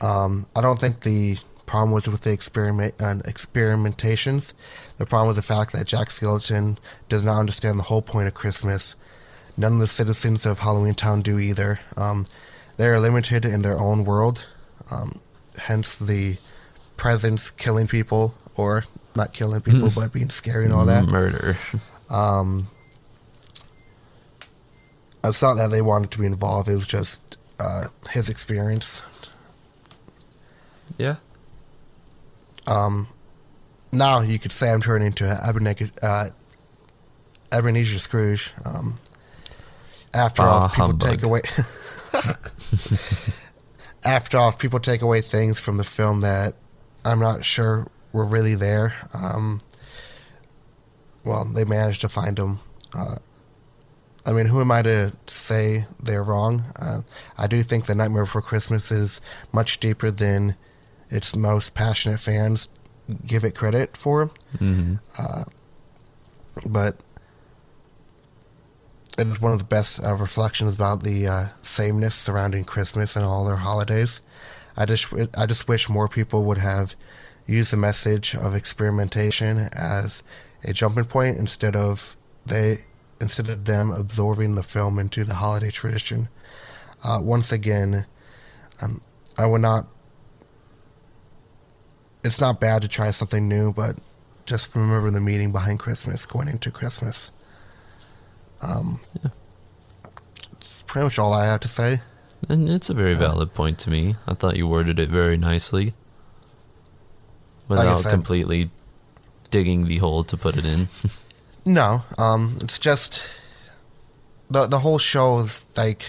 Um, 0.00 0.46
I 0.56 0.62
don't 0.62 0.80
think 0.80 1.00
the 1.00 1.36
problem 1.66 1.92
was 1.92 2.08
with 2.08 2.22
the 2.22 2.32
experiment 2.32 2.94
uh, 2.98 3.16
experimentations. 3.26 4.54
The 4.96 5.04
problem 5.04 5.28
was 5.28 5.36
the 5.36 5.42
fact 5.42 5.72
that 5.72 5.86
Jack 5.86 6.10
Skeleton 6.10 6.78
does 7.10 7.24
not 7.24 7.38
understand 7.38 7.78
the 7.78 7.84
whole 7.84 8.00
point 8.00 8.26
of 8.26 8.32
Christmas. 8.32 8.96
None 9.58 9.74
of 9.74 9.78
the 9.80 9.88
citizens 9.88 10.46
of 10.46 10.60
Halloween 10.60 10.94
Town 10.94 11.20
do 11.20 11.38
either. 11.38 11.80
Um, 11.96 12.26
they 12.76 12.86
are 12.86 13.00
limited 13.00 13.44
in 13.44 13.62
their 13.62 13.76
own 13.78 14.04
world, 14.04 14.46
um, 14.90 15.20
hence 15.56 15.98
the 15.98 16.36
presence 16.96 17.50
killing 17.50 17.88
people, 17.88 18.34
or 18.56 18.84
not 19.16 19.32
killing 19.32 19.60
people, 19.60 19.90
but 19.92 20.12
being 20.12 20.30
scary 20.30 20.64
and 20.64 20.72
all 20.72 20.86
that. 20.86 21.06
murder. 21.06 21.56
Um, 22.08 22.68
it's 25.24 25.42
not 25.42 25.54
that 25.54 25.70
they 25.70 25.82
wanted 25.82 26.12
to 26.12 26.18
be 26.20 26.26
involved; 26.26 26.68
it 26.68 26.74
was 26.74 26.86
just 26.86 27.36
uh, 27.58 27.88
his 28.10 28.28
experience. 28.28 29.02
yeah, 30.96 31.16
Um, 32.68 33.08
now 33.90 34.20
you 34.20 34.38
could 34.38 34.52
say 34.52 34.70
I'm 34.70 34.80
turning 34.80 35.08
into 35.08 35.24
Ebenezer, 35.26 35.90
uh, 36.00 36.30
Ebenezer 37.50 37.98
Scrooge. 37.98 38.52
Um, 38.64 38.94
after 40.18 40.42
all, 40.42 40.60
Bah, 40.60 40.64
if 40.66 40.72
people 40.72 40.86
humbug. 40.88 41.10
take 41.10 41.22
away. 41.22 41.42
after 44.04 44.38
all, 44.38 44.52
people 44.52 44.80
take 44.80 45.02
away 45.02 45.20
things 45.20 45.58
from 45.60 45.76
the 45.76 45.84
film 45.84 46.20
that 46.22 46.54
I'm 47.04 47.18
not 47.20 47.44
sure 47.44 47.88
were 48.12 48.24
really 48.24 48.54
there. 48.54 48.94
Um, 49.14 49.58
well, 51.24 51.44
they 51.44 51.64
managed 51.64 52.00
to 52.02 52.08
find 52.08 52.36
them. 52.36 52.58
Uh, 52.96 53.16
I 54.24 54.32
mean, 54.32 54.46
who 54.46 54.60
am 54.60 54.70
I 54.70 54.82
to 54.82 55.12
say 55.26 55.86
they're 56.02 56.22
wrong? 56.22 56.64
Uh, 56.78 57.00
I 57.36 57.46
do 57.46 57.62
think 57.62 57.86
The 57.86 57.94
Nightmare 57.94 58.24
Before 58.24 58.42
Christmas 58.42 58.90
is 58.90 59.20
much 59.52 59.80
deeper 59.80 60.10
than 60.10 60.54
its 61.10 61.34
most 61.34 61.74
passionate 61.74 62.20
fans 62.20 62.68
give 63.26 63.42
it 63.44 63.54
credit 63.54 63.96
for. 63.96 64.26
hmm 64.58 64.94
But 66.66 66.96
it 69.18 69.26
is 69.26 69.40
one 69.40 69.52
of 69.52 69.58
the 69.58 69.64
best 69.64 70.02
uh, 70.02 70.14
reflections 70.14 70.74
about 70.74 71.02
the 71.02 71.26
uh, 71.26 71.46
sameness 71.60 72.14
surrounding 72.14 72.64
Christmas 72.64 73.16
and 73.16 73.24
all 73.24 73.44
their 73.44 73.56
holidays. 73.56 74.20
I 74.76 74.86
just 74.86 75.12
I 75.36 75.46
just 75.46 75.66
wish 75.66 75.88
more 75.88 76.08
people 76.08 76.44
would 76.44 76.58
have 76.58 76.94
used 77.46 77.72
the 77.72 77.76
message 77.76 78.36
of 78.36 78.54
experimentation 78.54 79.68
as 79.72 80.22
a 80.62 80.72
jumping 80.72 81.04
point 81.04 81.36
instead 81.36 81.74
of 81.74 82.16
they 82.46 82.84
instead 83.20 83.48
of 83.48 83.64
them 83.64 83.90
absorbing 83.90 84.54
the 84.54 84.62
film 84.62 85.00
into 85.00 85.24
the 85.24 85.34
holiday 85.34 85.70
tradition. 85.70 86.28
Uh, 87.02 87.18
once 87.20 87.50
again, 87.50 88.06
um, 88.80 89.00
I 89.36 89.46
would 89.46 89.60
not. 89.60 89.88
It's 92.22 92.40
not 92.40 92.60
bad 92.60 92.82
to 92.82 92.88
try 92.88 93.10
something 93.10 93.48
new, 93.48 93.72
but 93.72 93.98
just 94.46 94.74
remember 94.76 95.10
the 95.10 95.20
meaning 95.20 95.50
behind 95.50 95.80
Christmas, 95.80 96.24
going 96.24 96.48
into 96.48 96.70
Christmas. 96.70 97.32
Um, 98.62 99.00
It's 100.60 100.82
pretty 100.82 101.04
much 101.04 101.18
all 101.18 101.32
I 101.32 101.46
have 101.46 101.60
to 101.60 101.68
say. 101.68 102.00
And 102.48 102.68
it's 102.68 102.88
a 102.90 102.94
very 102.94 103.14
valid 103.14 103.52
point 103.54 103.78
to 103.80 103.90
me. 103.90 104.16
I 104.26 104.34
thought 104.34 104.56
you 104.56 104.66
worded 104.66 104.98
it 104.98 105.10
very 105.10 105.36
nicely. 105.36 105.94
Like 107.68 107.80
Without 107.80 108.00
said- 108.00 108.10
completely 108.10 108.70
digging 109.50 109.86
the 109.86 109.98
hole 109.98 110.24
to 110.24 110.36
put 110.36 110.56
it 110.56 110.64
in. 110.64 110.88
No, 111.66 112.02
um, 112.16 112.56
it's 112.62 112.78
just 112.78 113.26
the 114.50 114.66
the 114.66 114.78
whole 114.78 114.96
show 114.98 115.40
is 115.40 115.66
like. 115.76 116.02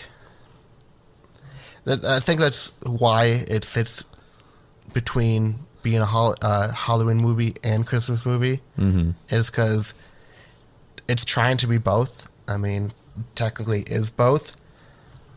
I 1.85 2.19
think 2.21 2.39
that's 2.39 2.73
why 2.85 3.25
it 3.25 3.65
sits 3.65 4.05
between 4.93 5.59
being 5.83 5.97
a 6.01 6.05
hol- 6.05 6.35
uh, 6.41 6.71
Halloween 6.71 7.17
movie 7.17 7.55
and 7.61 7.85
Christmas 7.85 8.25
movie. 8.25 8.61
hmm 8.77 9.11
is 9.29 9.49
because 9.49 9.93
it's 11.09 11.25
trying 11.25 11.57
to 11.57 11.67
be 11.67 11.77
both. 11.77 12.29
I 12.49 12.57
mean, 12.57 12.91
technically 13.35 13.83
is 13.83 14.09
both, 14.11 14.55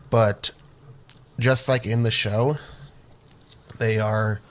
but 0.09 0.51
just 1.39 1.69
like 1.69 1.85
in 1.85 2.03
the 2.03 2.11
show, 2.11 2.57
they 3.77 3.99
are 3.99 4.41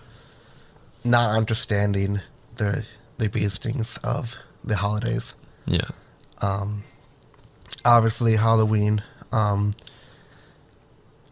not 1.04 1.36
understanding 1.36 2.20
the 2.56 2.86
the 3.18 3.28
beastings 3.28 3.98
of 4.04 4.38
the 4.64 4.76
holidays. 4.76 5.34
Yeah. 5.66 5.88
Um, 6.40 6.84
obviously, 7.84 8.36
Halloween 8.36 9.02
um, 9.32 9.72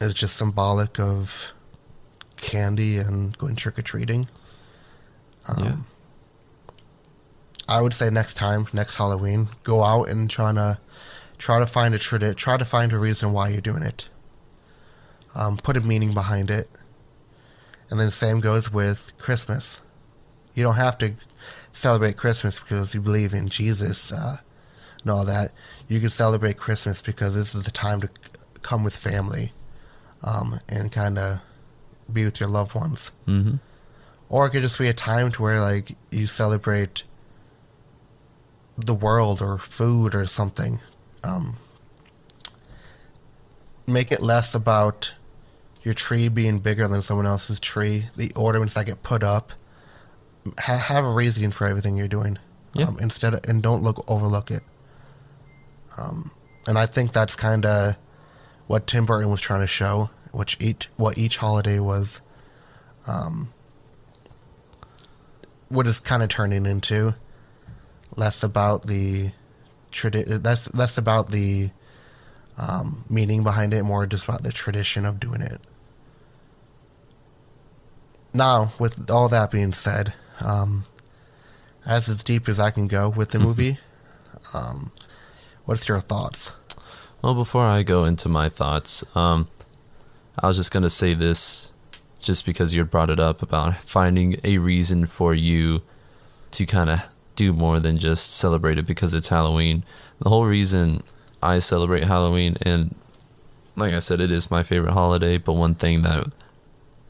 is 0.00 0.14
just 0.14 0.36
symbolic 0.36 0.98
of 0.98 1.52
candy 2.36 2.98
and 2.98 3.36
going 3.38 3.56
trick 3.56 3.78
or 3.78 3.82
treating. 3.82 4.28
Um, 5.48 5.64
Yeah. 5.64 5.76
I 7.68 7.80
would 7.80 7.94
say 7.94 8.10
next 8.10 8.34
time, 8.34 8.66
next 8.72 8.96
Halloween, 8.96 9.48
go 9.62 9.84
out 9.84 10.08
and 10.08 10.28
try 10.28 10.52
to 10.52 10.78
try 11.40 11.58
to 11.58 11.66
find 11.66 11.94
a 11.94 11.98
tradi- 11.98 12.36
try 12.36 12.56
to 12.58 12.64
find 12.64 12.92
a 12.92 12.98
reason 12.98 13.32
why 13.32 13.48
you're 13.48 13.62
doing 13.62 13.82
it. 13.82 14.08
Um, 15.34 15.56
put 15.56 15.76
a 15.76 15.80
meaning 15.80 16.12
behind 16.12 16.50
it, 16.50 16.68
and 17.88 17.98
then 17.98 18.06
the 18.06 18.12
same 18.12 18.40
goes 18.40 18.70
with 18.70 19.12
Christmas. 19.18 19.80
You 20.54 20.62
don't 20.62 20.74
have 20.74 20.98
to 20.98 21.14
celebrate 21.72 22.16
Christmas 22.16 22.60
because 22.60 22.94
you 22.94 23.00
believe 23.00 23.32
in 23.32 23.48
Jesus 23.48 24.12
uh, 24.12 24.38
and 25.02 25.10
all 25.10 25.24
that. 25.24 25.52
You 25.88 25.98
can 26.00 26.10
celebrate 26.10 26.56
Christmas 26.56 27.00
because 27.00 27.34
this 27.34 27.54
is 27.54 27.64
the 27.64 27.70
time 27.70 28.00
to 28.02 28.10
come 28.60 28.84
with 28.84 28.94
family 28.94 29.52
um, 30.22 30.58
and 30.68 30.92
kind 30.92 31.18
of 31.18 31.40
be 32.12 32.24
with 32.24 32.40
your 32.40 32.48
loved 32.48 32.74
ones. 32.74 33.12
hmm 33.24 33.54
Or 34.28 34.46
it 34.46 34.50
could 34.50 34.62
just 34.62 34.78
be 34.78 34.88
a 34.88 34.92
time 34.92 35.30
to 35.32 35.42
where 35.42 35.60
like 35.60 35.96
you 36.10 36.26
celebrate 36.26 37.04
the 38.76 38.94
world 38.94 39.40
or 39.40 39.58
food 39.58 40.14
or 40.14 40.26
something. 40.26 40.80
Um, 41.22 41.56
make 43.86 44.12
it 44.12 44.20
less 44.22 44.54
about 44.54 45.14
your 45.82 45.94
tree 45.94 46.28
being 46.28 46.58
bigger 46.58 46.86
than 46.88 47.02
someone 47.02 47.26
else's 47.26 47.60
tree. 47.60 48.06
The 48.16 48.32
ornaments 48.36 48.74
that 48.74 48.86
get 48.86 49.02
put 49.02 49.22
up. 49.22 49.52
Ha- 50.58 50.76
have 50.76 51.04
a 51.04 51.10
reason 51.10 51.50
for 51.50 51.66
everything 51.66 51.96
you're 51.96 52.08
doing. 52.08 52.38
Yeah. 52.72 52.86
Um, 52.86 52.98
instead 53.00 53.34
of, 53.34 53.40
and 53.48 53.62
don't 53.62 53.82
look 53.82 54.04
overlook 54.08 54.50
it. 54.50 54.62
Um, 55.98 56.30
and 56.66 56.78
I 56.78 56.86
think 56.86 57.12
that's 57.12 57.36
kind 57.36 57.66
of 57.66 57.96
what 58.66 58.86
Tim 58.86 59.06
Burton 59.06 59.30
was 59.30 59.40
trying 59.40 59.60
to 59.60 59.66
show, 59.66 60.10
which 60.32 60.56
each 60.60 60.88
what 60.96 61.18
each 61.18 61.38
holiday 61.38 61.80
was 61.80 62.20
um, 63.06 63.52
what 65.68 65.86
is 65.86 66.00
kind 66.00 66.22
of 66.22 66.28
turning 66.28 66.66
into. 66.66 67.14
less 68.16 68.42
about 68.42 68.86
the 68.86 69.32
tradi- 69.90 70.42
That's 70.42 70.72
less 70.74 70.98
about 70.98 71.28
the 71.28 71.70
um, 72.58 73.04
meaning 73.08 73.42
behind 73.42 73.72
it, 73.72 73.82
more 73.82 74.06
just 74.06 74.28
about 74.28 74.42
the 74.42 74.52
tradition 74.52 75.06
of 75.06 75.18
doing 75.18 75.40
it. 75.40 75.60
Now, 78.32 78.72
with 78.78 79.10
all 79.10 79.28
that 79.28 79.50
being 79.50 79.72
said, 79.72 80.14
um, 80.40 80.84
as 81.84 82.08
as 82.08 82.22
deep 82.22 82.48
as 82.48 82.60
I 82.60 82.70
can 82.70 82.86
go 82.86 83.08
with 83.08 83.30
the 83.30 83.38
movie, 83.38 83.78
um, 84.54 84.92
what's 85.64 85.88
your 85.88 86.00
thoughts? 86.00 86.52
Well, 87.22 87.34
before 87.34 87.66
I 87.66 87.82
go 87.82 88.04
into 88.04 88.28
my 88.28 88.48
thoughts, 88.48 89.04
um, 89.16 89.48
I 90.38 90.46
was 90.46 90.56
just 90.56 90.70
gonna 90.70 90.90
say 90.90 91.14
this, 91.14 91.72
just 92.20 92.46
because 92.46 92.72
you 92.72 92.80
had 92.80 92.90
brought 92.90 93.10
it 93.10 93.18
up 93.18 93.42
about 93.42 93.74
finding 93.76 94.38
a 94.44 94.58
reason 94.58 95.06
for 95.06 95.34
you 95.34 95.82
to 96.52 96.66
kind 96.66 96.90
of 96.90 97.02
do 97.40 97.54
more 97.54 97.80
than 97.80 97.96
just 97.96 98.32
celebrate 98.34 98.76
it 98.76 98.86
because 98.86 99.14
it's 99.14 99.28
Halloween. 99.28 99.82
The 100.18 100.28
whole 100.28 100.44
reason 100.44 101.02
I 101.42 101.58
celebrate 101.58 102.04
Halloween, 102.04 102.56
and 102.60 102.94
like 103.76 103.94
I 103.94 104.00
said, 104.00 104.20
it 104.20 104.30
is 104.30 104.50
my 104.50 104.62
favorite 104.62 104.92
holiday. 104.92 105.38
But 105.38 105.54
one 105.54 105.74
thing 105.74 106.02
that 106.02 106.26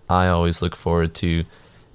I 0.09 0.29
always 0.29 0.63
look 0.63 0.77
forward 0.77 1.15
to 1.15 1.45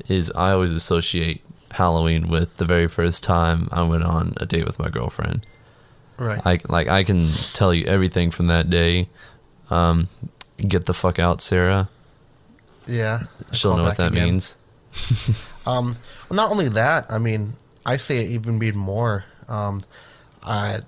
is 0.10 0.32
I 0.36 0.52
always 0.52 0.74
associate 0.74 1.42
Halloween 1.72 2.28
with 2.28 2.58
the 2.58 2.66
very 2.66 2.90
first 2.90 3.24
time 3.24 3.70
I 3.72 3.84
went 3.84 4.04
on 4.04 4.34
a 4.38 4.46
date 4.46 4.66
with 4.66 4.80
my 4.80 4.90
girlfriend. 4.90 5.48
Right. 6.18 6.42
I 6.46 6.60
like 6.68 6.90
I 6.90 7.06
can 7.06 7.30
tell 7.54 7.74
you 7.74 7.86
everything 7.86 8.32
from 8.32 8.48
that 8.48 8.70
day. 8.70 9.08
Um, 9.70 10.10
get 10.58 10.88
the 10.88 10.94
fuck 10.94 11.20
out, 11.20 11.40
Sarah. 11.40 11.88
yeah. 12.86 13.24
She'll 13.54 13.78
know 13.78 13.84
what 13.84 13.96
that 13.98 14.12
again. 14.12 14.26
means. 14.26 14.58
Um, 15.68 15.96
well, 16.30 16.38
not 16.38 16.52
only 16.52 16.70
that, 16.70 17.08
I 17.10 17.18
mean, 17.18 17.54
I 17.86 17.98
say 17.98 18.20
it 18.24 18.32
even 18.32 18.58
mean 18.60 18.76
more. 18.76 19.26
Um, 19.48 19.82
I, 20.44 20.80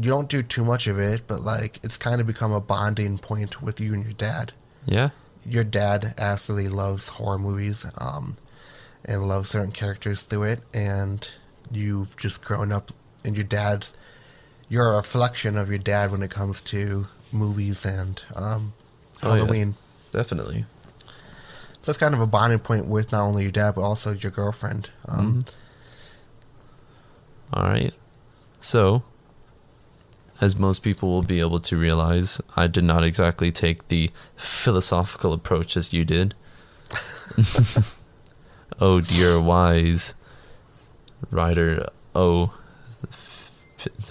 you 0.00 0.10
don't 0.10 0.28
do 0.28 0.42
too 0.42 0.64
much 0.64 0.86
of 0.86 0.98
it, 0.98 1.22
but 1.26 1.42
like 1.42 1.78
it's 1.82 1.96
kind 1.96 2.20
of 2.20 2.26
become 2.26 2.52
a 2.52 2.60
bonding 2.60 3.18
point 3.18 3.62
with 3.62 3.80
you 3.80 3.94
and 3.94 4.02
your 4.04 4.12
dad. 4.14 4.52
Yeah, 4.86 5.10
Your 5.46 5.64
dad 5.64 6.14
absolutely 6.18 6.68
loves 6.70 7.08
horror 7.08 7.38
movies, 7.38 7.86
um, 7.98 8.36
and 9.04 9.26
loves 9.28 9.50
certain 9.50 9.70
characters 9.72 10.22
through 10.22 10.44
it, 10.44 10.60
and 10.74 11.28
you've 11.70 12.16
just 12.16 12.44
grown 12.44 12.72
up, 12.72 12.90
and 13.24 13.36
your 13.36 13.44
dad's, 13.44 13.94
you're 14.68 14.90
a 14.92 14.96
reflection 14.96 15.56
of 15.56 15.68
your 15.68 15.78
dad 15.78 16.10
when 16.10 16.22
it 16.22 16.30
comes 16.30 16.60
to 16.62 17.06
movies 17.30 17.84
and 17.86 18.22
um, 18.34 18.72
Oh, 19.22 19.34
yeah. 19.34 19.40
Halloween. 19.42 19.76
definitely. 20.10 20.64
So 21.82 21.90
it's 21.90 21.98
kind 21.98 22.14
of 22.14 22.20
a 22.20 22.26
bonding 22.26 22.58
point 22.60 22.86
with 22.86 23.12
not 23.12 23.22
only 23.22 23.42
your 23.42 23.52
dad 23.52 23.76
but 23.76 23.82
also 23.82 24.14
your 24.14 24.32
girlfriend. 24.32 24.90
Um, 25.08 25.40
Mm-hmm. 25.40 25.56
All 27.52 27.64
right. 27.64 27.92
So, 28.60 29.02
as 30.40 30.58
most 30.58 30.80
people 30.80 31.10
will 31.10 31.22
be 31.22 31.40
able 31.40 31.60
to 31.60 31.76
realize, 31.76 32.40
I 32.56 32.66
did 32.66 32.84
not 32.84 33.04
exactly 33.04 33.52
take 33.52 33.88
the 33.88 34.10
philosophical 34.36 35.32
approach 35.32 35.76
as 35.76 35.92
you 35.92 36.04
did. 36.04 36.34
oh 38.80 39.00
dear, 39.00 39.40
wise 39.40 40.14
writer. 41.30 41.86
Oh, 42.14 42.54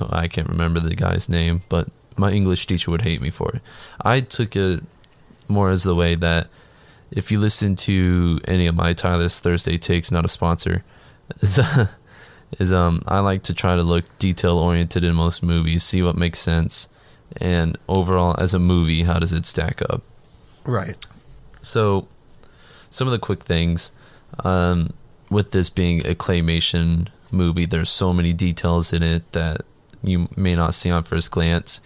I 0.10 0.28
can't 0.28 0.50
remember 0.50 0.80
the 0.80 0.96
guy's 0.96 1.30
name, 1.30 1.62
but 1.70 1.90
my 2.18 2.32
English 2.32 2.68
teacher 2.68 2.92
would 2.92 3.02
hate 3.02 3.22
me 3.22 3.30
for 3.30 3.52
it. 3.54 3.62
I 4.02 4.22
took 4.22 4.56
it 4.56 4.84
more 5.48 5.70
as 5.70 5.84
the 5.84 5.96
way 5.96 6.16
that 6.16 6.48
if 7.10 7.32
you 7.32 7.40
listen 7.40 7.76
to 7.76 8.40
any 8.48 8.68
of 8.68 8.76
my 8.76 8.94
Tyler's 8.94 9.40
Thursday 9.40 9.78
takes, 9.78 10.12
not 10.12 10.26
a 10.26 10.30
sponsor, 10.30 10.84
is, 12.60 12.72
um 12.74 13.02
I 13.08 13.20
like 13.20 13.44
to 13.44 13.54
try 13.54 13.76
to 13.76 13.84
look 13.84 14.06
detail 14.18 14.58
oriented 14.58 15.04
in 15.04 15.16
most 15.16 15.44
movies, 15.44 15.84
see 15.84 16.02
what 16.02 16.16
makes 16.16 16.40
sense, 16.40 16.90
and 17.38 17.78
overall 17.88 18.36
as 18.40 18.54
a 18.54 18.60
movie, 18.60 19.04
how 19.04 19.20
does 19.20 19.34
it 19.34 19.46
stack 19.46 19.82
up? 19.90 20.02
right. 20.66 20.96
So, 21.64 22.08
some 22.90 23.08
of 23.08 23.12
the 23.12 23.20
quick 23.20 23.44
things 23.44 23.92
um, 24.44 24.94
with 25.30 25.52
this 25.52 25.70
being 25.70 26.00
a 26.02 26.16
claymation 26.16 27.08
movie, 27.32 27.66
there's 27.66 27.90
so 27.90 28.14
many 28.14 28.34
details 28.34 28.92
in 28.92 29.04
it 29.04 29.32
that 29.34 29.62
you 30.04 30.28
may 30.36 30.56
not 30.56 30.74
see 30.74 30.90
on 30.90 31.04
first 31.04 31.30
glance. 31.32 31.82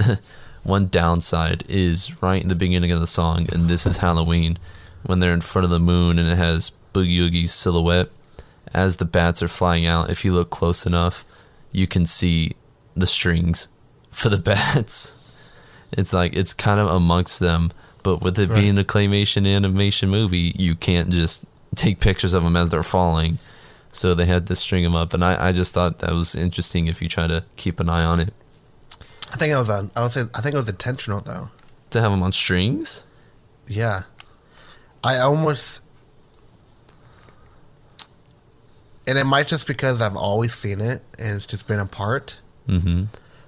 One 0.62 0.88
downside 0.88 1.64
is 1.68 2.22
right 2.22 2.40
in 2.40 2.48
the 2.48 2.54
beginning 2.54 2.92
of 2.92 3.00
the 3.00 3.06
song, 3.06 3.46
and 3.52 3.68
this 3.68 3.86
is 3.86 3.98
Halloween, 3.98 4.58
when 5.04 5.18
they're 5.18 5.32
in 5.32 5.40
front 5.40 5.64
of 5.64 5.70
the 5.70 5.80
moon 5.80 6.18
and 6.18 6.28
it 6.28 6.36
has 6.36 6.72
Boogie 6.94 7.18
Oogie's 7.18 7.52
silhouette. 7.52 8.10
As 8.74 8.96
the 8.96 9.04
bats 9.04 9.42
are 9.42 9.48
flying 9.48 9.86
out, 9.86 10.10
if 10.10 10.24
you 10.24 10.32
look 10.32 10.50
close 10.50 10.86
enough, 10.86 11.24
you 11.72 11.86
can 11.86 12.04
see 12.06 12.52
the 12.96 13.06
strings 13.06 13.68
for 14.10 14.28
the 14.28 14.38
bats. 14.50 15.14
It's 15.92 16.12
like 16.12 16.34
it's 16.36 16.52
kind 16.52 16.78
of 16.80 16.88
amongst 16.88 17.40
them, 17.40 17.70
but 18.02 18.20
with 18.22 18.38
it 18.38 18.48
Right. 18.50 18.60
being 18.60 18.78
a 18.78 18.84
claymation 18.84 19.46
animation 19.46 20.10
movie, 20.10 20.52
you 20.56 20.74
can't 20.74 21.10
just 21.10 21.44
take 21.74 22.00
pictures 22.00 22.34
of 22.34 22.42
them 22.42 22.56
as 22.56 22.70
they're 22.70 22.82
falling. 22.82 23.38
So 23.90 24.14
they 24.14 24.26
had 24.26 24.46
to 24.48 24.54
string 24.54 24.82
them 24.84 24.94
up, 24.94 25.14
and 25.14 25.24
I, 25.24 25.48
I 25.48 25.52
just 25.52 25.72
thought 25.72 26.00
that 26.00 26.12
was 26.12 26.34
interesting 26.34 26.88
if 26.88 27.00
you 27.00 27.08
try 27.08 27.26
to 27.26 27.42
keep 27.56 27.80
an 27.80 27.88
eye 27.88 28.04
on 28.04 28.20
it. 28.20 28.34
I 29.32 29.36
think 29.36 29.50
it 29.52 29.56
was 29.56 29.70
on. 29.70 29.90
I 29.96 30.02
was. 30.02 30.14
I 30.16 30.24
think 30.24 30.54
it 30.54 30.58
was 30.58 30.68
intentional 30.68 31.20
though. 31.20 31.50
To 31.90 32.00
have 32.02 32.10
them 32.10 32.22
on 32.22 32.32
strings? 32.32 33.02
Yeah. 33.66 34.02
I 35.02 35.18
almost. 35.18 35.80
And 39.08 39.16
it 39.16 39.24
might 39.24 39.48
just 39.48 39.66
because 39.66 40.02
I've 40.02 40.16
always 40.16 40.52
seen 40.52 40.82
it 40.82 41.02
and 41.18 41.34
it's 41.34 41.46
just 41.46 41.66
been 41.66 41.78
a 41.78 41.86
part. 41.86 42.38
Mm-hmm. 42.68 43.04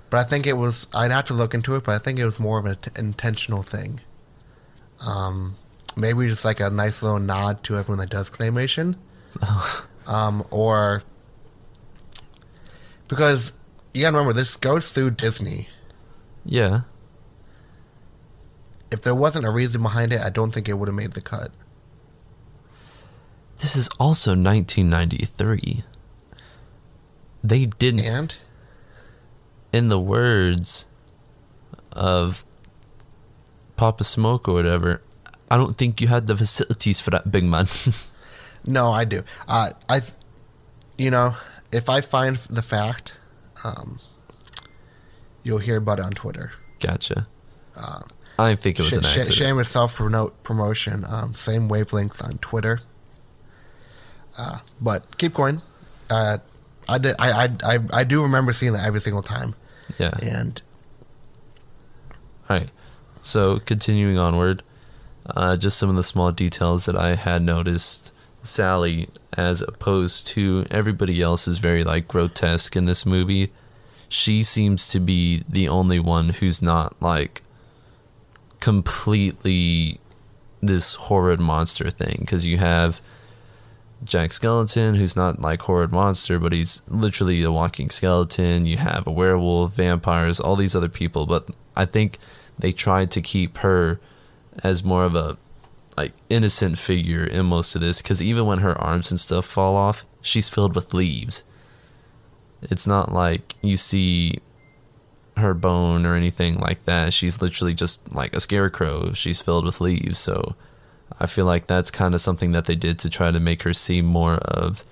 But 0.09 0.17
I 0.17 0.25
think 0.25 0.47
it 0.47 0.55
was. 0.55 0.87
I'd 0.95 1.11
have 1.11 1.27
to 1.27 1.35
look 1.35 1.53
into 1.53 1.77
it, 1.77 1.85
but 1.85 1.95
I 1.95 1.99
think 1.99 2.19
it 2.19 2.25
was 2.25 2.41
more 2.41 2.59
of 2.59 2.65
an 2.65 2.77
t- 2.77 2.91
intentional 2.97 3.63
thing. 3.63 4.01
Um, 5.07 5.57
maybe 5.97 6.27
just 6.29 6.47
like 6.47 6.61
a 6.61 6.71
nice 6.71 7.03
little 7.03 7.19
nod 7.19 7.63
to 7.65 7.77
everyone 7.77 7.99
that 7.99 8.09
does 8.09 8.31
claymation. 8.31 8.97
um, 10.07 10.45
or. 10.51 11.03
Because 13.07 13.53
you 13.93 14.01
gotta 14.01 14.17
remember, 14.17 14.33
this 14.33 14.57
goes 14.57 14.93
through 14.93 15.11
Disney. 15.11 15.69
Yeah. 16.45 16.81
If 18.91 19.03
there 19.03 19.15
wasn't 19.15 19.45
a 19.45 19.51
reason 19.51 19.83
behind 19.83 20.11
it, 20.11 20.23
I 20.23 20.31
don't 20.31 20.53
think 20.53 20.71
it 20.71 20.75
would 20.75 20.89
have 20.89 20.95
made 20.95 21.13
the 21.13 21.21
cut. 21.21 21.53
This 23.61 23.77
is 23.77 23.89
also 23.99 24.31
1993. 24.33 25.83
They 27.43 27.67
didn't, 27.67 28.05
And 28.05 28.37
in 29.73 29.89
the 29.89 29.99
words 30.01 30.87
of 31.93 32.45
Papa 33.77 34.05
Smoke 34.05 34.49
or 34.49 34.55
whatever, 34.55 35.03
I 35.51 35.57
don't 35.57 35.77
think 35.77 36.01
you 36.01 36.09
had 36.09 36.27
the 36.27 36.37
facilities 36.37 37.01
for 37.01 37.11
that 37.11 37.31
big 37.33 37.45
man. 37.45 37.67
no, 38.67 38.93
I 38.93 39.05
do. 39.05 39.25
Uh, 39.49 39.71
I, 39.89 40.01
you 40.99 41.11
know, 41.11 41.37
if 41.73 41.89
I 41.89 42.01
find 42.03 42.37
the 42.37 42.63
fact, 42.63 43.15
um, 43.65 43.99
you'll 45.43 45.59
hear 45.59 45.77
about 45.77 45.99
it 45.99 46.05
on 46.05 46.13
Twitter. 46.13 46.53
gotcha. 46.79 47.27
I 48.39 48.55
think 48.55 48.79
it 48.79 48.83
was 48.83 48.97
an 48.97 49.03
Sh- 49.03 49.07
sh- 49.07 49.17
accident. 49.19 49.35
shameless 49.37 49.69
self 49.69 49.97
promotion. 49.97 51.05
Um, 51.09 51.35
same 51.35 51.69
wavelength 51.69 52.23
on 52.23 52.39
Twitter. 52.39 52.81
Uh, 54.39 54.59
but 54.81 55.19
keep 55.19 55.35
going. 55.35 55.61
Uh, 56.09 56.39
I 56.89 56.99
did. 56.99 57.17
I, 57.19 57.45
I 57.45 57.75
I 57.75 57.79
I 57.93 58.05
do 58.05 58.23
remember 58.23 58.53
seeing 58.53 58.73
that 58.73 58.87
every 58.87 59.01
single 59.01 59.23
time. 59.23 59.55
Yeah. 59.99 60.13
And 60.23 60.61
All 62.49 62.57
right. 62.59 62.71
So 63.23 63.59
continuing 63.59 64.19
onward, 64.19 64.63
uh, 65.27 65.57
just 65.57 65.79
some 65.79 65.91
of 65.91 65.97
the 65.97 66.03
small 66.03 66.33
details 66.33 66.87
that 66.87 66.97
I 66.97 67.15
had 67.15 67.43
noticed. 67.43 68.13
Sally, 68.43 69.09
as 69.37 69.61
opposed 69.61 70.27
to 70.29 70.65
everybody 70.71 71.21
else, 71.21 71.47
is 71.47 71.59
very 71.59 71.85
like 71.85 72.09
grotesque 72.09 72.75
in 72.75 72.87
this 72.87 73.05
movie. 73.05 73.53
She 74.09 74.43
seems 74.43 74.89
to 74.89 74.99
be 74.99 75.45
the 75.47 75.69
only 75.69 76.01
one 76.01 76.31
who's 76.31 76.63
not 76.63 76.97
like 77.03 77.43
completely 78.61 80.01
this 80.63 80.95
horrid 80.95 81.39
monster 81.39 81.91
thing. 81.91 82.17
Because 82.21 82.47
you 82.47 82.57
have 82.57 83.03
Jack 84.03 84.33
Skeleton, 84.33 84.95
who's 84.95 85.17
not 85.17 85.41
like 85.41 85.63
horrid 85.63 85.93
monster, 85.93 86.39
but 86.39 86.53
he's 86.53 86.83
literally 86.89 87.43
a 87.43 87.53
walking 87.53 87.91
skeleton. 87.91 88.67
You 88.67 88.79
have 88.79 89.07
a 89.07 89.13
werewolf, 89.13 89.75
vampires, 89.75 90.41
all 90.41 90.57
these 90.57 90.75
other 90.75 90.89
people, 90.89 91.27
but 91.27 91.49
I 91.77 91.85
think 91.85 92.19
they 92.59 92.73
tried 92.73 93.11
to 93.13 93.21
keep 93.21 93.59
her 93.59 94.01
as 94.63 94.85
more 94.85 95.05
of 95.05 95.15
a 95.15 95.37
like 95.97 96.13
innocent 96.31 96.79
figure 96.79 97.25
in 97.25 97.47
most 97.47 97.75
of 97.75 97.81
this 97.83 98.01
because 98.01 98.23
even 98.23 98.47
when 98.47 98.59
her 98.61 98.79
arms 98.81 99.11
and 99.11 99.21
stuff 99.21 99.45
fall 99.45 99.77
off, 99.77 100.07
she's 100.23 100.49
filled 100.49 100.75
with 100.75 100.95
leaves. 100.95 101.43
It's 102.63 102.87
not 102.87 103.13
like 103.13 103.55
you 103.61 103.77
see 103.77 104.39
her 105.37 105.55
bone 105.55 106.07
or 106.07 106.15
anything 106.15 106.57
like 106.57 106.85
that. 106.85 107.13
She's 107.13 107.43
literally 107.43 107.75
just 107.75 108.15
like 108.15 108.35
a 108.35 108.41
scarecrow. 108.41 109.13
She's 109.13 109.41
filled 109.41 109.65
with 109.65 109.81
leaves, 109.81 110.19
so 110.19 110.55
I 111.21 111.27
feel 111.27 111.45
like 111.45 111.67
that's 111.67 111.91
kind 111.91 112.15
of 112.15 112.21
something 112.21 112.53
that 112.53 112.65
they 112.65 112.75
did 112.77 112.99
to 113.01 113.11
try 113.11 113.31
to 113.31 113.41
make 113.41 113.63
her 113.65 113.73
seem 113.75 114.07
more 114.07 114.37
of 114.37 114.85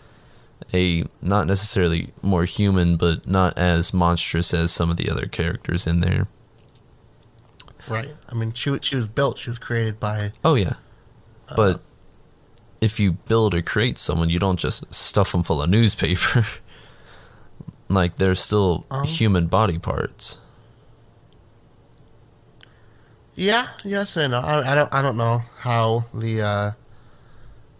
a 0.74 1.05
not 1.22 1.47
necessarily 1.47 2.11
more 2.22 2.45
human, 2.45 2.97
but 2.97 3.26
not 3.26 3.57
as 3.57 3.95
monstrous 3.95 4.53
as 4.53 4.70
some 4.70 4.91
of 4.91 4.97
the 4.99 5.09
other 5.11 5.26
characters 5.26 5.87
in 5.87 6.01
there. 6.01 6.26
Right. 7.89 8.14
I 8.29 8.35
mean, 8.35 8.53
she 8.53 8.79
she 8.83 8.97
was 8.97 9.07
built. 9.09 9.39
She 9.39 9.49
was 9.51 9.59
created 9.59 9.99
by. 9.99 10.33
Oh 10.45 10.55
yeah, 10.55 10.74
but 11.57 11.81
if 12.81 13.01
you 13.01 13.12
build 13.12 13.55
or 13.55 13.62
create 13.62 13.97
someone, 13.97 14.29
you 14.29 14.39
don't 14.39 14.59
just 14.59 14.93
stuff 14.93 15.33
them 15.33 15.43
full 15.43 15.62
of 15.62 15.70
newspaper. 15.70 16.45
like 17.89 18.16
they're 18.16 18.35
still 18.35 18.85
Um. 18.91 19.05
human 19.07 19.47
body 19.47 19.79
parts. 19.79 20.39
Yeah. 23.39 23.68
Yes 23.84 24.16
and 24.16 24.32
no. 24.32 24.41
I, 24.41 24.72
I 24.72 24.74
don't. 24.74 24.93
I 24.93 25.01
don't 25.01 25.16
know 25.16 25.43
how 25.59 26.07
the 26.12 26.43
uh, 26.43 26.70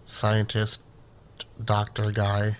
scientist, 0.07 0.81
doctor 1.63 2.13
guy, 2.13 2.57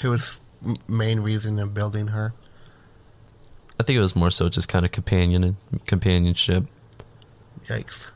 who 0.00 0.10
was 0.10 0.40
main 0.88 1.20
reason 1.20 1.58
in 1.60 1.68
building 1.68 2.08
her. 2.08 2.34
I 3.78 3.84
think 3.84 3.96
it 3.96 4.00
was 4.00 4.16
more 4.16 4.30
so 4.30 4.48
just 4.48 4.68
kind 4.68 4.84
of 4.84 4.90
companion 4.90 5.56
companionship. 5.86 6.64
Yikes. 7.68 8.08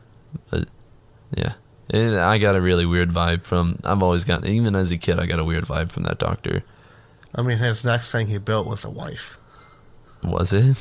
Yeah. 1.36 1.52
It, 1.88 2.18
I 2.18 2.38
got 2.38 2.56
a 2.56 2.60
really 2.60 2.86
weird 2.86 3.10
vibe 3.10 3.44
from. 3.44 3.78
I've 3.84 4.02
always 4.02 4.24
gotten, 4.24 4.48
even 4.48 4.74
as 4.74 4.90
a 4.90 4.98
kid, 4.98 5.20
I 5.20 5.26
got 5.26 5.38
a 5.38 5.44
weird 5.44 5.66
vibe 5.66 5.90
from 5.90 6.02
that 6.04 6.18
doctor. 6.18 6.64
I 7.32 7.42
mean, 7.42 7.58
his 7.58 7.84
next 7.84 8.10
thing 8.10 8.26
he 8.26 8.38
built 8.38 8.66
was 8.66 8.84
a 8.84 8.90
wife. 8.90 9.38
Was 10.24 10.52
it? 10.52 10.76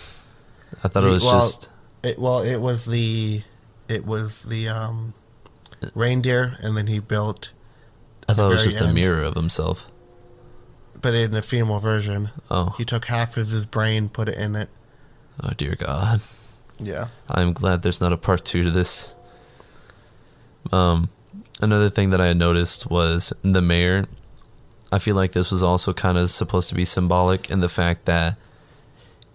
I 0.83 0.87
thought 0.87 1.03
it 1.03 1.11
was 1.11 1.23
well, 1.23 1.39
just. 1.39 1.69
It 2.03 2.17
well, 2.19 2.39
it 2.41 2.57
was 2.57 2.85
the, 2.85 3.43
it 3.87 4.05
was 4.05 4.43
the 4.43 4.69
um, 4.69 5.13
reindeer, 5.95 6.57
and 6.61 6.77
then 6.77 6.87
he 6.87 6.99
built, 6.99 7.51
I 8.27 8.33
thought 8.33 8.47
it 8.47 8.53
was 8.53 8.63
just 8.63 8.81
a 8.81 8.93
mirror 8.93 9.23
of 9.23 9.35
himself. 9.35 9.87
but 11.01 11.13
in 11.13 11.31
the 11.31 11.41
female 11.41 11.79
version, 11.79 12.29
Oh, 12.49 12.75
he 12.77 12.85
took 12.85 13.05
half 13.05 13.35
of 13.37 13.49
his 13.49 13.65
brain, 13.65 14.09
put 14.09 14.29
it 14.29 14.37
in 14.37 14.55
it. 14.55 14.69
oh 15.43 15.51
dear 15.57 15.75
God! 15.75 16.21
Yeah. 16.79 17.07
I'm 17.29 17.51
glad 17.53 17.81
there's 17.81 17.99
not 17.99 18.13
a 18.13 18.17
part 18.17 18.45
two 18.45 18.63
to 18.63 18.71
this. 18.71 19.13
Um, 20.71 21.09
another 21.61 21.89
thing 21.89 22.09
that 22.11 22.21
I 22.21 22.27
had 22.27 22.37
noticed 22.37 22.89
was 22.89 23.33
the 23.41 23.61
mayor. 23.61 24.05
I 24.91 24.99
feel 24.99 25.15
like 25.15 25.33
this 25.33 25.51
was 25.51 25.61
also 25.61 25.93
kind 25.93 26.17
of 26.17 26.29
supposed 26.31 26.69
to 26.69 26.75
be 26.75 26.85
symbolic 26.85 27.49
in 27.49 27.59
the 27.59 27.69
fact 27.69 28.05
that 28.05 28.37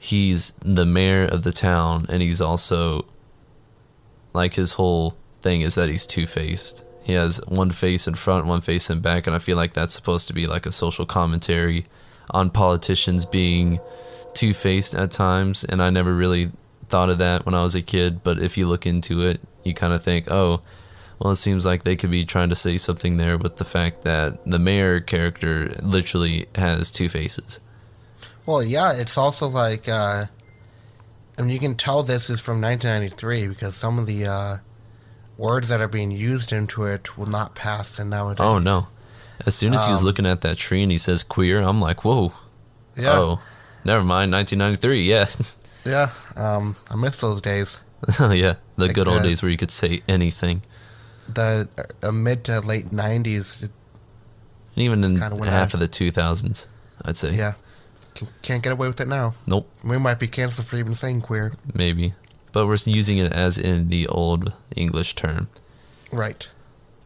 he's 0.04 0.52
the 0.60 0.84
mayor 0.84 1.24
of 1.24 1.44
the 1.44 1.52
town 1.52 2.04
and 2.10 2.20
he's 2.20 2.42
also 2.42 3.06
like 4.34 4.52
his 4.52 4.74
whole 4.74 5.16
thing 5.40 5.62
is 5.62 5.76
that 5.76 5.88
he's 5.88 6.06
two-faced. 6.06 6.84
He 7.04 7.14
has 7.14 7.40
one 7.48 7.70
face 7.70 8.06
in 8.06 8.14
front, 8.14 8.44
one 8.44 8.60
face 8.60 8.90
in 8.90 9.00
back, 9.00 9.26
and 9.26 9.34
I 9.34 9.38
feel 9.38 9.56
like 9.56 9.72
that's 9.72 9.94
supposed 9.94 10.26
to 10.28 10.34
be 10.34 10.46
like 10.46 10.66
a 10.66 10.70
social 10.70 11.06
commentary 11.06 11.86
on 12.30 12.50
politicians 12.50 13.24
being 13.24 13.80
two-faced 14.34 14.94
at 14.94 15.10
times 15.10 15.64
and 15.64 15.80
I 15.80 15.88
never 15.88 16.14
really 16.14 16.50
thought 16.90 17.08
of 17.08 17.16
that 17.18 17.46
when 17.46 17.54
I 17.54 17.62
was 17.62 17.74
a 17.74 17.80
kid, 17.80 18.22
but 18.22 18.38
if 18.38 18.58
you 18.58 18.68
look 18.68 18.84
into 18.84 19.22
it, 19.22 19.40
you 19.64 19.72
kind 19.72 19.94
of 19.94 20.02
think, 20.02 20.30
"Oh, 20.30 20.60
well, 21.18 21.32
it 21.32 21.36
seems 21.36 21.64
like 21.64 21.82
they 21.82 21.96
could 21.96 22.10
be 22.10 22.26
trying 22.26 22.50
to 22.50 22.54
say 22.54 22.76
something 22.76 23.16
there 23.16 23.38
with 23.38 23.56
the 23.56 23.64
fact 23.64 24.02
that 24.02 24.44
the 24.44 24.58
mayor 24.58 25.00
character 25.00 25.74
literally 25.82 26.46
has 26.56 26.90
two 26.90 27.08
faces." 27.08 27.60
Well, 28.46 28.62
yeah, 28.62 28.92
it's 28.92 29.16
also 29.16 29.48
like, 29.48 29.88
uh, 29.88 30.26
I 31.38 31.42
mean, 31.42 31.50
you 31.50 31.58
can 31.58 31.74
tell 31.76 32.02
this 32.02 32.28
is 32.30 32.40
from 32.40 32.60
1993 32.60 33.48
because 33.48 33.74
some 33.76 33.98
of 33.98 34.06
the 34.06 34.26
uh, 34.26 34.56
words 35.38 35.68
that 35.68 35.80
are 35.80 35.88
being 35.88 36.10
used 36.10 36.52
into 36.52 36.84
it 36.84 37.16
will 37.16 37.26
not 37.26 37.54
pass 37.54 37.98
in 37.98 38.10
nowadays. 38.10 38.44
Oh 38.44 38.58
no. 38.58 38.88
As 39.46 39.54
soon 39.54 39.74
as 39.74 39.84
he 39.84 39.90
was 39.90 40.00
Um, 40.02 40.06
looking 40.06 40.26
at 40.26 40.42
that 40.42 40.56
tree 40.58 40.82
and 40.82 40.92
he 40.92 40.98
says 40.98 41.22
queer, 41.24 41.60
I'm 41.60 41.80
like, 41.80 42.04
"Whoa." 42.04 42.32
yeah, 42.96 43.18
Oh, 43.18 43.40
never 43.84 44.04
mind. 44.04 44.30
1993. 44.30 45.02
Yeah. 45.02 45.26
yeah. 45.84 46.10
Um, 46.36 46.76
I 46.88 46.94
miss 46.96 47.18
those 47.20 47.40
days. 47.40 47.80
yeah, 48.20 48.54
the 48.76 48.86
Like 48.86 48.94
good 48.94 49.08
old 49.08 49.18
that. 49.20 49.24
days 49.24 49.42
where 49.42 49.50
you 49.50 49.56
could 49.56 49.70
say 49.72 50.02
anything. 50.06 50.62
The 51.32 51.68
uh, 52.02 52.12
mid 52.12 52.44
to 52.44 52.60
late 52.60 52.90
90s. 52.90 53.62
It, 53.64 53.70
And 54.76 54.84
even 54.84 55.02
in 55.02 55.16
half 55.16 55.74
of 55.74 55.80
the 55.80 55.88
2000s, 55.88 56.66
I'd 57.02 57.16
say. 57.16 57.34
yeah, 57.34 57.54
can't 58.42 58.62
get 58.62 58.72
away 58.72 58.86
with 58.86 59.00
it 59.00 59.08
now. 59.08 59.34
Nope. 59.46 59.68
We 59.82 59.98
might 59.98 60.18
be 60.18 60.28
canceled 60.28 60.66
for 60.66 60.76
even 60.76 60.94
saying 60.94 61.22
queer. 61.22 61.54
Maybe. 61.72 62.14
But 62.52 62.66
we're 62.66 62.76
using 62.84 63.18
it 63.18 63.32
as 63.32 63.58
in 63.58 63.88
the 63.88 64.06
old 64.06 64.52
English 64.76 65.14
term. 65.14 65.48
Right. 66.12 66.48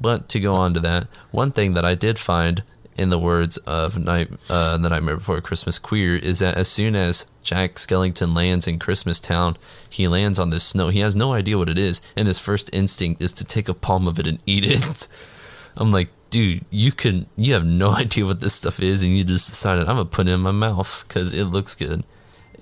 But 0.01 0.29
to 0.31 0.41
go 0.41 0.55
on 0.55 0.75
to 0.75 0.81
that, 0.81 1.09
one 1.31 1.51
thing 1.51 1.75
that 1.75 1.85
I 1.85 1.95
did 1.95 2.19
find 2.19 2.63
in 2.99 3.11
the 3.11 3.19
words 3.19 3.57
of 3.59 3.97
Night, 3.97 4.29
uh, 4.51 4.77
The 4.77 4.89
Nightmare 4.89 5.17
Before 5.17 5.41
Christmas 5.41 5.79
Queer 5.79 6.17
is 6.17 6.41
that 6.41 6.57
as 6.57 6.69
soon 6.69 6.97
as 6.97 7.27
Jack 7.43 7.77
Skellington 7.77 8.35
lands 8.35 8.67
in 8.67 8.79
Christmas 8.79 9.21
Town, 9.21 9.57
he 9.89 10.09
lands 10.09 10.39
on 10.39 10.51
this 10.51 10.65
snow. 10.65 10.89
He 10.89 10.99
has 10.99 11.15
no 11.15 11.33
idea 11.33 11.57
what 11.57 11.69
it 11.69 11.79
is, 11.79 12.03
and 12.17 12.27
his 12.27 12.41
first 12.41 12.69
instinct 12.73 13.23
is 13.23 13.33
to 13.35 13.45
take 13.45 13.69
a 13.69 13.75
palm 13.75 14.09
of 14.09 14.19
it 14.19 14.27
and 14.27 14.41
eat 14.47 14.65
it. 14.65 15.07
I'm 15.77 15.93
like, 15.93 16.09
dude, 16.31 16.65
you 16.71 16.93
can, 16.93 17.27
you 17.37 17.55
have 17.55 17.65
no 17.65 17.91
idea 17.95 18.27
what 18.27 18.41
this 18.41 18.55
stuff 18.55 18.81
is, 18.81 19.03
and 19.03 19.17
you 19.17 19.25
just 19.25 19.49
decided 19.49 19.89
I'm 19.89 19.97
gonna 19.97 20.05
put 20.05 20.29
it 20.29 20.33
in 20.33 20.41
my 20.41 20.53
mouth 20.53 21.05
because 21.07 21.35
it 21.35 21.45
looks 21.45 21.75
good. 21.75 22.05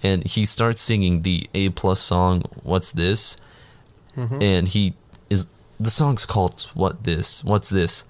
And 0.02 0.24
he 0.24 0.44
starts 0.44 0.80
singing 0.80 1.22
the 1.22 1.48
A 1.54 1.70
plus 1.70 2.00
song, 2.00 2.42
"What's 2.62 2.92
This," 2.92 3.36
mm-hmm. 4.14 4.42
and 4.42 4.68
he 4.68 4.94
is 5.30 5.46
the 5.80 5.90
song's 5.90 6.26
called 6.26 6.62
"What 6.74 7.04
This," 7.04 7.42
"What's 7.42 7.70
This," 7.70 8.04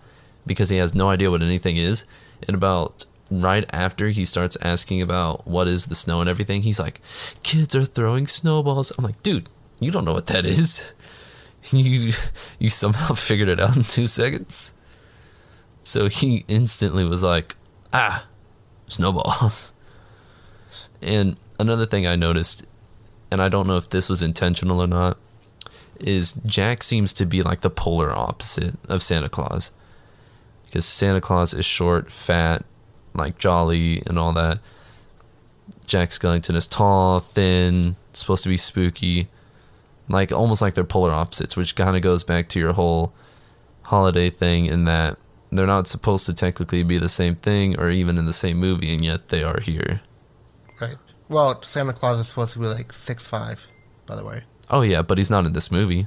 because 0.46 0.68
he 0.70 0.78
has 0.78 0.94
no 0.94 1.10
idea 1.10 1.30
what 1.30 1.42
anything 1.42 1.76
is. 1.76 2.04
And 2.46 2.54
about 2.54 3.06
right 3.30 3.64
after 3.72 4.08
he 4.08 4.24
starts 4.24 4.56
asking 4.62 5.00
about 5.00 5.46
what 5.46 5.68
is 5.68 5.86
the 5.86 5.94
snow 5.94 6.20
and 6.20 6.28
everything, 6.28 6.62
he's 6.62 6.80
like, 6.80 7.00
"Kids 7.42 7.74
are 7.76 7.84
throwing 7.84 8.26
snowballs." 8.26 8.92
I'm 8.98 9.04
like, 9.04 9.22
dude, 9.22 9.48
you 9.78 9.90
don't 9.90 10.04
know 10.04 10.14
what 10.14 10.26
that 10.28 10.46
is. 10.46 10.84
You 11.72 12.12
you 12.60 12.70
somehow 12.70 13.14
figured 13.14 13.48
it 13.48 13.58
out 13.58 13.76
in 13.76 13.82
two 13.82 14.06
seconds. 14.06 14.72
So 15.86 16.08
he 16.08 16.44
instantly 16.48 17.04
was 17.04 17.22
like, 17.22 17.54
"Ah, 17.92 18.26
snowballs." 18.88 19.72
And 21.00 21.36
another 21.60 21.86
thing 21.86 22.08
I 22.08 22.16
noticed, 22.16 22.66
and 23.30 23.40
I 23.40 23.48
don't 23.48 23.68
know 23.68 23.76
if 23.76 23.88
this 23.88 24.08
was 24.08 24.20
intentional 24.20 24.80
or 24.80 24.88
not, 24.88 25.16
is 26.00 26.32
Jack 26.44 26.82
seems 26.82 27.12
to 27.12 27.24
be 27.24 27.40
like 27.40 27.60
the 27.60 27.70
polar 27.70 28.10
opposite 28.10 28.74
of 28.88 29.00
Santa 29.00 29.28
Claus. 29.28 29.70
Because 30.64 30.84
Santa 30.84 31.20
Claus 31.20 31.54
is 31.54 31.64
short, 31.64 32.10
fat, 32.10 32.64
like 33.14 33.38
jolly 33.38 34.02
and 34.08 34.18
all 34.18 34.32
that. 34.32 34.58
Jack 35.86 36.08
Skellington 36.08 36.56
is 36.56 36.66
tall, 36.66 37.20
thin, 37.20 37.94
supposed 38.12 38.42
to 38.42 38.48
be 38.48 38.56
spooky. 38.56 39.28
Like 40.08 40.32
almost 40.32 40.60
like 40.60 40.74
they're 40.74 40.82
polar 40.82 41.12
opposites, 41.12 41.56
which 41.56 41.76
kind 41.76 41.94
of 41.94 42.02
goes 42.02 42.24
back 42.24 42.48
to 42.48 42.58
your 42.58 42.72
whole 42.72 43.12
holiday 43.84 44.30
thing 44.30 44.66
in 44.66 44.84
that 44.86 45.16
they're 45.50 45.66
not 45.66 45.86
supposed 45.86 46.26
to 46.26 46.34
technically 46.34 46.82
be 46.82 46.98
the 46.98 47.08
same 47.08 47.34
thing 47.36 47.78
or 47.78 47.90
even 47.90 48.18
in 48.18 48.26
the 48.26 48.32
same 48.32 48.58
movie, 48.58 48.92
and 48.94 49.04
yet 49.04 49.28
they 49.28 49.42
are 49.42 49.60
here. 49.60 50.00
Right. 50.80 50.96
Well, 51.28 51.62
Santa 51.62 51.92
Claus 51.92 52.18
is 52.20 52.28
supposed 52.28 52.52
to 52.54 52.58
be 52.58 52.66
like 52.66 52.92
six 52.92 53.26
five, 53.26 53.66
by 54.06 54.16
the 54.16 54.24
way. 54.24 54.42
Oh 54.70 54.82
yeah, 54.82 55.02
but 55.02 55.18
he's 55.18 55.30
not 55.30 55.46
in 55.46 55.52
this 55.52 55.70
movie. 55.70 56.06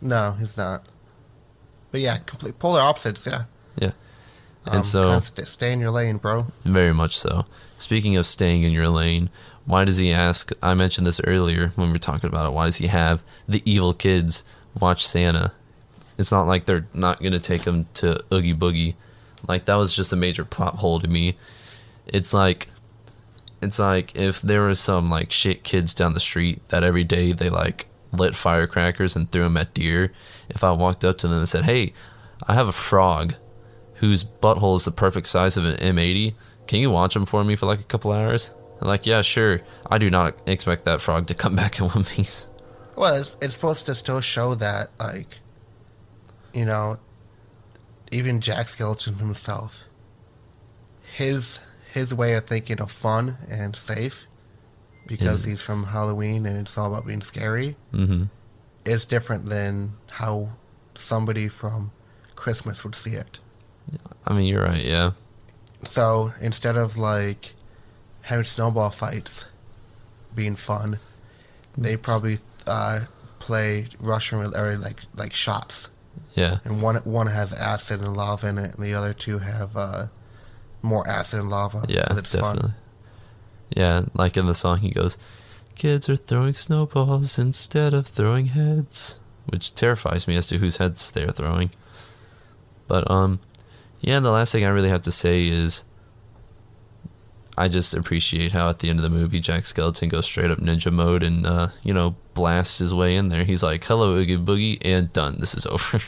No, 0.00 0.32
he's 0.32 0.56
not. 0.56 0.84
But 1.90 2.00
yeah, 2.00 2.18
complete 2.18 2.58
polar 2.58 2.80
opposites. 2.80 3.26
Yeah. 3.26 3.44
Yeah. 3.80 3.92
And 4.66 4.76
Um, 4.76 4.82
so- 4.82 5.02
kinda 5.02 5.20
st- 5.22 5.48
stay 5.48 5.72
in 5.72 5.80
your 5.80 5.90
lane, 5.90 6.16
bro. 6.16 6.46
Very 6.64 6.92
much 6.94 7.18
so. 7.18 7.46
Speaking 7.78 8.16
of 8.16 8.26
staying 8.26 8.62
in 8.62 8.72
your 8.72 8.88
lane, 8.88 9.28
why 9.64 9.84
does 9.84 9.96
he 9.98 10.12
ask? 10.12 10.50
I 10.62 10.74
mentioned 10.74 11.06
this 11.06 11.20
earlier 11.24 11.72
when 11.76 11.88
we 11.88 11.92
were 11.92 11.98
talking 11.98 12.28
about 12.28 12.46
it. 12.46 12.52
Why 12.52 12.66
does 12.66 12.76
he 12.76 12.86
have 12.86 13.24
the 13.48 13.62
evil 13.70 13.92
kids 13.92 14.44
watch 14.78 15.06
Santa? 15.06 15.52
It's 16.22 16.32
not 16.32 16.46
like 16.46 16.64
they're 16.64 16.86
not 16.94 17.20
going 17.20 17.32
to 17.32 17.40
take 17.40 17.64
him 17.64 17.86
to 17.94 18.24
Oogie 18.32 18.54
Boogie. 18.54 18.94
Like, 19.46 19.66
that 19.66 19.74
was 19.74 19.94
just 19.94 20.12
a 20.12 20.16
major 20.16 20.44
plot 20.44 20.76
hole 20.76 21.00
to 21.00 21.08
me. 21.08 21.36
It's 22.06 22.32
like. 22.32 22.68
It's 23.60 23.78
like 23.78 24.16
if 24.16 24.42
there 24.42 24.62
was 24.62 24.80
some 24.80 25.08
like 25.08 25.30
shit 25.30 25.62
kids 25.62 25.94
down 25.94 26.14
the 26.14 26.20
street 26.20 26.68
that 26.70 26.82
every 26.82 27.04
day 27.04 27.32
they 27.32 27.48
like 27.48 27.86
lit 28.12 28.34
firecrackers 28.34 29.14
and 29.14 29.30
threw 29.30 29.44
them 29.44 29.56
at 29.56 29.72
deer. 29.72 30.12
If 30.48 30.64
I 30.64 30.72
walked 30.72 31.04
up 31.04 31.18
to 31.18 31.28
them 31.28 31.38
and 31.38 31.48
said, 31.48 31.64
"Hey, 31.64 31.92
I 32.48 32.54
have 32.54 32.66
a 32.66 32.72
frog 32.72 33.34
whose 34.02 34.24
butthole 34.24 34.74
is 34.76 34.84
the 34.84 34.90
perfect 34.90 35.28
size 35.28 35.56
of 35.56 35.64
an 35.64 35.76
M80. 35.76 36.34
Can 36.66 36.80
you 36.80 36.90
watch 36.90 37.14
him 37.14 37.24
for 37.24 37.44
me 37.44 37.54
for 37.54 37.66
like 37.66 37.78
a 37.78 37.84
couple 37.84 38.10
hours? 38.10 38.52
And 38.80 38.88
like, 38.88 39.06
yeah, 39.06 39.22
sure. 39.22 39.60
I 39.88 39.98
do 39.98 40.10
not 40.10 40.34
expect 40.48 40.84
that 40.86 41.00
frog 41.00 41.28
to 41.28 41.34
come 41.34 41.54
back 41.62 41.78
in 41.78 41.86
one 41.86 42.02
piece. 42.02 42.48
Well, 42.96 43.14
it's, 43.14 43.36
it's 43.40 43.54
supposed 43.54 43.86
to 43.86 43.94
still 43.94 44.20
show 44.20 44.56
that, 44.56 44.90
like, 44.98 45.38
you 46.52 46.64
know, 46.64 46.98
even 48.10 48.40
Jack 48.40 48.68
Skeleton 48.68 49.14
himself, 49.14 49.84
his 51.16 51.58
his 51.92 52.14
way 52.14 52.34
of 52.34 52.46
thinking 52.46 52.80
of 52.80 52.90
fun 52.90 53.36
and 53.48 53.76
safe, 53.76 54.26
because 55.06 55.38
His- 55.38 55.44
he's 55.44 55.62
from 55.62 55.84
Halloween 55.86 56.46
and 56.46 56.56
it's 56.66 56.76
all 56.78 56.86
about 56.92 57.06
being 57.06 57.22
scary, 57.22 57.76
hmm 57.90 58.24
is 58.84 59.06
different 59.06 59.44
than 59.44 59.92
how 60.10 60.48
somebody 60.96 61.46
from 61.46 61.92
Christmas 62.34 62.82
would 62.82 62.96
see 62.96 63.12
it. 63.12 63.38
I 64.26 64.32
mean, 64.32 64.44
you're 64.48 64.64
right. 64.64 64.84
Yeah. 64.84 65.12
So 65.84 66.32
instead 66.40 66.76
of 66.76 66.98
like 66.98 67.54
having 68.22 68.44
snowball 68.44 68.90
fights 68.90 69.44
being 70.34 70.56
fun, 70.56 70.98
they 71.78 71.96
probably 71.96 72.40
uh, 72.66 73.02
play 73.38 73.86
Russian 74.00 74.52
or 74.56 74.76
like 74.78 75.02
like 75.14 75.32
shots, 75.32 75.90
Yeah. 76.34 76.58
and 76.64 76.80
one 76.82 76.96
one 77.04 77.26
has 77.26 77.52
acid 77.52 78.00
and 78.00 78.16
lava 78.16 78.48
in 78.48 78.58
it, 78.58 78.74
and 78.74 78.84
the 78.84 78.94
other 78.94 79.12
two 79.12 79.38
have 79.38 79.76
uh, 79.76 80.06
more 80.80 81.06
acid 81.06 81.40
and 81.40 81.50
lava. 81.50 81.84
Yeah, 81.88 82.06
it's 82.16 82.32
definitely. 82.32 82.60
fun. 82.62 82.74
Yeah, 83.76 84.02
like 84.14 84.36
in 84.36 84.46
the 84.46 84.54
song, 84.54 84.78
he 84.78 84.90
goes, 84.90 85.18
"Kids 85.74 86.08
are 86.08 86.16
throwing 86.16 86.54
snowballs 86.54 87.38
instead 87.38 87.94
of 87.94 88.06
throwing 88.06 88.46
heads," 88.46 89.18
which 89.46 89.74
terrifies 89.74 90.26
me 90.26 90.36
as 90.36 90.46
to 90.48 90.58
whose 90.58 90.78
heads 90.78 91.10
they're 91.10 91.30
throwing. 91.32 91.70
But 92.88 93.10
um, 93.10 93.40
yeah. 94.00 94.20
The 94.20 94.30
last 94.30 94.52
thing 94.52 94.64
I 94.64 94.68
really 94.68 94.90
have 94.90 95.02
to 95.02 95.12
say 95.12 95.44
is, 95.46 95.84
I 97.56 97.68
just 97.68 97.94
appreciate 97.94 98.52
how 98.52 98.68
at 98.68 98.80
the 98.80 98.88
end 98.90 98.98
of 98.98 99.02
the 99.02 99.10
movie, 99.10 99.40
Jack 99.40 99.64
Skeleton 99.66 100.08
goes 100.08 100.26
straight 100.26 100.50
up 100.50 100.58
ninja 100.58 100.92
mode 100.92 101.22
and 101.22 101.46
uh, 101.46 101.68
you 101.82 101.94
know 101.94 102.16
blasts 102.34 102.78
his 102.78 102.92
way 102.94 103.16
in 103.16 103.28
there. 103.28 103.44
He's 103.44 103.62
like, 103.62 103.84
"Hello, 103.84 104.14
Oogie 104.14 104.36
Boogie," 104.38 104.78
and 104.84 105.12
done. 105.12 105.36
This 105.38 105.54
is 105.54 105.66
over. 105.74 106.00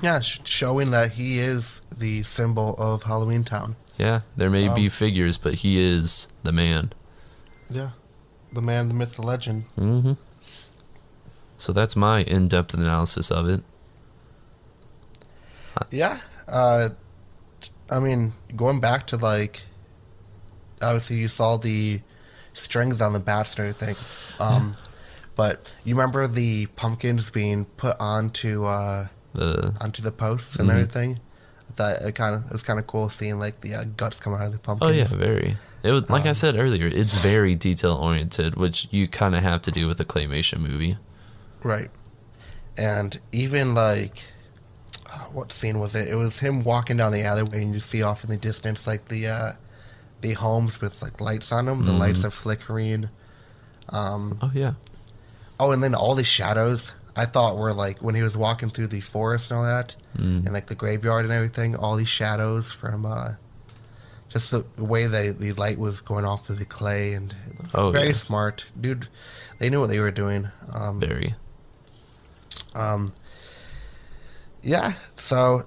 Yeah, 0.00 0.20
sh- 0.20 0.40
showing 0.44 0.90
that 0.92 1.12
he 1.12 1.38
is 1.38 1.80
the 1.96 2.22
symbol 2.22 2.74
of 2.78 3.02
Halloween 3.02 3.42
Town. 3.44 3.74
yeah, 3.98 4.20
there 4.36 4.48
may 4.50 4.68
be 4.74 4.84
Um, 4.84 4.90
figures, 4.90 5.38
but 5.38 5.54
he 5.54 5.78
is 5.78 6.28
the 6.44 6.52
man. 6.52 6.92
Yeah, 7.68 7.90
the 8.52 8.62
man, 8.62 8.88
the 8.88 8.94
myth, 8.94 9.16
the 9.16 9.22
legend. 9.22 9.64
hmm 9.74 10.12
So 11.56 11.72
that's 11.72 11.96
my 11.96 12.22
in-depth 12.22 12.74
analysis 12.74 13.30
of 13.32 13.48
it. 13.48 13.62
Yeah. 15.90 16.20
Uh, 16.46 16.90
I 17.90 17.98
mean, 17.98 18.32
going 18.56 18.80
back 18.80 19.06
to 19.08 19.16
like, 19.16 19.62
obviously 20.82 21.16
you 21.16 21.28
saw 21.28 21.56
the 21.56 22.00
strings 22.58 23.00
on 23.00 23.12
the 23.12 23.18
bats 23.18 23.56
and 23.58 23.68
everything. 23.68 23.96
Um, 24.40 24.74
but 25.36 25.72
you 25.84 25.94
remember 25.94 26.26
the 26.26 26.66
pumpkins 26.66 27.30
being 27.30 27.64
put 27.64 27.96
onto 28.00 28.64
uh, 28.64 29.06
The 29.34 29.74
onto 29.80 30.02
the 30.02 30.12
posts 30.12 30.56
and 30.56 30.68
Mhm. 30.68 30.72
everything. 30.72 31.20
That 31.76 32.02
it 32.02 32.14
kind 32.16 32.34
of 32.34 32.46
it 32.46 32.52
was 32.52 32.62
kind 32.62 32.78
of 32.78 32.86
cool 32.88 33.08
seeing 33.08 33.38
like 33.38 33.60
the 33.60 33.74
uh, 33.74 33.84
guts 33.96 34.18
come 34.18 34.34
out 34.34 34.42
of 34.46 34.52
the 34.52 34.58
pumpkins. 34.58 34.90
oh 34.90 34.92
yeah, 34.92 35.04
very. 35.04 35.56
It 35.84 35.92
was 35.92 36.10
like 36.10 36.26
I 36.26 36.30
Um, 36.30 36.34
said 36.34 36.56
earlier. 36.56 36.86
It's 36.88 37.14
very 37.14 37.54
detail 37.54 37.92
oriented, 37.94 38.56
which 38.56 38.88
you 38.90 39.06
kind 39.06 39.36
of 39.36 39.42
have 39.44 39.62
to 39.62 39.70
do 39.70 39.86
with 39.86 40.00
a 40.00 40.04
claymation 40.04 40.58
movie. 40.58 40.96
Right. 41.62 41.90
And 42.76 43.18
even 43.30 43.74
like, 43.74 44.24
uh, 45.06 45.18
what 45.32 45.52
scene 45.52 45.78
was 45.78 45.94
it? 45.94 46.08
It 46.08 46.16
was 46.16 46.40
him 46.40 46.64
walking 46.64 46.96
down 46.96 47.12
the 47.12 47.22
alleyway, 47.22 47.62
and 47.62 47.72
you 47.74 47.78
see 47.80 48.02
off 48.02 48.24
in 48.24 48.30
the 48.30 48.36
distance 48.36 48.86
like 48.88 49.04
the 49.06 49.28
uh, 49.28 49.52
the 50.20 50.32
homes 50.34 50.80
with 50.80 51.00
like 51.02 51.20
lights 51.20 51.52
on 51.52 51.66
them. 51.66 51.84
The 51.86 51.92
Mhm. 51.92 51.98
lights 51.98 52.24
are 52.24 52.30
flickering. 52.30 53.08
Um, 53.90 54.38
Oh 54.42 54.50
yeah, 54.54 54.72
oh, 55.60 55.72
and 55.72 55.82
then 55.82 55.94
all 55.94 56.14
the 56.14 56.24
shadows. 56.24 56.92
I 57.16 57.24
thought 57.24 57.56
were 57.56 57.72
like 57.72 58.00
when 58.02 58.14
he 58.14 58.22
was 58.22 58.36
walking 58.36 58.70
through 58.70 58.88
the 58.88 59.00
forest 59.00 59.50
and 59.50 59.58
all 59.58 59.64
that, 59.64 59.96
Mm. 60.16 60.44
and 60.44 60.52
like 60.52 60.66
the 60.66 60.74
graveyard 60.76 61.24
and 61.24 61.32
everything. 61.32 61.74
All 61.74 61.96
these 61.96 62.08
shadows 62.08 62.70
from 62.70 63.04
uh, 63.06 63.32
just 64.28 64.50
the 64.50 64.64
way 64.76 65.06
that 65.06 65.38
the 65.38 65.52
light 65.54 65.78
was 65.78 66.00
going 66.00 66.24
off 66.24 66.46
through 66.46 66.56
the 66.56 66.64
clay, 66.64 67.14
and 67.14 67.34
Oh, 67.74 67.90
very 67.90 68.08
yeah. 68.08 68.12
smart, 68.12 68.66
dude. 68.80 69.08
They 69.58 69.68
knew 69.70 69.80
what 69.80 69.88
they 69.88 69.98
were 70.00 70.10
doing. 70.12 70.48
Um, 70.72 71.00
very. 71.00 71.34
Um, 72.74 73.08
yeah. 74.62 74.92
So, 75.16 75.66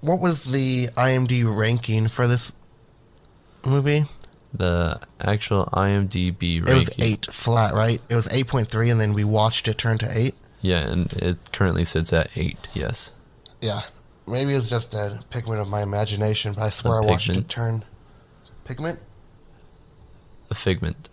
what 0.00 0.20
was 0.20 0.44
the 0.52 0.88
IMD 0.96 1.42
ranking 1.44 2.08
for 2.08 2.26
this 2.26 2.52
movie? 3.68 4.04
The 4.52 5.00
actual 5.20 5.66
IMDb 5.66 6.58
ranking. 6.58 6.74
It 6.74 6.78
was 6.78 6.90
eight 6.98 7.26
flat, 7.26 7.74
right? 7.74 8.00
It 8.08 8.14
was 8.14 8.28
eight 8.30 8.46
point 8.46 8.68
three, 8.68 8.90
and 8.90 9.00
then 9.00 9.12
we 9.12 9.24
watched 9.24 9.68
it 9.68 9.76
turn 9.78 9.98
to 9.98 10.18
eight. 10.18 10.34
Yeah, 10.60 10.88
and 10.88 11.12
it 11.14 11.38
currently 11.52 11.84
sits 11.84 12.12
at 12.12 12.30
eight. 12.36 12.58
Yes. 12.74 13.14
Yeah. 13.60 13.82
Maybe 14.26 14.52
it 14.52 14.56
was 14.56 14.68
just 14.68 14.92
a 14.94 15.22
pigment 15.30 15.60
of 15.60 15.68
my 15.68 15.82
imagination, 15.82 16.52
but 16.52 16.62
I 16.62 16.70
swear 16.70 17.02
I 17.02 17.06
watched 17.06 17.30
it 17.30 17.48
turn. 17.48 17.84
Pigment? 18.64 18.98
A 20.50 20.54
figment. 20.54 21.08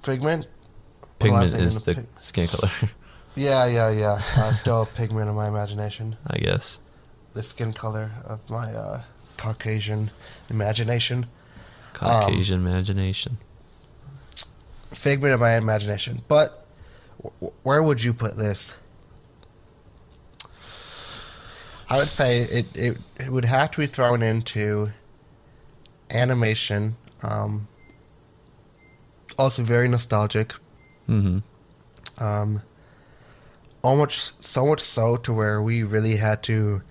Figment? 0.00 0.46
What 1.18 1.28
am 1.28 1.34
I 1.36 1.42
Pigment 1.44 1.62
is 1.62 1.80
the 1.80 1.94
pig- 1.94 2.06
skin 2.20 2.48
color, 2.48 2.70
Yeah, 3.36 3.66
yeah, 3.66 3.90
yeah. 3.90 4.20
Uh, 4.36 4.52
still 4.52 4.82
a 4.82 4.86
pigment 4.86 5.28
of 5.28 5.36
my 5.36 5.46
imagination. 5.46 6.16
I 6.26 6.38
guess. 6.38 6.80
The 7.34 7.42
skin 7.42 7.72
color 7.72 8.10
of 8.24 8.48
my 8.50 8.74
uh, 8.74 9.02
Caucasian 9.36 10.10
imagination. 10.50 11.26
Caucasian 11.96 12.60
imagination. 12.66 13.38
figment 14.92 15.32
of 15.34 15.40
my 15.40 15.56
imagination. 15.56 16.22
But 16.28 16.66
wh- 17.22 17.48
where 17.66 17.82
would 17.82 18.02
you 18.02 18.12
put 18.14 18.36
this? 18.36 18.76
I 21.88 21.98
would 21.98 22.08
say 22.08 22.40
it, 22.42 22.76
it, 22.76 22.98
it 23.18 23.30
would 23.30 23.44
have 23.44 23.70
to 23.72 23.78
be 23.78 23.86
thrown 23.86 24.22
into 24.22 24.90
animation. 26.10 26.96
Um, 27.22 27.68
also 29.38 29.62
very 29.62 29.86
nostalgic. 29.88 30.52
hmm 31.06 31.38
Um, 32.18 32.62
almost 33.82 34.42
so 34.42 34.66
much 34.66 34.80
so 34.80 35.16
to 35.16 35.32
where 35.32 35.62
we 35.62 35.82
really 35.84 36.16
had 36.16 36.42
to 36.44 36.82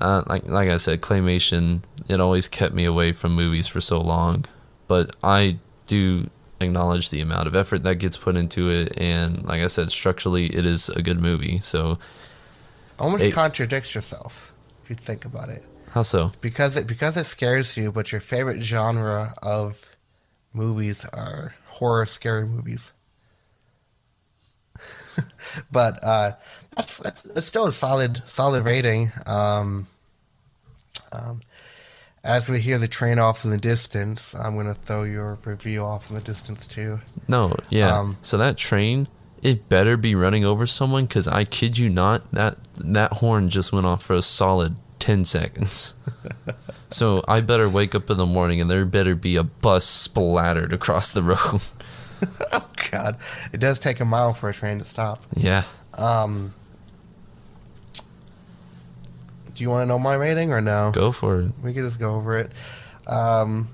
uh, 0.00 0.24
like 0.26 0.48
like 0.48 0.68
I 0.68 0.76
said 0.76 1.00
claymation 1.00 1.82
it 2.08 2.20
always 2.20 2.48
kept 2.48 2.74
me 2.74 2.84
away 2.84 3.12
from 3.12 3.32
movies 3.32 3.68
for 3.68 3.80
so 3.80 4.00
long. 4.00 4.44
But 4.88 5.14
I 5.22 5.58
do 5.86 6.28
acknowledge 6.60 7.10
the 7.10 7.20
amount 7.20 7.46
of 7.46 7.54
effort 7.54 7.84
that 7.84 7.96
gets 7.96 8.16
put 8.16 8.36
into 8.36 8.70
it 8.70 8.98
and 8.98 9.44
like 9.44 9.60
I 9.60 9.66
said 9.68 9.92
structurally 9.92 10.46
it 10.46 10.66
is 10.66 10.88
a 10.88 11.02
good 11.02 11.20
movie. 11.20 11.58
So 11.58 11.98
Almost 12.98 13.24
Eight. 13.24 13.34
contradicts 13.34 13.94
yourself 13.94 14.52
if 14.82 14.90
you 14.90 14.96
think 14.96 15.24
about 15.24 15.48
it, 15.48 15.64
how 15.90 16.02
so? 16.02 16.32
because 16.40 16.76
it 16.76 16.86
because 16.86 17.16
it 17.16 17.24
scares 17.24 17.76
you, 17.76 17.90
but 17.90 18.12
your 18.12 18.20
favorite 18.20 18.62
genre 18.62 19.34
of 19.42 19.90
movies 20.52 21.04
are 21.06 21.54
horror, 21.66 22.06
scary 22.06 22.46
movies. 22.46 22.92
but 25.70 26.02
uh, 26.02 26.32
that's, 26.76 26.98
that's 26.98 27.22
that's 27.22 27.46
still 27.46 27.66
a 27.66 27.72
solid 27.72 28.22
solid 28.26 28.64
rating. 28.64 29.12
Um, 29.26 29.86
um, 31.12 31.40
as 32.22 32.48
we 32.48 32.60
hear 32.60 32.78
the 32.78 32.88
train 32.88 33.18
off 33.18 33.44
in 33.44 33.50
the 33.50 33.58
distance, 33.58 34.34
I'm 34.34 34.54
going 34.54 34.66
to 34.66 34.74
throw 34.74 35.02
your 35.02 35.38
review 35.44 35.82
off 35.82 36.08
in 36.08 36.16
the 36.16 36.22
distance 36.22 36.66
too. 36.66 37.00
No, 37.28 37.54
yeah. 37.68 37.98
Um, 37.98 38.16
so 38.22 38.38
that 38.38 38.56
train, 38.56 39.08
it 39.44 39.68
better 39.68 39.96
be 39.98 40.14
running 40.14 40.44
over 40.44 40.64
someone 40.64 41.04
because 41.04 41.28
I 41.28 41.44
kid 41.44 41.76
you 41.76 41.90
not, 41.90 42.28
that 42.32 42.56
that 42.76 43.12
horn 43.12 43.50
just 43.50 43.72
went 43.72 43.86
off 43.86 44.02
for 44.02 44.14
a 44.14 44.22
solid 44.22 44.76
10 44.98 45.26
seconds. 45.26 45.94
so 46.90 47.22
I 47.28 47.42
better 47.42 47.68
wake 47.68 47.94
up 47.94 48.08
in 48.08 48.16
the 48.16 48.26
morning 48.26 48.60
and 48.60 48.70
there 48.70 48.86
better 48.86 49.14
be 49.14 49.36
a 49.36 49.44
bus 49.44 49.84
splattered 49.84 50.72
across 50.72 51.12
the 51.12 51.22
road. 51.22 51.60
oh 52.52 52.70
God, 52.90 53.18
it 53.52 53.60
does 53.60 53.78
take 53.78 54.00
a 54.00 54.04
mile 54.04 54.32
for 54.32 54.48
a 54.48 54.54
train 54.54 54.78
to 54.78 54.84
stop. 54.86 55.22
yeah. 55.36 55.64
Um, 55.92 56.54
do 59.54 59.62
you 59.62 59.68
want 59.68 59.82
to 59.82 59.86
know 59.86 59.98
my 59.98 60.14
rating 60.14 60.52
or 60.52 60.60
no? 60.62 60.90
Go 60.92 61.12
for 61.12 61.42
it. 61.42 61.52
We 61.62 61.74
can 61.74 61.84
just 61.84 62.00
go 62.00 62.14
over 62.14 62.38
it. 62.38 62.50
Um, 63.06 63.68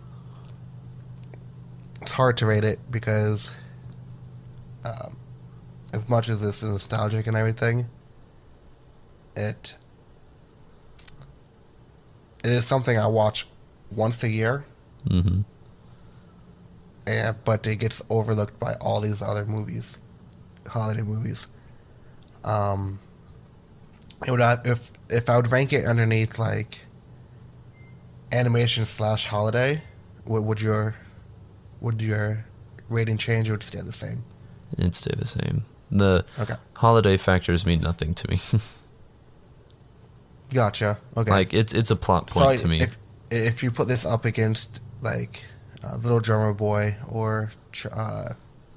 it's 2.02 2.12
hard 2.12 2.38
to 2.38 2.46
rate 2.46 2.64
it 2.64 2.80
because, 2.90 3.52
um, 4.84 5.16
as 5.92 6.08
much 6.08 6.28
as 6.28 6.40
this 6.40 6.62
is 6.62 6.70
nostalgic 6.70 7.26
and 7.26 7.36
everything, 7.36 7.88
it 9.36 9.74
it 12.44 12.52
is 12.52 12.66
something 12.66 12.98
I 12.98 13.06
watch 13.06 13.46
once 13.90 14.22
a 14.22 14.28
year, 14.28 14.64
hmm 15.08 15.42
and 17.06 17.36
but 17.44 17.66
it 17.66 17.76
gets 17.76 18.02
overlooked 18.08 18.58
by 18.60 18.74
all 18.74 19.00
these 19.00 19.22
other 19.22 19.44
movies, 19.44 19.98
holiday 20.66 21.02
movies. 21.02 21.48
Um, 22.44 23.00
it 24.26 24.30
would 24.30 24.40
if 24.64 24.92
if 25.08 25.28
I 25.28 25.36
would 25.36 25.50
rank 25.50 25.72
it 25.72 25.86
underneath 25.86 26.38
like 26.38 26.80
animation 28.32 28.86
slash 28.86 29.26
holiday, 29.26 29.82
what 30.24 30.42
would 30.44 30.60
your 30.60 30.96
would 31.80 32.00
your 32.00 32.44
rating 32.88 33.16
change 33.16 33.48
or 33.48 33.54
would 33.54 33.62
it 33.62 33.66
stay 33.66 33.80
the 33.80 33.92
same? 33.92 34.24
It'd 34.78 34.94
stay 34.94 35.14
the 35.16 35.26
same. 35.26 35.64
The 35.90 36.24
Okay, 36.38 36.54
holiday 36.76 37.16
factors 37.16 37.66
mean 37.66 37.80
nothing 37.80 38.14
to 38.14 38.30
me. 38.30 38.40
gotcha. 40.52 40.98
Okay, 41.16 41.30
like 41.30 41.54
it's 41.54 41.72
it's 41.74 41.90
a 41.90 41.96
plot 41.96 42.26
point 42.28 42.58
So 42.58 42.62
to 42.64 42.68
me. 42.68 42.80
If 42.80 42.96
if 43.30 43.62
you 43.62 43.70
put 43.70 43.88
this 43.88 44.04
up 44.04 44.24
against 44.24 44.80
like 45.00 45.44
uh, 45.84 45.96
Little 45.96 46.20
Drummer 46.20 46.52
Boy 46.52 46.96
or 47.08 47.50
uh, 47.92 48.32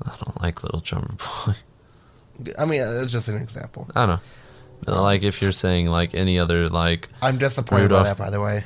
I 0.05 0.15
don't 0.23 0.41
like 0.41 0.63
Little 0.63 0.79
Drummer 0.79 1.15
Boy. 1.17 1.55
I 2.57 2.65
mean, 2.65 2.81
it's 2.81 3.11
just 3.11 3.27
an 3.29 3.35
example. 3.35 3.87
I 3.95 4.05
don't 4.05 4.19
know. 4.87 5.01
Like 5.01 5.23
if 5.23 5.41
you're 5.41 5.51
saying 5.51 5.87
like 5.87 6.13
any 6.13 6.39
other 6.39 6.67
like 6.69 7.09
I'm 7.21 7.37
disappointed 7.37 7.83
Rudolph. 7.83 8.03
by 8.03 8.09
that, 8.09 8.17
by 8.17 8.29
the 8.29 8.41
way. 8.41 8.63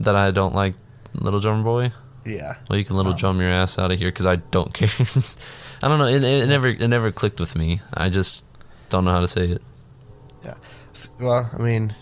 that 0.00 0.16
I 0.16 0.30
don't 0.30 0.54
like 0.54 0.74
Little 1.14 1.40
Drummer 1.40 1.62
Boy. 1.62 1.92
Yeah. 2.24 2.56
Well, 2.68 2.78
you 2.78 2.84
can 2.84 2.96
little 2.96 3.12
Um, 3.12 3.18
drum 3.18 3.40
your 3.40 3.50
ass 3.50 3.78
out 3.78 3.92
of 3.92 3.98
here 3.98 4.08
because 4.08 4.26
I 4.26 4.36
don't 4.36 4.74
care. 4.74 4.90
I 5.82 5.88
don't 5.88 5.98
know. 5.98 6.06
It, 6.06 6.22
it 6.22 6.46
never 6.46 6.68
it 6.68 6.88
never 6.88 7.10
clicked 7.10 7.40
with 7.40 7.56
me. 7.56 7.80
I 7.94 8.08
just 8.08 8.44
don't 8.88 9.04
know 9.04 9.12
how 9.12 9.20
to 9.20 9.28
say 9.28 9.48
it. 9.48 9.62
Yeah. 10.44 10.54
Well, 11.18 11.50
I 11.52 11.62
mean, 11.62 11.94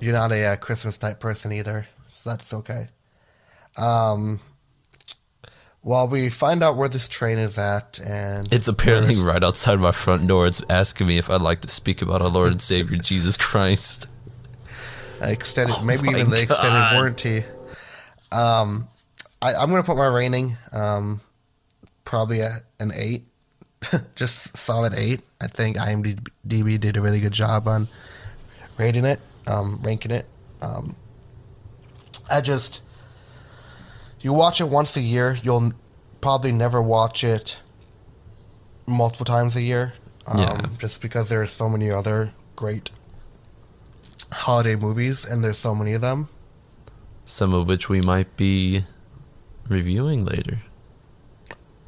you're 0.00 0.12
not 0.12 0.32
a 0.32 0.44
uh, 0.52 0.56
Christmas 0.56 0.98
type 0.98 1.20
person 1.20 1.52
either, 1.52 1.86
so 2.08 2.30
that's 2.30 2.54
okay. 2.54 2.88
Um, 3.76 4.40
while 5.82 6.08
we 6.08 6.28
find 6.28 6.62
out 6.62 6.76
where 6.76 6.88
this 6.88 7.08
train 7.08 7.38
is 7.38 7.58
at, 7.58 7.98
and 8.00 8.52
It's 8.52 8.68
apparently 8.68 9.16
right 9.16 9.42
outside 9.42 9.78
my 9.80 9.92
front 9.92 10.26
door. 10.26 10.46
It's 10.46 10.62
asking 10.68 11.06
me 11.06 11.18
if 11.18 11.30
I'd 11.30 11.42
like 11.42 11.60
to 11.60 11.68
speak 11.68 12.02
about 12.02 12.22
our 12.22 12.28
Lord 12.28 12.52
and 12.52 12.62
Savior 12.62 12.96
Jesus 13.02 13.36
Christ. 13.36 14.08
extended, 15.20 15.76
Oh 15.78 15.84
maybe 15.84 16.08
even 16.08 16.30
the 16.30 16.42
extended 16.42 16.94
warranty. 16.94 17.44
Um, 18.30 18.88
I, 19.42 19.54
I'm 19.54 19.70
gonna 19.70 19.82
put 19.82 19.96
my 19.96 20.06
rating, 20.06 20.56
um, 20.72 21.20
probably 22.04 22.40
a, 22.40 22.62
an 22.78 22.92
eight, 22.94 23.26
just 24.14 24.56
solid 24.56 24.94
eight. 24.94 25.20
I 25.40 25.46
think 25.46 25.76
IMDb 25.76 26.78
did 26.80 26.96
a 26.96 27.00
really 27.00 27.20
good 27.20 27.32
job 27.32 27.66
on 27.68 27.88
rating 28.76 29.04
it, 29.04 29.20
um, 29.46 29.80
ranking 29.82 30.10
it. 30.10 30.26
Um, 30.62 30.96
I 32.30 32.40
just, 32.40 32.82
you 34.20 34.32
watch 34.32 34.60
it 34.60 34.68
once 34.68 34.96
a 34.96 35.00
year, 35.00 35.36
you'll 35.42 35.72
probably 36.20 36.52
never 36.52 36.80
watch 36.82 37.24
it 37.24 37.60
multiple 38.86 39.24
times 39.24 39.56
a 39.56 39.62
year, 39.62 39.94
um, 40.26 40.38
Yeah. 40.38 40.60
just 40.78 41.00
because 41.00 41.28
there 41.28 41.40
are 41.42 41.46
so 41.46 41.68
many 41.68 41.90
other 41.90 42.32
great 42.56 42.90
holiday 44.32 44.76
movies, 44.76 45.24
and 45.24 45.42
there's 45.42 45.58
so 45.58 45.74
many 45.74 45.92
of 45.92 46.00
them. 46.00 46.28
Some 47.24 47.54
of 47.54 47.68
which 47.68 47.88
we 47.88 48.00
might 48.00 48.36
be 48.36 48.84
reviewing 49.68 50.24
later. 50.24 50.62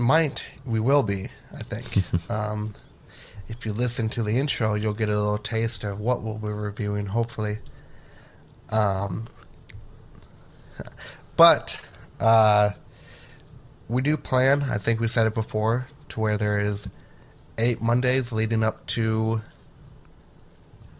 Might 0.02 0.46
we 0.66 0.80
will 0.80 1.02
be, 1.02 1.28
I 1.54 1.62
think. 1.62 2.04
um, 2.30 2.74
if 3.48 3.66
you 3.66 3.72
listen 3.72 4.08
to 4.10 4.22
the 4.22 4.38
intro, 4.38 4.74
you'll 4.74 4.94
get 4.94 5.08
a 5.08 5.16
little 5.16 5.38
taste 5.38 5.84
of 5.84 6.00
what 6.00 6.22
we'll 6.22 6.38
be 6.38 6.48
reviewing. 6.48 7.06
Hopefully, 7.06 7.58
um, 8.70 9.26
but 11.36 11.80
uh, 12.20 12.70
we 13.88 14.02
do 14.02 14.16
plan. 14.16 14.62
I 14.62 14.78
think 14.78 15.00
we 15.00 15.08
said 15.08 15.26
it 15.26 15.34
before 15.34 15.88
to 16.10 16.20
where 16.20 16.36
there 16.36 16.60
is 16.60 16.88
eight 17.58 17.80
Mondays 17.80 18.32
leading 18.32 18.62
up 18.62 18.86
to 18.86 19.42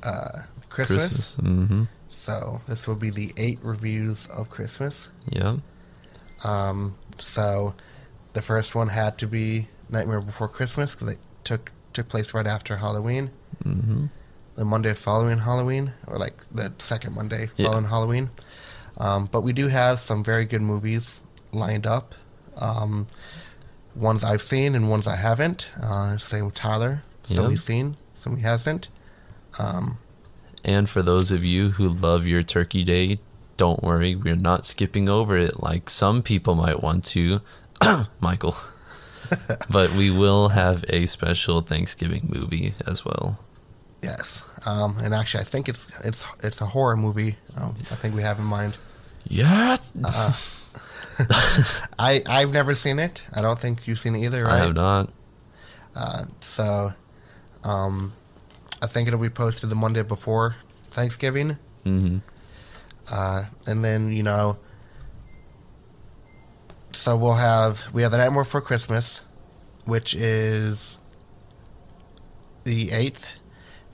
uh, 0.03 0.43
Christmas. 0.69 1.35
Christmas. 1.35 1.37
Mm-hmm. 1.37 1.85
So 2.09 2.61
this 2.69 2.87
will 2.87 2.97
be 2.97 3.11
the 3.11 3.33
eight 3.37 3.59
reviews 3.63 4.27
of 4.27 4.51
Christmas. 4.51 5.09
Yeah. 5.31 5.57
Um, 6.45 6.97
so 7.19 7.75
the 8.33 8.43
first 8.43 8.75
one 8.75 8.89
had 8.89 9.19
to 9.19 9.27
be 9.27 9.69
Nightmare 9.91 10.21
Before 10.21 10.49
Christmas 10.49 10.95
because 10.95 11.09
it 11.09 11.19
took 11.45 11.71
took 11.93 12.09
place 12.09 12.33
right 12.33 12.47
after 12.47 12.77
Halloween. 12.77 13.31
Mm-hmm. 13.65 14.07
The 14.55 14.65
Monday 14.65 14.95
following 14.95 15.39
Halloween, 15.39 15.93
or 16.07 16.17
like 16.17 16.43
the 16.51 16.73
second 16.79 17.15
Monday 17.15 17.51
Yeah. 17.57 17.67
following 17.67 17.87
Halloween. 17.87 18.31
Um, 18.99 19.27
but 19.31 19.43
we 19.43 19.53
do 19.53 19.69
have 19.69 20.01
some 20.01 20.23
very 20.25 20.45
good 20.45 20.63
movies 20.63 21.21
lined 21.53 21.87
up. 21.87 22.15
Um, 22.57 23.07
ones 23.95 24.25
I've 24.25 24.43
seen 24.43 24.75
and 24.75 24.89
ones 24.91 25.07
I 25.07 25.17
haven't. 25.17 25.71
Uh, 25.83 26.17
same 26.19 26.47
with 26.47 26.55
Tyler. 26.55 27.03
Some 27.25 27.45
Yeah. 27.45 27.51
he's 27.51 27.65
seen, 27.65 27.97
some 28.15 28.37
he 28.37 28.43
hasn't. 28.43 28.89
Um, 29.59 29.99
And 30.65 30.89
for 30.89 31.03
those 31.03 31.31
of 31.33 31.43
you 31.43 31.71
who 31.73 31.89
love 31.89 32.27
your 32.27 32.43
Turkey 32.43 32.85
Day, 32.85 33.19
don't 33.57 33.83
worry, 33.83 34.15
we're 34.15 34.37
not 34.37 34.65
skipping 34.65 35.09
over 35.09 35.37
it 35.37 35.61
like 35.63 35.91
some 35.91 36.23
people 36.23 36.55
might 36.55 36.83
want 36.83 37.05
to, 37.05 37.41
Michael. 38.21 38.57
but 39.71 39.91
we 39.95 40.11
will 40.11 40.51
have 40.51 40.85
a 40.89 41.07
special 41.07 41.61
Thanksgiving 41.63 42.29
movie 42.29 42.75
as 42.87 43.05
well. 43.05 43.39
yes, 44.03 44.45
um, 44.67 44.97
and 44.99 45.15
actually, 45.15 45.41
I 45.41 45.45
think 45.45 45.69
it's 45.69 45.89
it's 46.05 46.25
it's 46.43 46.61
a 46.61 46.67
horror 46.67 46.97
movie. 46.97 47.37
Um, 47.57 47.75
I 47.91 47.95
think 47.95 48.15
we 48.15 48.23
have 48.23 48.39
in 48.39 48.45
mind. 48.45 48.77
Yes, 49.25 49.93
I 51.99 52.23
I've 52.27 52.53
never 52.53 52.75
seen 52.75 52.99
it. 52.99 53.25
I 53.33 53.41
don't 53.43 53.59
think 53.59 53.87
you've 53.87 53.99
seen 53.99 54.15
it 54.17 54.25
either, 54.25 54.45
right? 54.45 54.55
I 54.55 54.59
have 54.59 54.75
not. 54.75 55.11
Uh, 55.95 56.25
so, 56.41 56.93
um, 57.65 58.13
I 58.81 58.87
think 58.87 59.09
it'll 59.09 59.21
be 59.21 59.31
posted 59.31 59.71
the 59.71 59.77
Monday 59.77 60.03
before 60.03 60.57
Thanksgiving, 60.91 61.57
hmm 61.85 62.19
uh, 63.11 63.45
and 63.67 63.85
then 63.85 64.13
you 64.13 64.23
know. 64.23 64.59
So 66.93 67.17
we'll 67.17 67.35
have 67.35 67.85
we 67.93 68.03
have 68.03 68.11
the 68.13 68.19
Nightmare 68.19 68.45
Before 68.45 68.61
Christmas, 68.61 69.23
which 69.87 70.15
is 70.15 70.99
the 72.65 72.91
eighth. 72.93 73.27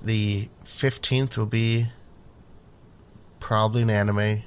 The 0.03 0.49
fifteenth 0.65 1.37
will 1.39 1.47
be 1.47 1.89
probably 3.41 3.83
an 3.83 3.91
anime 3.91 4.43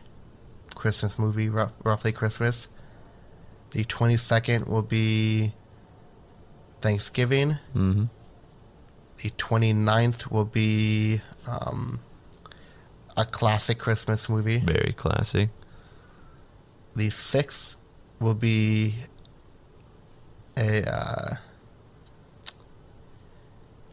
Christmas 0.76 1.18
movie, 1.18 1.50
rough, 1.50 1.74
roughly 1.84 2.12
Christmas. 2.12 2.68
The 3.72 3.84
twenty 3.86 4.18
second 4.18 4.66
will 4.68 4.82
be 4.82 5.54
Thanksgiving. 6.82 7.58
hmm 7.74 8.06
The 9.18 9.30
29th 9.30 10.32
will 10.32 10.46
be 10.46 11.22
um, 11.48 12.00
a 13.16 13.24
classic 13.24 13.78
Christmas 13.78 14.28
movie. 14.28 14.58
Very 14.58 14.94
classic. 14.94 15.50
The 16.96 17.10
6th 17.10 17.76
will 18.22 18.34
be 18.36 18.96
a. 20.56 20.84
Uh, 20.90 21.36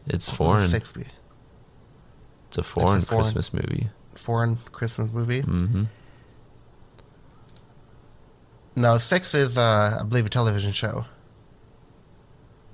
It's 0.07 0.31
what 0.31 0.39
will 0.39 0.45
the 0.47 0.59
foreign. 0.59 0.67
sixth 0.69 0.93
be? 0.93 1.05
It's 2.47 2.57
a 2.57 2.63
foreign, 2.63 3.01
foreign. 3.01 3.23
Christmas 3.23 3.53
movie. 3.53 3.89
Foreign 4.15 4.57
Christmas 4.71 5.11
movie. 5.13 5.41
Mm-hmm. 5.43 5.83
No, 8.75 8.97
6 8.97 9.33
is, 9.35 9.57
uh, 9.57 9.97
I 9.99 10.03
believe, 10.03 10.25
a 10.25 10.29
television 10.29 10.71
show. 10.71 11.05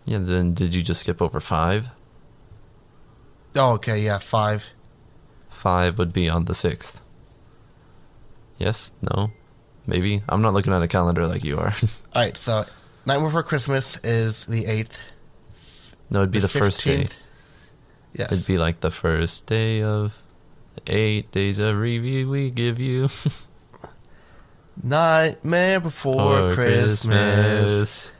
Yeah. 0.05 0.19
Then 0.19 0.53
did 0.53 0.75
you 0.75 0.81
just 0.83 0.99
skip 1.01 1.21
over 1.21 1.39
five? 1.39 1.89
Oh, 3.55 3.71
okay, 3.73 3.99
yeah, 4.01 4.19
5. 4.19 4.69
Five 5.49 5.97
would 5.97 6.13
be 6.13 6.29
on 6.29 6.45
the 6.45 6.53
sixth. 6.53 7.01
Yes. 8.59 8.91
No. 9.01 9.31
Maybe. 9.87 10.21
I'm 10.27 10.41
not 10.41 10.53
looking 10.53 10.73
at 10.73 10.81
a 10.81 10.87
calendar 10.87 11.27
like 11.27 11.43
you 11.43 11.57
are. 11.59 11.73
All 12.13 12.21
right, 12.21 12.37
so 12.37 12.65
Nightmare 13.05 13.27
Before 13.27 13.43
Christmas 13.43 13.97
is 14.03 14.45
the 14.45 14.65
8th. 14.65 14.99
no, 16.09 16.19
it'd 16.19 16.31
be 16.31 16.39
the, 16.39 16.47
first 16.47 16.83
day. 16.85 17.07
Yes. 18.13 18.31
It'd 18.31 18.47
be 18.47 18.57
like 18.57 18.79
the 18.79 18.91
first 18.91 19.45
day 19.47 19.83
of 19.83 20.23
Eight 20.87 21.31
days 21.31 21.57
of 21.59 21.77
review 21.77 22.29
we 22.29 22.51
give 22.51 22.79
you 22.79 23.09
Nightmare 24.83 25.79
before 25.79 26.49
for 26.49 26.55
Christmas. 26.55 27.11
Christmas. 27.11 28.11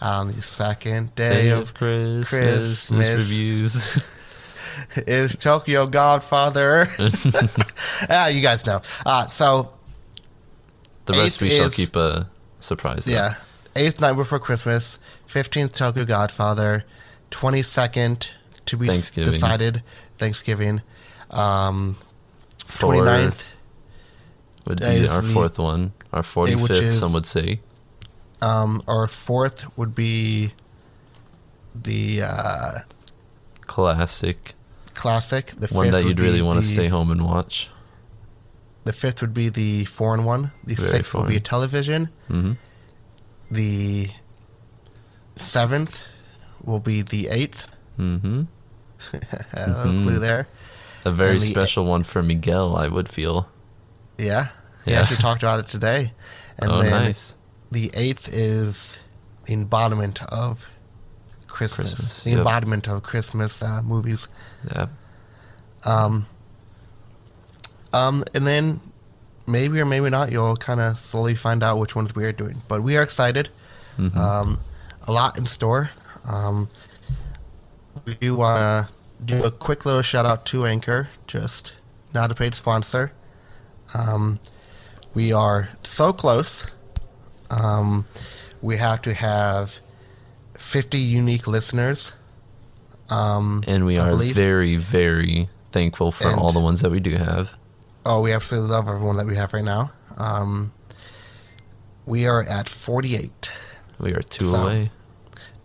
On 0.00 0.28
the 0.28 0.40
second 0.40 1.14
Day 1.14 1.42
day 1.42 1.48
of 1.50 1.60
of 1.60 1.74
Christmas, 1.74 2.88
Christmas. 2.88 3.14
reviews. 3.16 4.02
is 4.96 5.36
Tokyo 5.36 5.86
Godfather. 5.86 6.88
ah, 8.08 8.28
you 8.28 8.40
guys 8.40 8.66
know. 8.66 8.80
Uh, 9.04 9.28
so 9.28 9.74
the 11.06 11.12
rest 11.14 11.36
Eighth 11.36 11.42
we 11.42 11.48
shall 11.50 11.70
keep 11.70 11.96
a 11.96 12.28
surprise. 12.58 13.06
yeah, 13.06 13.34
eighth 13.76 14.00
night 14.00 14.14
before 14.14 14.38
Christmas, 14.38 14.98
fifteenth 15.26 15.72
Tokyo 15.72 16.04
Godfather, 16.04 16.84
twenty 17.30 17.62
second 17.62 18.30
to 18.66 18.76
be 18.76 18.86
Thanksgiving. 18.86 19.32
decided 19.32 19.82
Thanksgiving, 20.18 20.82
um, 21.30 21.96
Four 22.64 22.94
29th, 22.94 23.44
would 24.66 24.80
be 24.80 24.86
is 24.86 25.10
our 25.10 25.22
the- 25.22 25.28
fourth 25.32 25.58
one. 25.58 25.92
Our 26.12 26.22
45th, 26.22 26.70
is- 26.82 26.98
some 26.98 27.12
would 27.12 27.26
say. 27.26 27.60
um, 28.42 28.82
or 28.86 29.06
fourth 29.06 29.64
would 29.76 29.94
be 29.94 30.52
the 31.74 32.22
uh, 32.22 32.72
Classic. 33.62 34.54
classic. 34.94 35.52
The 35.56 35.68
One 35.68 35.90
that 35.92 36.04
you'd 36.04 36.18
really 36.20 36.42
want 36.42 36.60
to 36.60 36.66
stay 36.68 36.88
home 36.88 37.10
and 37.10 37.24
watch. 37.24 37.68
The 38.84 38.92
fifth 38.92 39.20
would 39.20 39.34
be 39.34 39.48
the 39.50 39.84
foreign 39.84 40.24
one. 40.24 40.52
The 40.64 40.74
Very 40.74 40.88
sixth 40.88 41.12
will 41.14 41.22
be 41.22 41.26
a 41.26 41.40
foreign. 41.40 41.42
television. 41.42 42.08
hmm 42.28 42.52
The 43.50 44.10
seventh 45.36 46.00
will 46.64 46.80
be 46.80 47.02
the 47.02 47.28
eighth. 47.28 47.64
hmm 47.96 48.42
A 49.54 49.68
little 49.70 50.02
clue 50.04 50.18
there. 50.18 50.48
A 51.04 51.10
very 51.10 51.34
the- 51.34 51.40
special 51.40 51.84
one 51.84 52.02
for 52.02 52.22
Miguel, 52.22 52.76
I 52.76 52.88
would 52.88 53.08
feel. 53.08 53.48
Yeah. 54.18 54.48
He 54.84 54.90
Yeah. 54.92 55.00
actually 55.00 55.16
talked 55.18 55.42
about 55.42 55.60
it 55.60 55.66
today. 55.66 56.12
And 56.62 56.70
oh, 56.72 56.82
then 56.82 56.90
nice. 57.04 57.36
the 57.70 57.90
eighth 57.94 58.28
is 58.30 58.98
the 59.46 59.54
embodiment 59.54 60.22
of 60.24 60.66
Christmas. 61.46 61.90
Christmas, 61.94 62.24
the 62.24 62.30
yep. 62.30 62.38
embodiment 62.40 62.86
of 62.86 63.02
Christmas 63.02 63.62
uh, 63.62 63.80
movies. 63.82 64.28
Yeah. 64.70 64.88
Um, 65.84 66.26
um, 67.92 68.24
and 68.34 68.46
then 68.46 68.80
maybe 69.46 69.80
or 69.80 69.84
maybe 69.84 70.08
not, 70.10 70.30
you'll 70.32 70.56
kind 70.56 70.80
of 70.80 70.98
slowly 70.98 71.34
find 71.34 71.62
out 71.62 71.78
which 71.78 71.94
ones 71.96 72.14
we 72.14 72.24
are 72.24 72.32
doing. 72.32 72.62
But 72.68 72.82
we 72.82 72.96
are 72.96 73.02
excited. 73.02 73.48
Mhm. 73.98 74.16
Um, 74.16 74.58
a 75.08 75.12
lot 75.12 75.36
in 75.36 75.46
store. 75.46 75.90
Um, 76.28 76.68
we 78.04 78.14
do 78.14 78.34
want 78.36 78.60
to 78.88 78.92
do 79.24 79.42
a 79.44 79.50
quick 79.50 79.84
little 79.84 80.02
shout 80.02 80.24
out 80.26 80.44
to 80.46 80.66
Anchor, 80.66 81.08
just 81.26 81.72
not 82.14 82.30
a 82.30 82.34
paid 82.34 82.54
sponsor. 82.54 83.12
Um, 83.94 84.38
we 85.14 85.32
are 85.32 85.70
so 85.82 86.12
close. 86.12 86.64
Um, 87.50 88.06
we 88.62 88.76
have 88.76 89.02
to 89.02 89.14
have 89.14 89.80
50 90.56 90.98
unique 90.98 91.46
listeners. 91.46 92.12
Um, 93.08 93.64
and 93.66 93.84
we 93.84 93.98
I 93.98 94.06
are 94.06 94.10
believe. 94.10 94.36
very, 94.36 94.76
very 94.76 95.48
thankful 95.72 96.12
for 96.12 96.28
And- 96.28 96.38
all 96.38 96.52
the 96.52 96.60
ones 96.60 96.80
that 96.82 96.90
we 96.90 97.00
do 97.00 97.16
have. 97.16 97.54
Oh, 98.04 98.20
we 98.20 98.32
absolutely 98.32 98.70
love 98.70 98.88
everyone 98.88 99.16
that 99.18 99.26
we 99.26 99.36
have 99.36 99.52
right 99.52 99.64
now. 99.64 99.92
Um, 100.16 100.72
we 102.06 102.26
are 102.26 102.42
at 102.42 102.68
48, 102.68 103.52
We 103.98 104.14
are 104.14 104.22
two 104.22 104.46
So- 104.50 104.62
away. 104.62 104.90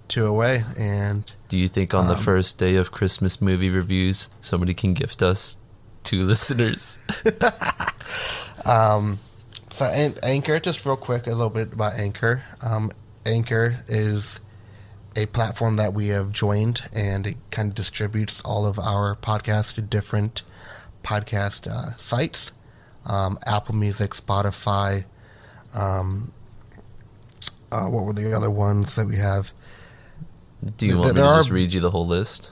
two 0.08 0.26
away, 0.26 0.64
and 0.78 1.32
Do 1.48 1.58
you 1.58 1.70
think 1.70 1.94
on 1.94 2.08
the 2.08 2.16
Um, 2.16 2.20
first 2.20 2.58
day 2.58 2.76
of 2.76 2.92
Christmas 2.92 3.40
movie 3.42 3.70
reviews, 3.70 4.30
somebody 4.42 4.74
can 4.74 4.94
gift 4.94 5.22
us 5.24 5.58
two 6.04 6.26
listeners? 6.28 6.98
um, 8.66 9.20
so 9.70 9.86
An- 9.86 10.16
Anchor. 10.24 10.60
Just 10.60 10.86
real 10.86 10.98
quick, 10.98 11.28
a 11.28 11.32
little 11.32 11.50
bit 11.50 11.74
about 11.74 11.94
Anchor. 11.94 12.44
Um, 12.62 12.92
Anchor 13.26 13.84
is 13.88 14.40
a 15.16 15.26
platform 15.28 15.78
that 15.78 15.94
we 15.94 16.08
have 16.10 16.32
joined, 16.32 16.82
and 16.94 17.26
it 17.28 17.38
kind 17.52 17.70
of 17.70 17.76
distributes 17.76 18.42
all 18.42 18.66
of 18.66 18.78
our 18.80 19.16
podcasts 19.16 19.74
to 19.76 19.82
different 19.82 20.42
podcast 21.06 21.68
uh, 21.72 21.96
sites: 21.98 22.52
um, 23.06 23.38
Apple 23.46 23.76
Music, 23.76 24.12
Spotify. 24.12 25.06
Um, 25.74 26.32
uh, 27.72 27.86
what 27.88 28.06
were 28.06 28.14
the 28.14 28.34
other 28.36 28.50
ones 28.50 28.96
that 28.96 29.08
we 29.08 29.18
have? 29.18 29.52
Do 30.78 30.86
you 30.86 30.94
Th- 30.94 31.00
want 31.00 31.16
me 31.16 31.22
to 31.22 31.28
are- 31.28 31.38
just 31.40 31.50
read 31.52 31.74
you 31.74 31.82
the 31.82 31.92
whole 31.92 32.08
list? 32.08 32.52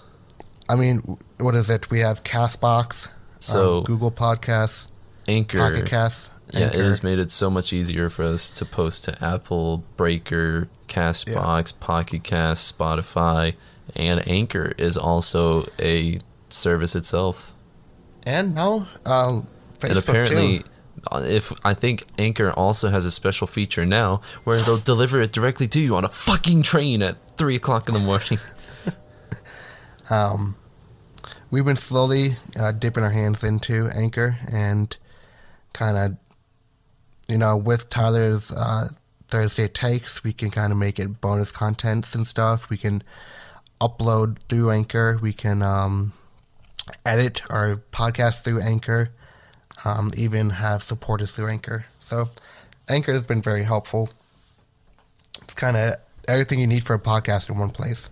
I 0.69 0.75
mean, 0.75 1.17
what 1.39 1.55
is 1.55 1.69
it? 1.69 1.89
We 1.89 1.99
have 1.99 2.23
Castbox, 2.23 3.09
So- 3.39 3.79
um, 3.79 3.83
Google 3.83 4.11
Podcasts, 4.11 4.87
Anchor. 5.27 5.57
Pocket 5.59 5.85
Casts. 5.87 6.29
Yeah, 6.51 6.67
it 6.67 6.75
has 6.75 7.01
made 7.01 7.17
it 7.19 7.31
so 7.31 7.49
much 7.49 7.73
easier 7.73 8.09
for 8.09 8.23
us 8.23 8.51
to 8.51 8.65
post 8.65 9.05
to 9.05 9.23
Apple, 9.25 9.83
Breaker, 9.97 10.67
Castbox, 10.87 11.79
Pocket 11.79 12.23
Cast, 12.23 12.77
Spotify, 12.77 13.55
and 13.95 14.25
Anchor 14.27 14.73
is 14.77 14.95
also 14.95 15.67
a 15.79 16.19
service 16.49 16.95
itself. 16.95 17.52
And 18.25 18.55
now 18.55 18.87
uh, 19.05 19.41
Facebook 19.79 19.89
and 19.89 19.97
apparently, 19.97 20.59
too. 20.59 20.65
uh, 21.11 21.23
if 21.27 21.53
I 21.65 21.73
think 21.73 22.05
Anchor 22.17 22.51
also 22.51 22.89
has 22.89 23.05
a 23.05 23.11
special 23.11 23.47
feature 23.47 23.85
now 23.85 24.21
where 24.43 24.57
they'll 24.59 24.77
deliver 24.77 25.21
it 25.21 25.31
directly 25.31 25.67
to 25.69 25.79
you 25.79 25.95
on 25.95 26.05
a 26.05 26.09
fucking 26.09 26.63
train 26.63 27.01
at 27.01 27.17
three 27.37 27.55
o'clock 27.55 27.87
in 27.87 27.93
the 27.93 27.99
morning. 27.99 28.39
Um, 30.09 30.55
we've 31.49 31.65
been 31.65 31.77
slowly 31.77 32.35
uh, 32.59 32.71
dipping 32.71 33.03
our 33.03 33.09
hands 33.09 33.43
into 33.43 33.87
Anchor 33.89 34.37
and 34.51 34.95
kind 35.71 35.97
of, 35.97 36.17
you 37.29 37.37
know, 37.37 37.55
with 37.55 37.89
Tyler's 37.89 38.51
uh, 38.51 38.89
Thursday 39.27 39.67
takes, 39.67 40.23
we 40.23 40.33
can 40.33 40.51
kind 40.51 40.71
of 40.71 40.77
make 40.77 40.99
it 40.99 41.21
bonus 41.21 41.51
contents 41.51 42.13
and 42.13 42.27
stuff. 42.27 42.69
We 42.69 42.77
can 42.77 43.01
upload 43.81 44.43
through 44.43 44.69
Anchor. 44.71 45.17
We 45.21 45.33
can 45.33 45.61
um, 45.63 46.13
edit 47.05 47.41
our 47.49 47.77
podcast 47.91 48.43
through 48.43 48.61
Anchor. 48.61 49.09
Um, 49.85 50.11
even 50.15 50.51
have 50.51 50.83
support 50.83 51.19
supporters 51.19 51.31
through 51.33 51.47
Anchor. 51.47 51.85
So, 51.99 52.29
Anchor 52.87 53.11
has 53.11 53.23
been 53.23 53.41
very 53.41 53.63
helpful. 53.63 54.09
It's 55.41 55.53
kind 55.53 55.75
of 55.75 55.95
everything 56.27 56.59
you 56.59 56.67
need 56.67 56.83
for 56.83 56.93
a 56.93 56.99
podcast 56.99 57.49
in 57.49 57.57
one 57.57 57.71
place. 57.71 58.09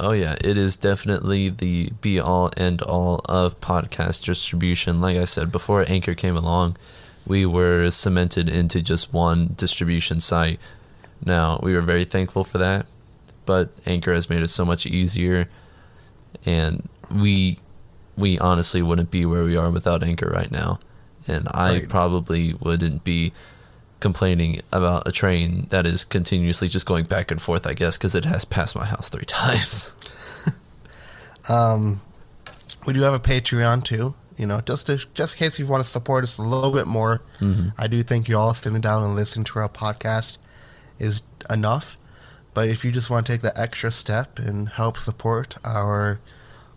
Oh 0.00 0.12
yeah, 0.12 0.36
it 0.42 0.56
is 0.56 0.76
definitely 0.76 1.50
the 1.50 1.90
be 2.00 2.18
all 2.18 2.50
end 2.56 2.82
all 2.82 3.20
of 3.26 3.60
podcast 3.60 4.24
distribution. 4.24 5.00
Like 5.00 5.16
I 5.18 5.26
said, 5.26 5.52
before 5.52 5.84
Anchor 5.86 6.14
came 6.14 6.36
along, 6.36 6.76
we 7.26 7.46
were 7.46 7.90
cemented 7.90 8.48
into 8.48 8.80
just 8.80 9.12
one 9.12 9.54
distribution 9.56 10.18
site. 10.18 10.58
Now, 11.24 11.60
we 11.62 11.74
were 11.74 11.82
very 11.82 12.04
thankful 12.04 12.42
for 12.42 12.58
that, 12.58 12.86
but 13.46 13.70
Anchor 13.86 14.12
has 14.14 14.28
made 14.28 14.42
it 14.42 14.48
so 14.48 14.64
much 14.64 14.86
easier 14.86 15.48
and 16.44 16.88
we 17.14 17.58
we 18.16 18.38
honestly 18.38 18.82
wouldn't 18.82 19.10
be 19.10 19.24
where 19.26 19.44
we 19.44 19.56
are 19.56 19.70
without 19.70 20.02
Anchor 20.02 20.28
right 20.28 20.50
now. 20.50 20.78
And 21.26 21.48
I 21.52 21.72
Right. 21.72 21.88
probably 21.88 22.54
wouldn't 22.54 23.04
be 23.04 23.32
complaining 24.00 24.60
about 24.72 25.06
a 25.06 25.12
train 25.12 25.66
that 25.70 25.86
is 25.86 26.04
continuously 26.04 26.66
just 26.68 26.86
going 26.86 27.04
back 27.04 27.30
and 27.30 27.40
forth, 27.40 27.66
I 27.66 27.72
guess, 27.74 27.96
because 27.96 28.14
it 28.16 28.24
has 28.24 28.44
passed 28.44 28.74
my 28.74 28.84
house 28.84 29.08
three 29.08 29.24
times. 29.26 29.94
Um, 31.48 32.00
we 32.86 32.92
do 32.92 33.00
have 33.02 33.14
a 33.14 33.20
Patreon 33.20 33.84
too. 33.84 34.14
You 34.36 34.46
know, 34.46 34.60
just 34.60 34.86
to, 34.86 34.96
just 35.14 35.34
in 35.34 35.38
case 35.38 35.58
you 35.58 35.66
want 35.66 35.84
to 35.84 35.90
support 35.90 36.24
us 36.24 36.38
a 36.38 36.42
little 36.42 36.72
bit 36.72 36.86
more. 36.86 37.20
I 37.76 37.86
do 37.86 38.02
think 38.02 38.28
you 38.28 38.38
all 38.38 38.54
sitting 38.54 38.80
down 38.80 39.02
and 39.02 39.14
listening 39.14 39.44
to 39.44 39.58
our 39.58 39.68
podcast 39.68 40.38
is 40.98 41.22
enough. 41.50 41.98
But 42.54 42.68
if 42.68 42.84
you 42.84 42.92
just 42.92 43.10
want 43.10 43.26
to 43.26 43.32
take 43.32 43.42
the 43.42 43.58
extra 43.60 43.90
step 43.90 44.38
and 44.38 44.68
help 44.70 44.96
support 44.96 45.56
our 45.64 46.18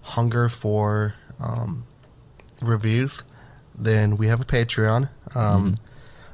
hunger 0.01 0.49
for 0.49 1.15
um, 1.39 1.85
reviews, 2.61 3.23
then 3.73 4.17
we 4.17 4.27
have 4.27 4.41
a 4.41 4.45
Patreon. 4.45 5.09
Um, 5.35 5.75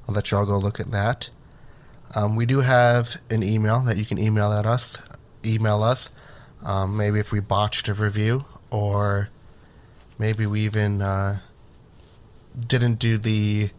I'll 0.07 0.15
let 0.15 0.31
you 0.31 0.37
all 0.37 0.45
go 0.45 0.57
look 0.57 0.79
at 0.79 0.91
that. 0.91 1.29
Um, 2.15 2.35
we 2.35 2.45
do 2.45 2.59
have 2.59 3.21
an 3.29 3.43
email 3.43 3.79
that 3.81 3.97
you 3.97 4.05
can 4.05 4.17
email 4.17 4.51
at 4.51 4.65
us. 4.65 4.97
Email 5.45 5.83
us. 5.83 6.09
Um, 6.63 6.97
maybe 6.97 7.19
if 7.19 7.31
we 7.31 7.39
botched 7.39 7.87
a 7.87 7.93
review, 7.93 8.45
or 8.69 9.29
maybe 10.19 10.45
we 10.45 10.61
even 10.61 11.01
uh, 11.01 11.39
didn't 12.67 12.99
do 12.99 13.17
the 13.17 13.69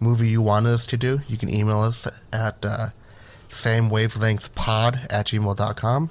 movie 0.00 0.28
you 0.28 0.42
wanted 0.42 0.70
us 0.70 0.86
to 0.86 0.96
do, 0.96 1.20
you 1.28 1.36
can 1.36 1.52
email 1.52 1.80
us 1.80 2.06
at 2.32 2.64
uh, 2.64 2.88
samewavelengthpod 3.48 5.06
at 5.10 5.26
gmail.com. 5.26 6.10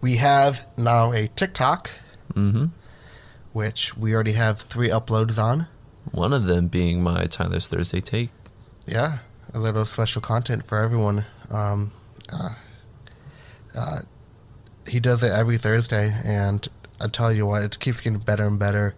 We 0.00 0.16
have 0.16 0.66
now 0.76 1.12
a 1.12 1.28
TikTok, 1.28 1.90
hmm 2.34 2.66
which 3.52 3.94
we 3.98 4.14
already 4.14 4.32
have 4.32 4.62
three 4.62 4.88
uploads 4.88 5.38
on. 5.38 5.66
One 6.10 6.32
of 6.32 6.46
them 6.46 6.68
being 6.68 7.02
my 7.02 7.26
Tyler's 7.26 7.68
Thursday 7.68 8.00
take. 8.00 8.30
Yeah, 8.86 9.18
a 9.52 9.58
little 9.58 9.84
special 9.84 10.22
content 10.22 10.66
for 10.66 10.78
everyone. 10.78 11.26
Um, 11.50 11.92
uh, 12.32 12.54
uh, 13.76 13.98
he 14.88 15.00
does 15.00 15.22
it 15.22 15.32
every 15.32 15.58
Thursday, 15.58 16.14
and 16.24 16.66
I 16.98 17.08
tell 17.08 17.30
you 17.30 17.44
what, 17.44 17.60
it 17.60 17.78
keeps 17.78 18.00
getting 18.00 18.20
better 18.20 18.46
and 18.46 18.58
better 18.58 18.94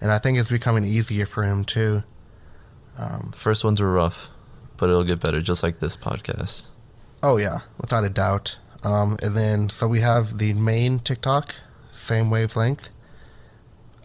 and 0.00 0.10
I 0.10 0.18
think 0.18 0.38
it's 0.38 0.50
becoming 0.50 0.84
easier 0.84 1.26
for 1.26 1.42
him 1.42 1.64
too. 1.64 2.02
The 2.96 3.36
first 3.36 3.64
ones 3.64 3.80
were 3.80 3.92
rough, 3.92 4.28
but 4.76 4.90
it'll 4.90 5.04
get 5.04 5.20
better, 5.20 5.40
just 5.40 5.62
like 5.62 5.78
this 5.78 5.96
podcast. 5.96 6.68
Oh 7.22 7.36
yeah, 7.36 7.60
without 7.78 8.04
a 8.04 8.08
doubt. 8.08 8.58
Um, 8.82 9.16
and 9.22 9.36
then 9.36 9.68
so 9.68 9.86
we 9.86 10.00
have 10.00 10.38
the 10.38 10.52
main 10.54 10.98
TikTok, 10.98 11.54
same 12.00 12.30
wavelength. 12.30 12.90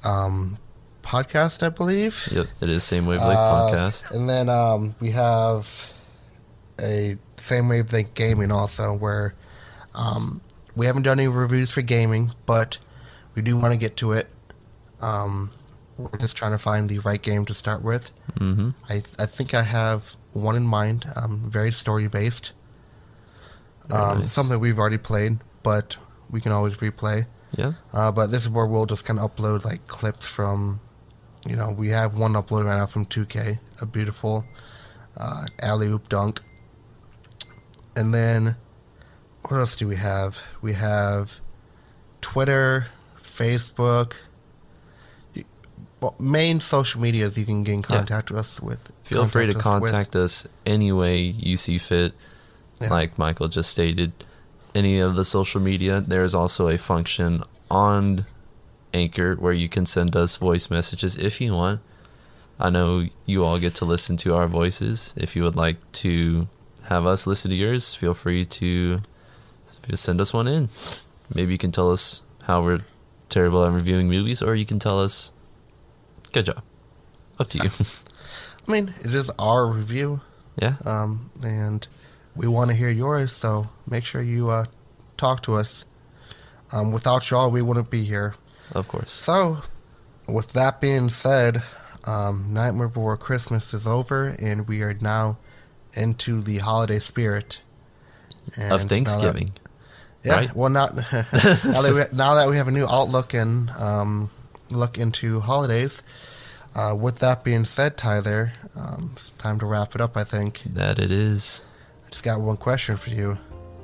Um, 0.03 0.57
podcast, 1.01 1.63
I 1.63 1.69
believe. 1.69 2.27
Yep, 2.31 2.47
it 2.61 2.69
is 2.69 2.83
same 2.83 3.05
wavelength 3.05 3.37
Uh, 3.37 3.69
podcast. 3.71 4.11
And 4.11 4.29
then 4.29 4.49
um, 4.49 4.95
we 4.99 5.11
have 5.11 5.91
a 6.79 7.17
same 7.37 7.69
wavelength 7.69 8.13
gaming 8.13 8.51
also, 8.51 8.95
where 8.95 9.33
um, 9.93 10.41
we 10.75 10.85
haven't 10.85 11.03
done 11.03 11.19
any 11.19 11.27
reviews 11.27 11.71
for 11.71 11.81
gaming, 11.81 12.31
but 12.45 12.77
we 13.33 13.41
do 13.41 13.57
want 13.57 13.73
to 13.73 13.79
get 13.79 13.97
to 13.97 14.11
it. 14.11 14.27
Um, 15.01 15.51
we're 15.97 16.17
just 16.19 16.35
trying 16.35 16.51
to 16.51 16.57
find 16.57 16.89
the 16.89 16.99
right 16.99 17.21
game 17.21 17.45
to 17.45 17.53
start 17.53 17.81
with. 17.81 18.11
Mm-hmm. 18.39 18.71
I 18.89 19.01
I 19.17 19.25
think 19.25 19.53
I 19.53 19.61
have 19.63 20.17
one 20.33 20.55
in 20.55 20.63
mind. 20.67 21.05
Um, 21.15 21.49
very 21.49 21.71
story 21.71 22.07
based. 22.07 22.51
Um, 23.91 24.19
nice. 24.19 24.31
Something 24.33 24.59
we've 24.59 24.79
already 24.79 24.97
played, 24.97 25.39
but 25.63 25.97
we 26.31 26.41
can 26.41 26.51
always 26.51 26.75
replay. 26.77 27.27
Yeah. 27.55 27.73
Uh, 27.93 28.11
but 28.11 28.27
this 28.27 28.43
is 28.43 28.49
where 28.49 28.65
we'll 28.65 28.85
just 28.85 29.05
kind 29.05 29.19
of 29.19 29.33
upload 29.35 29.63
like 29.65 29.87
clips 29.87 30.27
from, 30.27 30.79
you 31.45 31.55
know, 31.55 31.71
we 31.71 31.89
have 31.89 32.17
one 32.17 32.33
upload 32.33 32.65
right 32.65 32.77
now 32.77 32.85
from 32.85 33.05
2K, 33.05 33.59
a 33.81 33.85
beautiful 33.85 34.45
uh, 35.17 35.45
alley 35.61 35.87
oop 35.87 36.09
dunk. 36.09 36.41
And 37.95 38.13
then, 38.13 38.57
what 39.43 39.57
else 39.57 39.75
do 39.75 39.87
we 39.87 39.95
have? 39.95 40.41
We 40.61 40.73
have 40.73 41.39
Twitter, 42.21 42.87
Facebook. 43.17 44.13
Well, 46.01 46.15
main 46.19 46.59
social 46.59 46.99
medias 47.01 47.37
you 47.37 47.45
can 47.45 47.63
get 47.63 47.73
in 47.73 47.79
Yeah. 47.79 47.85
contact 47.85 48.31
with 48.31 48.39
us 48.41 48.59
with. 48.59 48.91
Feel 49.03 49.25
free 49.27 49.45
to 49.45 49.51
us 49.51 49.55
with. 49.55 49.63
contact 49.63 50.15
us 50.15 50.45
any 50.65 50.91
way 50.91 51.21
you 51.21 51.55
see 51.57 51.77
fit. 51.77 52.13
Yeah. 52.81 52.89
Like 52.89 53.17
Michael 53.17 53.47
just 53.47 53.69
stated, 53.71 54.11
any 54.75 54.99
of 54.99 55.15
the 55.15 55.25
social 55.25 55.61
media. 55.61 56.01
There 56.01 56.23
is 56.23 56.35
also 56.35 56.67
a 56.67 56.77
function 56.77 57.43
on 57.71 58.25
Anchor 58.93 59.35
where 59.35 59.53
you 59.53 59.69
can 59.69 59.85
send 59.85 60.15
us 60.15 60.35
voice 60.35 60.69
messages 60.69 61.17
if 61.17 61.41
you 61.41 61.53
want. 61.53 61.81
I 62.59 62.69
know 62.69 63.07
you 63.25 63.43
all 63.43 63.57
get 63.59 63.75
to 63.75 63.85
listen 63.85 64.17
to 64.17 64.35
our 64.35 64.47
voices. 64.47 65.13
If 65.17 65.35
you 65.35 65.43
would 65.43 65.55
like 65.55 65.77
to 66.03 66.47
have 66.83 67.05
us 67.05 67.25
listen 67.25 67.51
to 67.51 67.57
yours, 67.57 67.93
feel 67.93 68.13
free 68.13 68.45
to 68.45 69.01
send 69.93 70.21
us 70.21 70.33
one 70.33 70.47
in. 70.47 70.69
Maybe 71.33 71.51
you 71.51 71.57
can 71.57 71.71
tell 71.71 71.91
us 71.91 72.23
how 72.43 72.63
we're 72.63 72.85
terrible 73.29 73.65
at 73.65 73.71
reviewing 73.71 74.07
movies, 74.07 74.41
or 74.41 74.55
you 74.55 74.65
can 74.65 74.79
tell 74.79 75.01
us, 75.01 75.31
good 76.31 76.45
job. 76.45 76.61
Up 77.39 77.49
to 77.49 77.63
you. 77.63 77.69
I 78.67 78.71
mean, 78.71 78.93
it 79.03 79.13
is 79.13 79.29
our 79.37 79.67
review. 79.67 80.21
yeah. 80.55 80.75
um, 80.85 81.31
and 81.43 81.85
we 82.35 82.47
want 82.47 82.69
to 82.71 82.75
hear 82.75 82.89
yours. 82.89 83.31
So 83.31 83.67
make 83.89 84.03
sure 84.05 84.21
you 84.21 84.49
uh, 84.49 84.65
talk 85.17 85.41
to 85.43 85.55
us. 85.55 85.85
Um, 86.71 86.91
without 86.91 87.29
y'all, 87.29 87.51
we 87.51 87.61
wouldn't 87.61 87.89
be 87.89 88.03
here. 88.03 88.33
Of 88.71 88.87
course. 88.87 89.11
So, 89.11 89.61
with 90.27 90.53
that 90.53 90.81
being 90.81 91.09
said, 91.09 91.61
um, 92.05 92.47
Nightmare 92.53 92.87
Before 92.87 93.15
Christmas 93.17 93.73
is 93.73 93.85
over, 93.85 94.25
and 94.39 94.67
we 94.67 94.81
are 94.81 94.95
now 94.95 95.37
into 95.93 96.41
the 96.41 96.57
holiday 96.57 96.97
spirit 96.99 97.61
And 98.57 98.73
of 98.73 98.81
that- 98.81 98.87
Thanksgiving. 98.89 99.53
yeah. 100.23 100.33
right? 100.35 100.55
Well, 100.55 100.69
not 100.71 100.95
now 101.13 101.23
that 101.31 101.91
we, 102.11 102.17
now 102.17 102.33
that 102.35 102.49
we 102.49 102.57
have 102.57 102.67
a 102.67 102.71
new 102.71 102.87
outlook 102.87 103.33
and 103.35 103.69
um, 103.71 104.31
look 104.71 104.97
into 104.97 105.39
holidays. 105.41 106.01
Uh, 106.75 106.93
with 106.93 107.19
that 107.19 107.43
being 107.43 107.63
said, 107.63 107.95
Tyler, 107.95 108.51
um, 108.75 109.11
it's 109.15 109.31
time 109.31 109.59
to 109.59 109.65
wrap 109.67 109.93
it 109.95 110.01
up. 110.01 110.17
I 110.17 110.23
think. 110.25 110.63
That 110.65 110.97
it 110.99 111.11
is. 111.11 111.63
Just 112.15 112.23
got 112.23 112.39
one 112.39 112.55
question 112.55 112.95
for 112.95 113.09
you. 113.09 113.37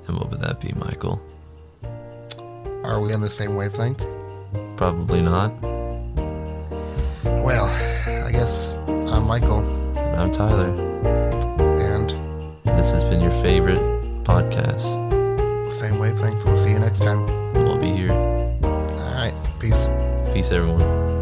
And 0.08 0.16
what 0.18 0.30
would 0.30 0.40
that 0.40 0.62
be, 0.62 0.72
Michael? 0.78 1.22
Are 2.82 3.02
we 3.02 3.12
on 3.12 3.20
the 3.20 3.30
same 3.30 3.58
wavelength? 3.58 4.02
Probably 4.78 5.20
not. 5.20 5.52
Well, 7.26 7.66
I 7.66 8.32
guess 8.32 8.78
I'm 8.88 9.28
Michael, 9.28 9.60
I'm 10.18 10.32
Tyler. 10.32 10.70
and 11.82 12.10
This 12.64 12.94
has 12.94 13.04
been 13.04 13.20
your 13.20 13.34
favorite 13.44 13.82
podcast. 14.24 14.88
same 15.70 16.00
wavelength. 16.00 16.46
We'll 16.46 16.56
see 16.56 16.70
you 16.72 16.80
next 16.80 17.00
time. 17.00 17.28
And 17.28 17.66
we'll 17.66 17.80
be 17.80 17.92
here. 17.92 18.14
All 18.14 19.14
right, 19.14 19.34
peace. 19.60 19.90
Peace, 20.34 20.54
everyone. 20.54 21.21